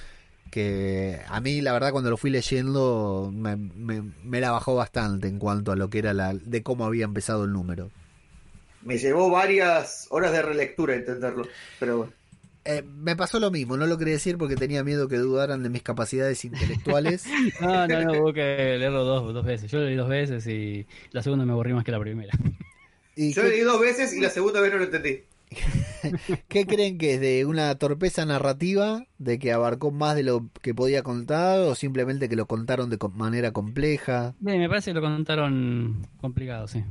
[0.51, 5.29] que a mí la verdad cuando lo fui leyendo me, me- me la bajó bastante
[5.29, 7.91] en cuanto a lo que era la de cómo había empezado el número.
[8.83, 11.49] Me llevó varias horas de relectura entenderlo.
[11.81, 12.13] Pero bueno.
[12.67, 15.69] Eh, me pasó lo mismo, no lo quería decir porque tenía miedo que dudaran de
[15.69, 17.25] mis capacidades intelectuales.
[17.61, 18.41] No, no, no, hubo que
[18.79, 19.71] leerlo dos, dos veces.
[19.71, 22.37] Yo lo leí dos veces y la segunda me aburrí más que la primera.
[23.17, 25.25] ¿Y Yo qué, leí dos veces y la segunda vez no lo entendí.
[26.49, 27.21] qué creen que es?
[27.21, 29.07] ¿De una torpeza narrativa?
[29.19, 31.61] ¿De que abarcó más de lo que podía contar?
[31.61, 34.35] ¿O simplemente que lo contaron de manera compleja?
[34.41, 36.85] Bien, me parece que lo contaron complicado, sí.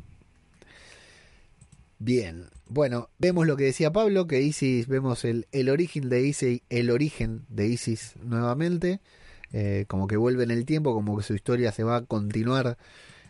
[1.99, 6.61] Bien, bueno, vemos lo que decía Pablo, que Isis, vemos el, el origen de Isis,
[6.69, 8.99] el origen de Isis nuevamente,
[9.53, 12.77] eh, como que vuelve en el tiempo, como que su historia se va a continuar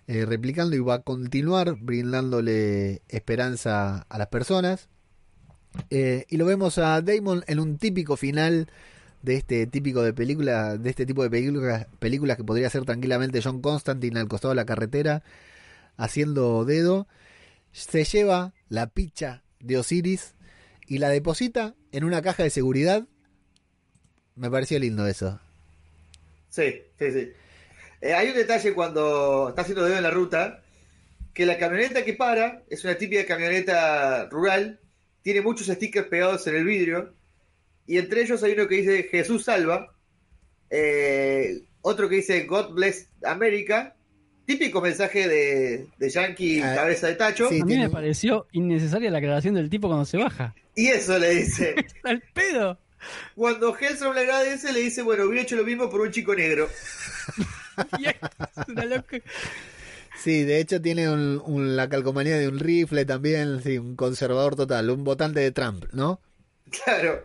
[0.08, 4.90] eh, replicando y va a continuar brindándole esperanza a las personas.
[5.90, 8.70] Eh, y lo vemos a Damon en un típico final
[9.22, 13.41] de este típico de película, de este tipo de películas, películas que podría ser tranquilamente
[13.41, 15.24] John Constantine al costado de la carretera,
[15.98, 17.08] haciendo dedo
[17.72, 20.36] se lleva la picha de Osiris
[20.88, 23.08] y la deposita en una caja de seguridad.
[24.36, 25.40] Me pareció lindo eso.
[26.50, 27.32] Sí, sí, sí.
[28.02, 30.62] Eh, hay un detalle cuando está haciendo dedo en la ruta
[31.34, 34.80] que la camioneta que para es una típica camioneta rural,
[35.24, 37.14] tiene muchos stickers pegados en el vidrio,
[37.88, 39.95] y entre ellos hay uno que dice Jesús salva,
[40.70, 43.95] eh, otro que dice God bless America,
[44.45, 47.60] típico mensaje de, de Yankee Ah, cabeza de tacho, sí.
[47.62, 50.54] A mí tiene- me pareció innecesaria la aclaración del tipo cuando se baja.
[50.76, 51.76] y eso le dice.
[52.04, 52.78] ¡Al pedo!
[53.36, 56.70] Cuando Hellstrom le agradece, le dice, bueno, hubiera hecho lo mismo por un chico negro.
[57.98, 58.16] Y es
[58.68, 59.18] una loca.
[60.15, 64.56] Sí, de hecho tiene un- un- la calcomanía de un rifle también, sí, un conservador
[64.56, 66.22] total, un votante de Trump, ¿no?
[66.85, 67.23] Claro.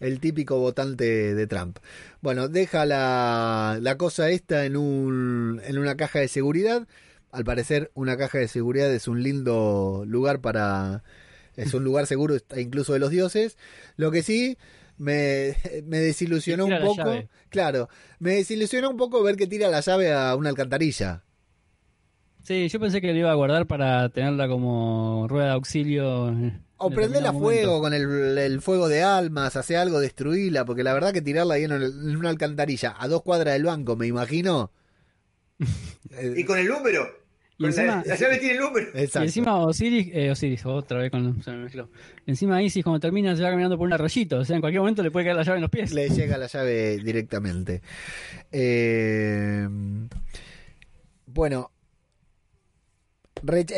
[0.00, 1.78] El típico votante de Trump.
[2.20, 6.86] Bueno, deja la, la cosa esta en, un, en una caja de seguridad.
[7.30, 11.02] Al parecer, una caja de seguridad es un lindo lugar para...
[11.56, 13.56] Es un lugar seguro incluso de los dioses.
[13.96, 14.58] Lo que sí
[14.98, 16.96] me, me desilusionó un poco.
[16.96, 17.28] llave.
[17.48, 17.88] Claro,
[18.18, 21.22] me desilusionó un poco ver que tira la llave a una alcantarilla.
[22.44, 26.26] Sí, yo pensé que lo iba a guardar para tenerla como rueda de auxilio.
[26.76, 27.80] O prendela determinado fuego momento.
[27.80, 31.64] con el, el fuego de almas, hace algo, destruirla, porque la verdad que tirarla ahí
[31.64, 34.70] en, el- en una alcantarilla a dos cuadras del banco, me imagino.
[36.36, 37.08] Y con el número.
[37.58, 38.86] Y encima- la, la llave tiene el número.
[38.94, 39.20] exacto.
[39.24, 41.88] Y encima Osiris, eh, Osiris, otra vez con, se me mezcló.
[42.26, 45.02] Encima Isis cuando termina se va caminando por un arroyito, o sea, en cualquier momento
[45.02, 45.92] le puede caer la llave en los pies.
[45.92, 47.80] le llega la llave directamente.
[48.52, 49.66] Eh,
[51.26, 51.70] bueno,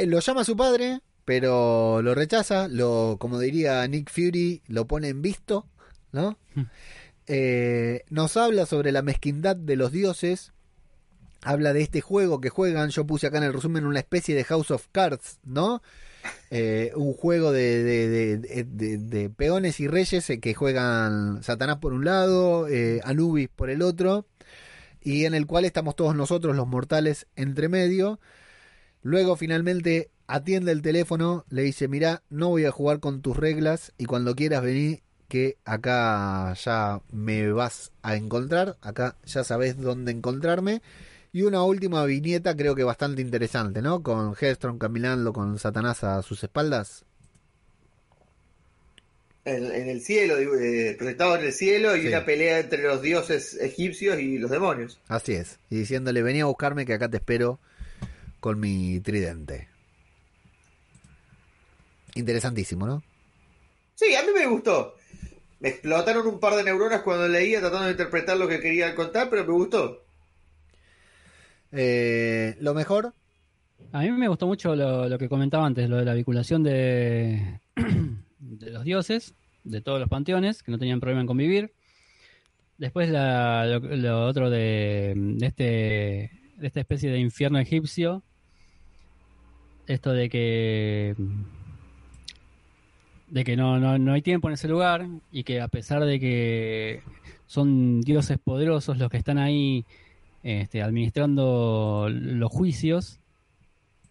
[0.06, 5.08] lo llama a su padre, pero lo rechaza, lo, como diría Nick Fury, lo pone
[5.08, 5.66] en visto,
[6.12, 6.38] ¿no?
[7.26, 10.52] Eh, nos habla sobre la mezquindad de los dioses.
[11.42, 12.90] Habla de este juego que juegan.
[12.90, 15.82] Yo puse acá en el resumen una especie de House of Cards, ¿no?
[16.50, 21.92] Eh, un juego de, de- de- de- peones y reyes eh, que juegan Satanás por
[21.92, 24.26] un lado, eh, Anubis por el otro,
[25.00, 28.18] y en el cual estamos todos nosotros, los mortales, entre medio.
[29.06, 33.92] Luego finalmente atiende el teléfono, le dice, mira, no voy a jugar con tus reglas
[33.98, 40.10] y cuando quieras venir, que acá ya me vas a encontrar, acá ya sabes dónde
[40.10, 40.82] encontrarme.
[41.32, 44.02] Y una última viñeta creo que bastante interesante, ¿no?
[44.02, 47.04] Con Hellstrom caminando con Satanás a sus espaldas.
[49.44, 52.08] En, en el cielo, eh, proyectado en el cielo, y Sí.
[52.08, 54.98] una pelea entre los dioses egipcios y los demonios.
[55.06, 55.60] Así es.
[55.70, 57.60] Y diciéndole, vení a buscarme que acá te espero
[58.40, 59.68] con mi tridente.
[62.14, 63.02] Interesantísimo, ¿no?
[63.94, 64.94] Sí, a mí me gustó.
[65.60, 69.28] Me explotaron un par de neuronas cuando leía tratando de interpretar lo que quería contar,
[69.30, 70.02] pero me gustó.
[71.72, 73.12] Eh, lo mejor,
[73.92, 77.60] A mí me gustó mucho lo, lo que comentaba antes, lo de la vinculación de,
[78.38, 79.34] de los dioses,
[79.64, 81.72] de todos los panteones, que no tenían problema en convivir.
[82.78, 88.22] Después la- lo, lo otro de, de este, de esta especie de infierno egipcio.
[89.86, 91.14] Esto de que
[93.28, 96.20] de que no, no, no hay tiempo en ese lugar y que a pesar de
[96.20, 97.02] que
[97.46, 99.84] son dioses poderosos los que están ahí
[100.42, 103.18] este, administrando los juicios,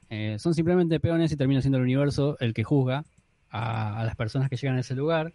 [0.09, 3.05] eh, son simplemente peones y termina siendo el universo el que juzga
[3.49, 5.34] a, las personas que llegan a ese lugar.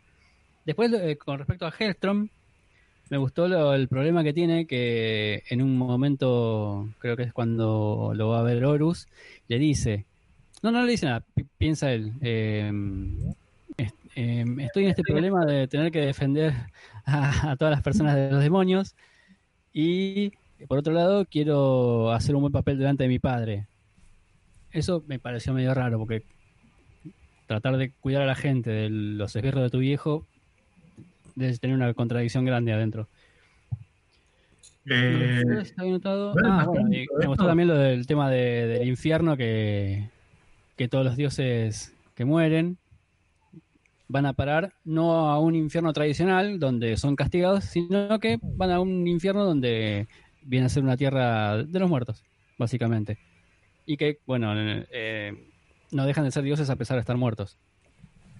[0.66, 2.28] Después, eh, con respecto a Hellstrom,
[3.10, 8.30] me gustó el problema que tiene, que en un momento, creo que es cuando lo
[8.30, 9.08] va a ver Horus,
[9.48, 10.06] le dice,
[10.62, 12.14] no, no le dice nada, pi- piensa él,
[13.76, 16.52] est- eh, estoy en este problema de tener que defender
[17.04, 18.96] a, a todas las personas de los demonios
[19.72, 20.32] y
[20.68, 23.68] por otro lado quiero hacer un buen papel delante de mi padre.
[24.72, 26.24] Eso me pareció medio raro porque
[27.46, 30.29] tratar de cuidar a la gente de los esbirros de tu viejo
[31.34, 33.08] debe tener una contradicción grande adentro.
[34.86, 35.42] Eh,
[35.76, 39.36] notado- bueno, ah, bueno, y técnico me gustó también lo del tema de- del infierno
[39.36, 40.08] que,
[40.76, 42.78] que todos los dioses que mueren
[44.08, 48.80] van a parar no a un infierno tradicional donde son castigados, sino que van a
[48.80, 50.08] un infierno donde
[50.42, 52.24] viene a ser una tierra de los muertos,
[52.58, 53.18] básicamente.
[53.86, 55.34] Y que, bueno, eh,
[55.92, 57.56] no dejan de ser dioses a pesar de estar muertos.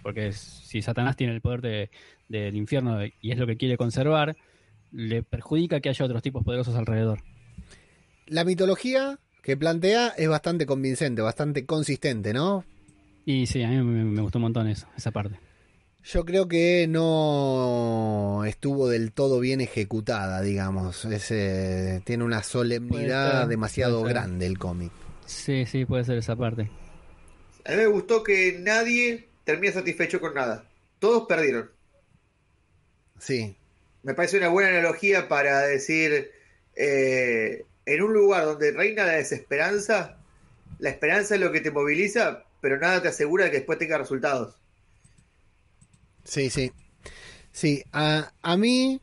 [0.03, 1.91] Porque si Satanás tiene el poder de-
[2.29, 4.37] del infierno y es lo que quiere conservar,
[4.93, 7.21] le perjudica que haya otros tipos poderosos alrededor.
[8.27, 12.65] la mitología que plantea es bastante convincente, bastante consistente, ¿no?
[13.27, 15.39] Y sí, a mí me, me gustó un montón eso, esa parte.
[16.05, 21.05] Yo creo que no estuvo del todo bien ejecutada, digamos.
[21.07, 24.93] Es, eh, tiene una solemnidad ser, demasiado grande el cómic.
[25.27, 26.71] Sí, sí, puede ser esa parte.
[27.65, 30.71] A mí me gustó que nadie termina satisfecho con nada.
[30.99, 31.71] Todos perdieron.
[33.19, 33.57] Sí,
[34.03, 36.31] Me parece una buena analogía para decir,
[36.77, 40.19] eh, en un lugar donde reina la desesperanza,
[40.79, 43.99] la esperanza es lo que te moviliza, pero nada te asegura de que después tenga
[43.99, 44.61] resultados.
[46.25, 46.73] Sí, sí.
[47.53, 49.01] Sí, a, a mí,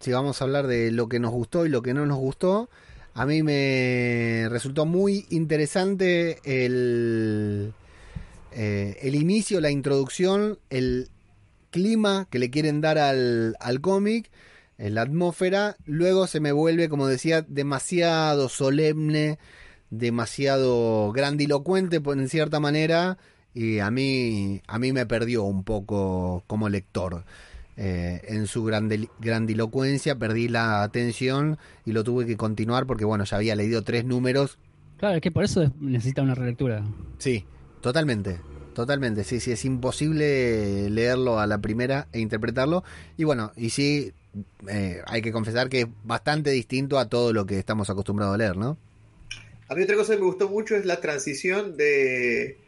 [0.00, 2.70] si vamos a hablar de lo que nos gustó y lo que no nos gustó,
[3.14, 7.74] a mí me resultó muy interesante el,
[8.52, 11.08] eh, el inicio, la introducción, el
[11.70, 14.30] clima que le quieren dar al, al cómic,
[14.78, 19.38] la atmósfera, luego se me vuelve, como decía, demasiado solemne,
[19.90, 23.18] demasiado grandilocuente en cierta manera
[23.54, 27.24] y a mí a mí me perdió un poco como lector.
[27.76, 33.36] Eh, en su grandilocuencia perdí la atención y lo tuve que continuar porque bueno ya
[33.36, 34.58] había leído tres números.
[34.96, 36.84] Claro, es que por eso es- necesita una relectura.
[37.18, 37.44] sí
[37.88, 38.38] totalmente
[38.74, 42.84] totalmente sí sí es imposible leerlo a la primera e interpretarlo
[43.16, 44.12] y bueno y sí
[44.68, 48.36] eh, hay que confesar que es bastante distinto a todo lo que estamos acostumbrados a
[48.36, 48.76] leer no
[49.68, 52.58] A mí otra cosa que me gustó mucho es la transición de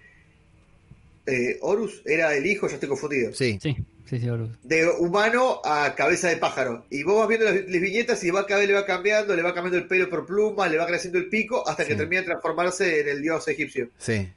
[1.27, 3.35] eh, Horus, era el hijo, ya estoy confundido.
[3.35, 3.77] sí Sí,
[4.07, 4.51] sí, sí, Horus.
[4.63, 6.87] De humano a cabeza de pájaro.
[6.91, 9.43] Y vos vas viendo las, las viñetas y va, cada vez le va cambiando, le
[9.43, 12.27] va cambiando el pelo por pluma, le va creciendo el pico, hasta que termina de
[12.27, 13.91] transformarse en el dios egipcio.
[13.99, 14.29] sí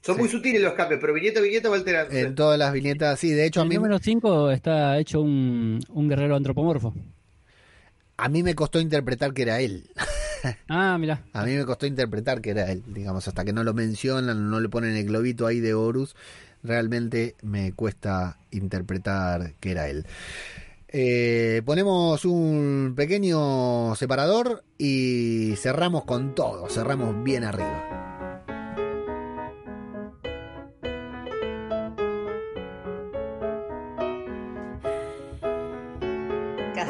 [0.00, 0.20] Son Sí.
[0.20, 2.14] muy sutiles los cambios, pero viñeta a viñeta va alterando.
[2.14, 5.80] en todas las viñetas sí de hecho a el mí número 5 está hecho un,
[5.90, 6.94] un guerrero antropomorfo.
[8.16, 9.90] a mí me costó interpretar que era él
[10.68, 11.24] Ah, mira.
[11.32, 14.60] A mí me costó interpretar que era él, digamos, hasta que no lo mencionan, no
[14.60, 16.14] le ponen el globito ahí de Horus,
[16.62, 20.06] realmente me cuesta interpretar que era él.
[20.90, 28.17] Eh, ponemos un pequeño separador y cerramos con todo, cerramos bien arriba.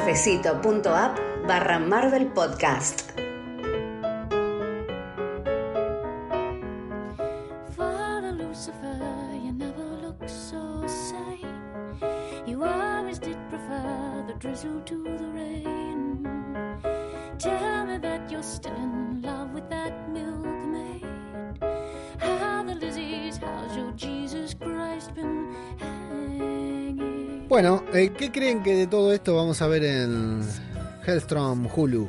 [0.09, 3.13] Cafecito.app barra Marvel Podcast.
[14.39, 15.38] Drizzle to the rain.
[27.49, 30.41] Bueno, eh, ¿qué creen que de todo esto vamos a ver en
[31.05, 32.07] Hellstrom Hulu?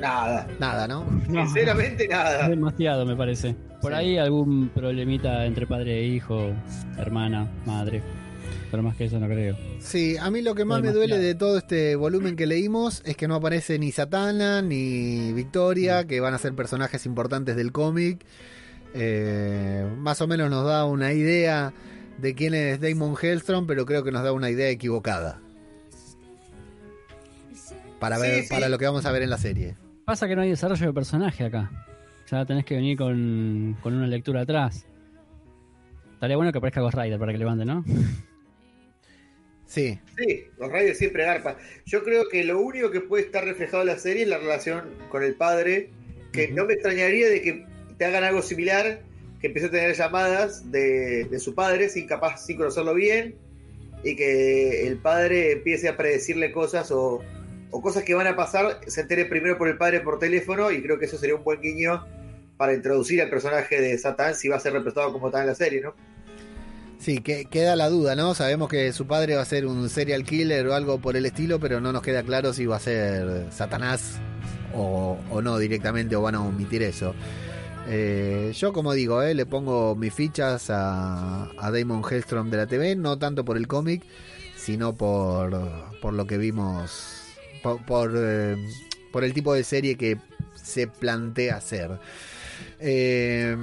[0.00, 0.46] Nada.
[0.58, 1.06] Nada, ¿no?
[1.26, 2.48] Sinceramente, nada.
[2.48, 3.54] Demasiado, me parece.
[3.80, 3.98] Por Sí.
[3.98, 6.50] ahí algún problemita entre padre e hijo,
[6.98, 8.02] hermana, madre.
[8.70, 9.56] Pero más que eso no creo.
[9.78, 13.16] Sí, a mí lo que más me duele de todo este volumen que leímos es
[13.16, 18.24] que no aparece ni Satana ni Victoria, que van a ser personajes importantes del cómic.
[18.92, 21.72] Eh, más o menos nos da una idea
[22.18, 25.40] de quién es Damon Hellstrom, pero creo que nos da una idea equivocada.
[28.00, 28.48] Para ver, Sí, sí.
[28.50, 29.76] para lo que vamos a ver en la serie.
[30.04, 31.70] Pasa que no hay desarrollo de personaje acá.
[32.30, 34.86] Ya tenés que venir con, con una lectura atrás.
[36.14, 37.84] Estaría bueno que aparezca Ghost Rider para que levante, ¿no?
[39.66, 41.56] Sí, Sí, los Raiders siempre garpa.
[41.84, 44.84] Yo creo que lo único que puede estar reflejado en la serie es la relación
[45.10, 45.90] con el padre,
[46.32, 47.66] que no me extrañaría de que
[47.98, 49.00] te hagan algo similar,
[49.40, 53.36] que empiece a tener llamadas de, de su padre sin capaz sin conocerlo bien,
[54.02, 57.22] y que el padre empiece a predecirle cosas o,
[57.70, 60.82] o cosas que van a pasar, se entere primero por el padre por teléfono, y
[60.82, 62.06] creo que eso sería un buen guiño
[62.56, 65.54] para introducir al personaje de Satán si va a ser representado como tal en la
[65.54, 65.94] serie, ¿no?
[66.98, 68.34] sí, que, queda la duda, ¿no?
[68.34, 71.60] Sabemos que su padre va a ser un serial killer o algo por el estilo,
[71.60, 74.18] pero no nos queda claro si va a ser Satanás
[74.74, 77.14] o, o no directamente o van a omitir eso.
[77.88, 82.66] Eh, yo como digo, eh, le pongo mis fichas a, a Damon Hellstrom de la
[82.66, 84.02] TV, no tanto por el cómic,
[84.56, 85.56] sino por,
[86.00, 87.22] por lo que vimos,
[87.62, 88.56] por, por, eh,
[89.12, 90.18] por el tipo de serie que
[90.54, 91.90] se plantea hacer.
[92.80, 93.56] Eh,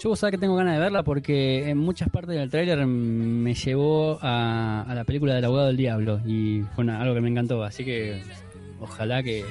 [0.00, 3.54] Yo vos sabés que tengo ganas de verla porque en muchas partes del tráiler me
[3.54, 7.30] llevó a, a la película del abogado del diablo y fue una- algo que me
[7.30, 8.22] encantó, así que
[8.80, 9.44] ojalá que,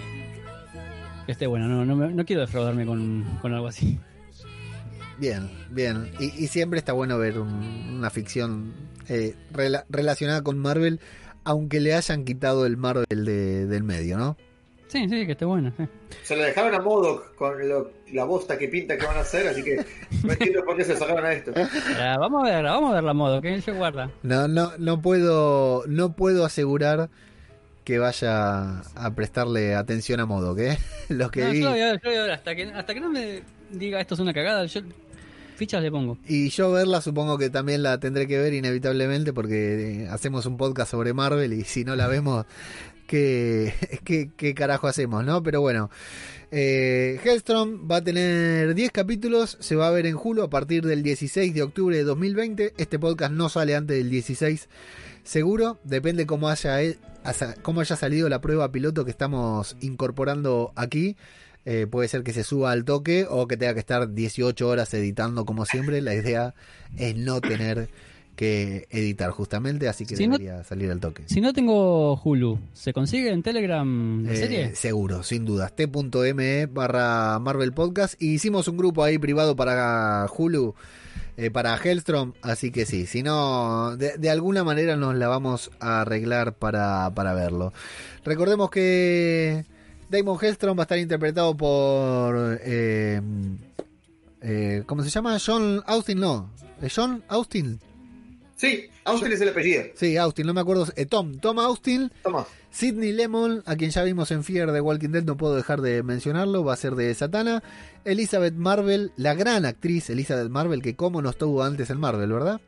[1.27, 3.99] que esté bueno, no, no, quiero defraudarme con, con algo así.
[5.19, 6.11] Bien, bien.
[6.19, 8.73] Y, y siempre está bueno ver un- una ficción
[9.09, 10.99] eh, rela- relacionada con Marvel,
[11.43, 14.37] aunque le hayan quitado el Marvel de- del medio, ¿no?
[14.87, 15.73] Sí, sí, que esté bueno.
[15.77, 15.83] sí.
[16.23, 19.47] Se lo dejaron a Modoc con lo- la bosta que pinta que van a hacer,
[19.47, 19.83] así que
[20.23, 21.51] no entiendo por qué se sacaron a esto.
[21.53, 24.09] Pará, vamos a ver, vamos a ver la modo, que yo guarda.
[24.23, 27.09] No, no, no puedo, no puedo asegurar
[27.87, 30.77] que vaya a prestarle atención a modo, ¿qué?
[31.07, 31.61] Los que No, vi.
[31.61, 34.81] yo yo hasta que, hasta que no me diga esto es una cagada, yo
[35.55, 36.17] fichas le pongo.
[36.27, 40.57] Y yo verla supongo que también la tendré que ver inevitablemente porque eh, hacemos un
[40.57, 42.45] podcast sobre Marvel y si no la vemos
[43.07, 43.73] qué,
[44.03, 45.41] qué- qué carajo hacemos, ¿no?
[45.41, 45.89] Pero bueno,
[46.51, 50.85] eh, Hellstrom va a tener 10 capítulos, se va a ver en Hulu a partir
[50.85, 52.73] del 16 de octubre de 2020.
[52.77, 54.69] Este podcast no sale antes del 16,
[55.23, 60.71] seguro, depende cómo haya, e- haya- cómo haya salido la prueba piloto que estamos incorporando
[60.75, 61.17] aquí.
[61.65, 64.93] Eh, puede ser que se suba al toque o que tenga que estar 18 horas
[64.93, 66.01] editando como siempre.
[66.01, 66.55] La idea
[66.95, 67.89] es no tener
[68.37, 71.23] que editar justamente, así que Si no- debería salir al toque.
[71.25, 74.75] Si no tengo Hulu, ¿se consigue en Telegram la Eh, serie?
[74.75, 75.75] seguro, sin dudas.
[75.75, 78.15] T.me barra Marvel Podcast.
[78.21, 80.73] Y hicimos un grupo ahí privado para Hulu,
[81.35, 82.33] eh, para Hellstrom.
[82.41, 87.11] Así que sí, si no, de, de alguna manera nos la vamos a arreglar para,
[87.13, 87.73] para verlo.
[88.23, 89.65] Recordemos que
[90.09, 92.59] Damon Hellstrom va a estar interpretado por.
[92.63, 93.19] eh,
[94.85, 95.37] ¿Cómo se llama?
[95.43, 96.49] John Austin, no.
[96.81, 97.79] ¿Eh, John Austin?
[98.57, 99.83] Sí, Austin es el apellido.
[99.93, 100.87] Sí, Austin, no me acuerdo.
[100.95, 102.11] eh, Tom, Tom Austin.
[102.23, 102.45] Toma.
[102.71, 106.03] Sidney Lemon, a quien ya vimos en Fear de Walking Dead, no puedo dejar de
[106.03, 107.63] mencionarlo, va a ser de Satana.
[108.03, 112.59] Elizabeth Marvel, la gran actriz Elizabeth Marvel, que como no estuvo antes en Marvel, ¿verdad?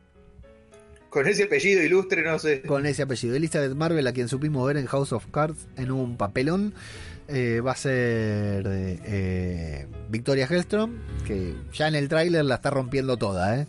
[1.09, 2.61] Con ese apellido ilustre, no sé.
[2.61, 3.35] Con ese apellido.
[3.35, 6.75] Elizabeth Marvel, a quien supimos ver en House of Cards en un papelón,
[7.27, 13.17] eh, va a ser eh, Victoria Hellstrom, que ya en el tráiler la está rompiendo
[13.17, 13.67] toda, ¿eh?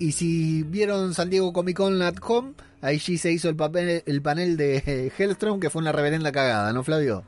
[0.00, 4.02] Y si vieron San Diego Comic Con at Home, ahí sí se hizo el, papel,
[4.06, 7.22] el panel de Hellstrom, que fue una reverenda cagada, ¿no, Flavio?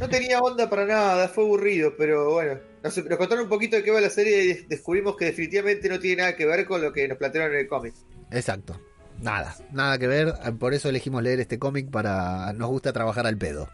[0.00, 2.58] No tenía onda para nada, fue aburrido, pero bueno.
[2.82, 6.00] Nos, nos contaron un poquito de qué va la serie y descubrimos que definitivamente no
[6.00, 7.94] tiene nada que ver con lo que nos plantearon en el cómic.
[8.32, 8.80] Exacto.
[9.20, 10.34] Nada, nada que ver.
[10.58, 12.52] Por eso elegimos leer este cómic para...
[12.54, 13.68] Nos gusta trabajar al pedo.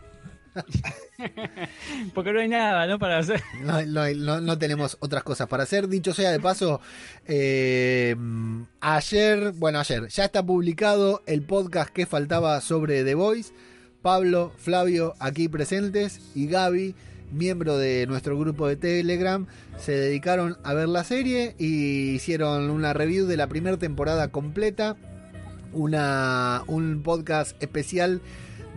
[2.15, 2.99] Porque no hay nada, ¿no?
[2.99, 3.43] Para hacer.
[3.63, 5.89] No, tenemos otras cosas para hacer.
[5.89, 6.81] Dicho sea de paso,
[7.27, 8.17] eh,
[8.81, 13.53] ayer, bueno, ayer ya está publicado el podcast que faltaba sobre The Voice.
[14.03, 16.95] Pablo, Flavio, aquí presentes, y Gaby,
[17.33, 19.47] miembro de nuestro grupo de Telegram,
[19.79, 24.97] se dedicaron a ver la serie y hicieron una review de la primera temporada completa.
[25.73, 28.21] Una, un podcast especial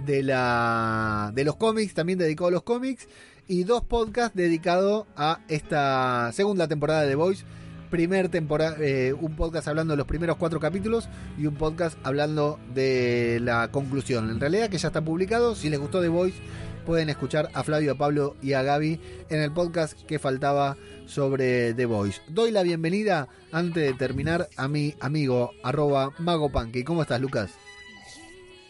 [0.06, 3.08] de, la, de los cómics, también dedicado a los cómics,
[3.48, 7.44] y dos podcasts dedicados a esta segunda temporada de The Voice.
[7.90, 11.08] Primer temporada, eh, un podcast hablando de los primeros cuatro capítulos
[11.38, 14.30] y un podcast hablando de la conclusión.
[14.30, 16.38] En realidad que ya está publicado, si les gustó The Voice
[16.86, 19.00] pueden escuchar a Flavio, a Pablo y a Gaby
[19.30, 22.22] en el podcast que faltaba sobre The Voice.
[22.30, 26.84] Doy la bienvenida antes de terminar a mi amigo arroba magopanky.
[26.84, 27.52] ¿Cómo estás Lucas?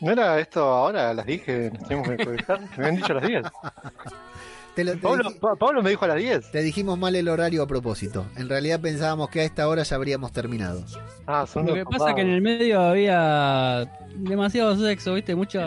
[0.02, 2.60] ¿No era esto ahora las 10 que nos teníamos que conectar?
[2.78, 3.44] Me habían dicho a las 10.
[4.76, 6.52] Te lo- te Pablo, dije- Pa- Pablo me dijo a las 10.
[6.52, 8.28] Te dijimos mal el horario a propósito.
[8.36, 10.84] En realidad pensábamos que a esta hora ya habríamos terminado.
[11.26, 15.34] Ah, son Lo que pasa es que en el medio había demasiado sexo, ¿viste?
[15.34, 15.66] Mucho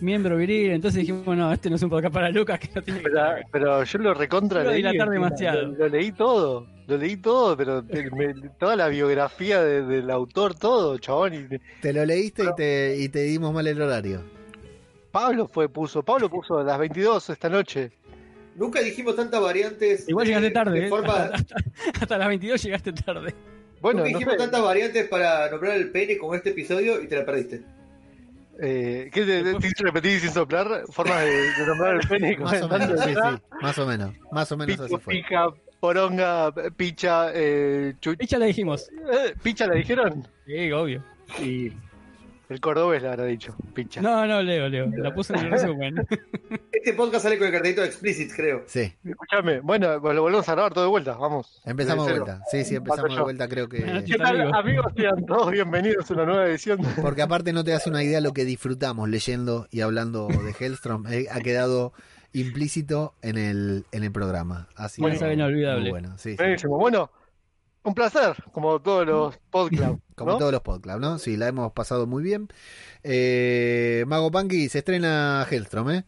[0.00, 0.72] miembro viril.
[0.72, 3.22] Entonces dijimos, no, este no es un podcast para Lucas, que no tiene que Pero,
[3.52, 4.78] pero yo lo recontra Lo leí.
[4.78, 5.62] dilatar encima, demasiado.
[5.62, 6.66] Lo, lo leí todo.
[6.86, 11.34] Lo leí todo, pero te- me- toda la biografía de- del autor, todo, chabón.
[11.34, 14.22] Y Te lo leíste y te, y te dimos mal el horario.
[15.10, 17.92] Pablo fue, puso, Pablo puso a las 22 esta noche.
[18.56, 20.08] Nunca dijimos tantas variantes.
[20.08, 20.88] Igual de- llegaste tarde, de ¿eh?
[20.88, 21.30] forma-
[22.00, 23.34] Hasta las 22 llegaste tarde.
[23.80, 27.06] Bueno, Nunca no dijimos sé, tantas variantes para nombrar el pene como este episodio y
[27.08, 27.62] te la perdiste.
[28.60, 30.84] eh, ¿qué te, te hice repetir sin soplar?
[30.90, 32.36] Formas de, de nombrar el pene.
[32.38, 33.34] Más o menos, sí, ¿verdad?
[33.42, 33.56] sí.
[33.62, 34.14] Más o menos.
[34.30, 35.14] Más o menos así fue.
[35.14, 35.46] pica,
[35.84, 38.88] poronga, picha, eh, chu- Y ya le dijimos.
[38.90, 40.26] eh, picha la dijeron.
[40.46, 41.02] Sí, obvio.
[41.42, 41.70] Y
[42.48, 44.00] el cordobés le habrá dicho, picha.
[44.00, 44.86] No, no, Leo, Leo.
[44.96, 45.94] La puse en el resumen.
[46.72, 48.62] Este podcast sale con el cartelito de explicit, creo.
[48.66, 48.94] Sí.
[49.04, 51.60] Escuchame, bueno, lo volvemos a grabar todo de vuelta, vamos.
[51.66, 52.40] Empezamos de vuelta.
[52.50, 53.22] Sí, sí, empezamos de yo.
[53.24, 53.78] vuelta, creo que.
[54.06, 54.52] ¿Qué tal, Amigos.
[54.58, 54.86] amigos?
[54.96, 56.78] Sean todos bienvenidos a una nueva edición.
[57.02, 61.06] Porque aparte no te das una idea lo que disfrutamos leyendo y hablando de Hellstrom.
[61.10, 61.92] Eh, ha quedado
[62.34, 64.68] implícito en el, en el programa.
[64.76, 65.80] Así saga inolvidable.
[65.82, 66.36] muy bueno, sí, sí.
[66.36, 66.76] Buenísimo.
[66.78, 67.10] Bueno,
[67.84, 69.98] un placer, como todos los podcasts.
[70.14, 70.38] Como ¿no?
[70.38, 71.18] todos los podcasts, ¿no?
[71.18, 72.46] Sí, la hemos pasado muy bien.
[73.02, 76.04] Eh, Mago Punky se estrena Hellstrom, ¿eh?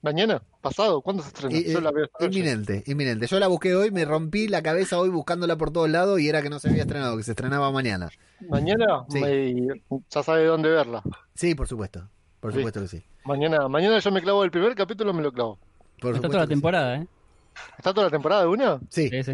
[0.00, 1.56] Mañana, pasado, ¿cuándo se estrena?
[1.56, 2.38] Y- Yo la veo esta noche.
[2.38, 3.26] Inminente, inminente.
[3.26, 6.40] Yo la busqué hoy, me rompí la cabeza hoy buscándola por todos lados y era
[6.40, 8.08] que no se había estrenado, que se estrenaba mañana.
[8.48, 9.20] Mañana, Sí.
[9.20, 11.02] me- ya sabe dónde verla.
[11.34, 12.08] Sí, por supuesto.
[12.38, 12.58] Por Sí.
[12.58, 13.02] supuesto que sí.
[13.24, 15.58] Mañana, mañana yo me clavo el primer capítulo, me lo clavo.
[16.00, 16.50] Por Está toda la sí.
[16.50, 17.06] temporada, ¿eh?
[17.76, 18.78] ¿Está toda la temporada de una?
[18.88, 19.32] Sí, Sí, sí.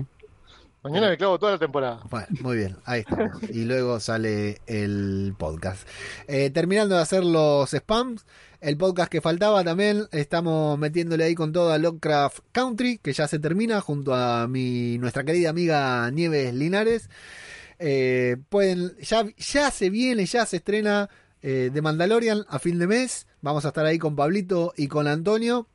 [0.82, 2.00] Mañana me clavo toda la temporada.
[2.10, 3.42] Bueno, muy bien, ahí estamos.
[3.50, 5.88] Y luego sale el podcast.
[6.28, 8.26] Eh, terminando de hacer los spams,
[8.60, 13.26] el podcast que faltaba también, estamos metiéndole ahí con todo a Lovecraft Country, que ya
[13.26, 17.08] se termina, junto a mi nuestra querida amiga Nieves Linares.
[17.78, 21.08] Eh, pueden, ya, ya se viene, ya se estrena
[21.40, 23.26] eh, de Mandalorian a fin de mes.
[23.40, 25.66] Vamos a estar ahí con Pablito y con Antonio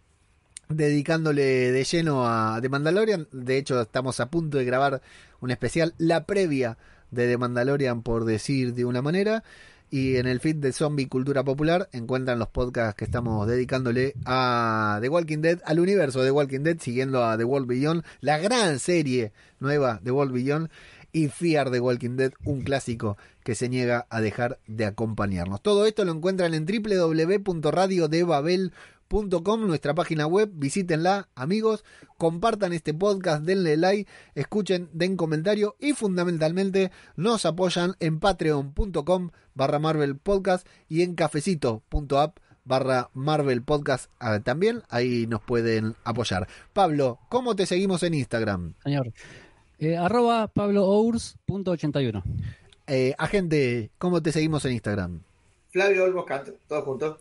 [0.70, 3.28] dedicándole de lleno a The Mandalorian.
[3.32, 5.02] De hecho, estamos a punto de grabar
[5.42, 6.78] un especial, la previa
[7.12, 9.44] de The Mandalorian, por decir de una manera.
[9.92, 15.00] Y en el feed de Zombie Cultura Popular encuentran los podcasts que estamos dedicándole a
[15.02, 18.38] The Walking Dead, al universo de The Walking Dead, siguiendo a The World Beyond, la
[18.38, 20.70] gran serie nueva de World Beyond,
[21.12, 25.64] y Fear the Walking Dead, un clásico que se niega a dejar de acompañarnos.
[25.64, 31.84] Todo esto lo encuentran en www.radiodebabel.com, nuestra página web, visítenla, amigos,
[32.18, 39.80] compartan este podcast, denle like, escuchen, den comentario y fundamentalmente nos apoyan en patreon.com barra
[39.80, 46.48] Marvel Podcast y en cafecito.app barra Marvel Podcast ah, también, ahí nos pueden apoyar.
[46.74, 48.76] Pablo, ¿cómo te seguimos en Instagram?
[48.84, 49.12] Señor.
[49.80, 52.24] Eh, arroba pabloours.81.
[52.86, 55.22] Eh, agente, ¿cómo te seguimos en Instagram?
[55.72, 57.18] Flavio Olmos Canto, todos juntos.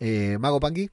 [0.00, 0.90] Eh, Mago Panqui.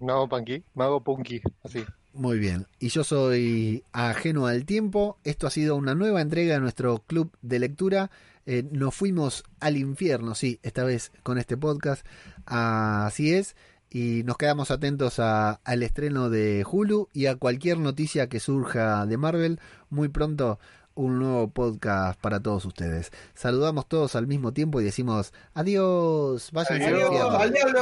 [0.00, 1.84] Mago Punky, Mago Punky, así.
[2.14, 2.66] Muy bien.
[2.78, 5.18] Y yo soy ajeno al tiempo.
[5.24, 8.10] Esto ha sido una nueva entrega de nuestro club de lectura.
[8.46, 12.06] Eh, nos fuimos al infierno, sí, esta vez con este podcast.
[12.46, 13.56] Así es.
[13.90, 19.04] Y nos quedamos atentos a- al estreno de Hulu y a cualquier noticia que surja
[19.06, 19.60] de Marvel.
[19.90, 20.58] Muy pronto
[20.98, 23.12] un nuevo podcast para todos ustedes.
[23.32, 26.50] Saludamos todos al mismo tiempo y decimos adiós.
[26.52, 27.80] Al Adiós, al diablo.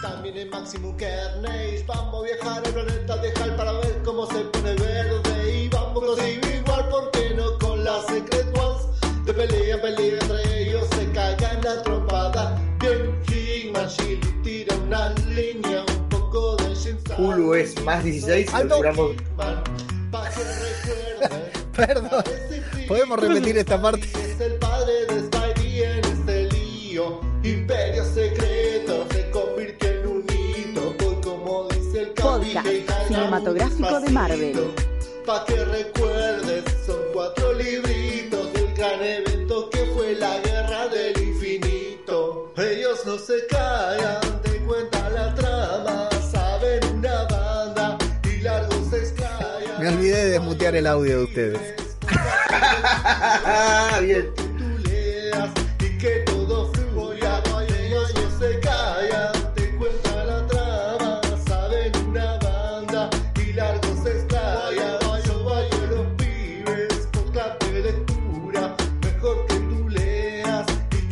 [0.00, 4.40] También en Maximum Carnage Vamos a viajar al planeta de Hal para ver cómo se
[4.44, 7.58] pone verde Y vamos a igual, ¿por qué no?
[7.58, 13.18] Con las Secret Ones De pelea pelea entre ellos se cagan la trompada Bien,
[13.88, 16.74] Chili tira una línea Un poco de
[17.16, 18.82] Hulu es más 16 y Alto.
[18.82, 19.14] lo
[21.76, 22.24] Perdón.
[22.88, 24.06] ¿Podemos repetir esta parte?
[24.06, 27.20] Es el padre de Spidey en este lío.
[27.42, 30.94] Imperio secreto se convirtió en un hito.
[31.00, 32.66] Voy como dice el Podcast
[33.08, 34.74] cinematográfico de Marvel.
[35.26, 39.33] Pa' que recuerdes, son cuatro libritos del gran evento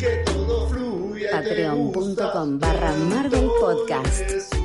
[0.03, 1.31] que todo fluya.
[1.31, 2.33] y te gusta.
[2.33, 4.62] Patreon.com barra Marvel Podcast.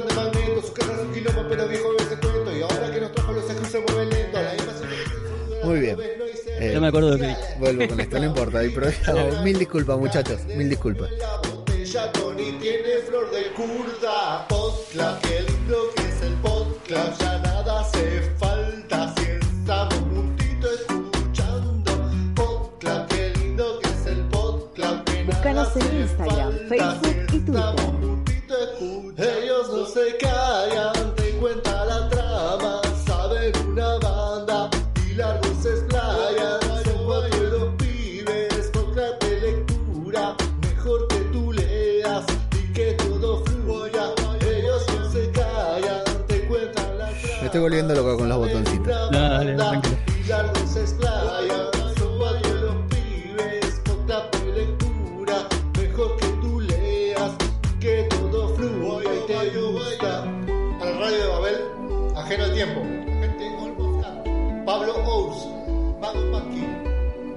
[0.00, 2.56] De Magneto, su casa es un quilombo, pero viejo ese cuento.
[2.56, 4.88] Y ahora que nos trajo los se mueve lento, la invasión
[5.64, 5.96] Muy bien.
[6.58, 7.36] Eh, No me acuerdo de dije.
[7.58, 8.60] Vuelvo con esto, no importa.
[9.44, 10.44] Mil disculpas, muchachos.
[10.46, 11.10] Mil disculpas.
[11.12, 14.46] La botella Tony tiene flor de curda.
[14.48, 17.18] Podclub, qué lindo que es el podclub.
[17.18, 22.10] Ya nada hace falta si estamos juntitos escuchando.
[22.34, 25.04] Podclub, qué lindo que es el podclub.
[25.04, 27.95] Que nada Búscanos en Instagram, falta Facebook y Twitter.
[29.18, 32.82] Ellos no se callan, te cuenta la trama.
[33.06, 34.68] Saben una banda
[35.08, 36.60] y largo se explayan.
[36.84, 38.70] Son cuatro los pibes,
[39.20, 40.36] de lectura.
[40.60, 42.26] Mejor que tú leas
[42.60, 44.12] y que todo fluya.
[44.42, 47.40] Ellos no se callan, te cuentan la trama.
[47.40, 49.10] Me estoy volviendo loco con los botoncitos.
[49.10, 49.95] Dale, tranquilo.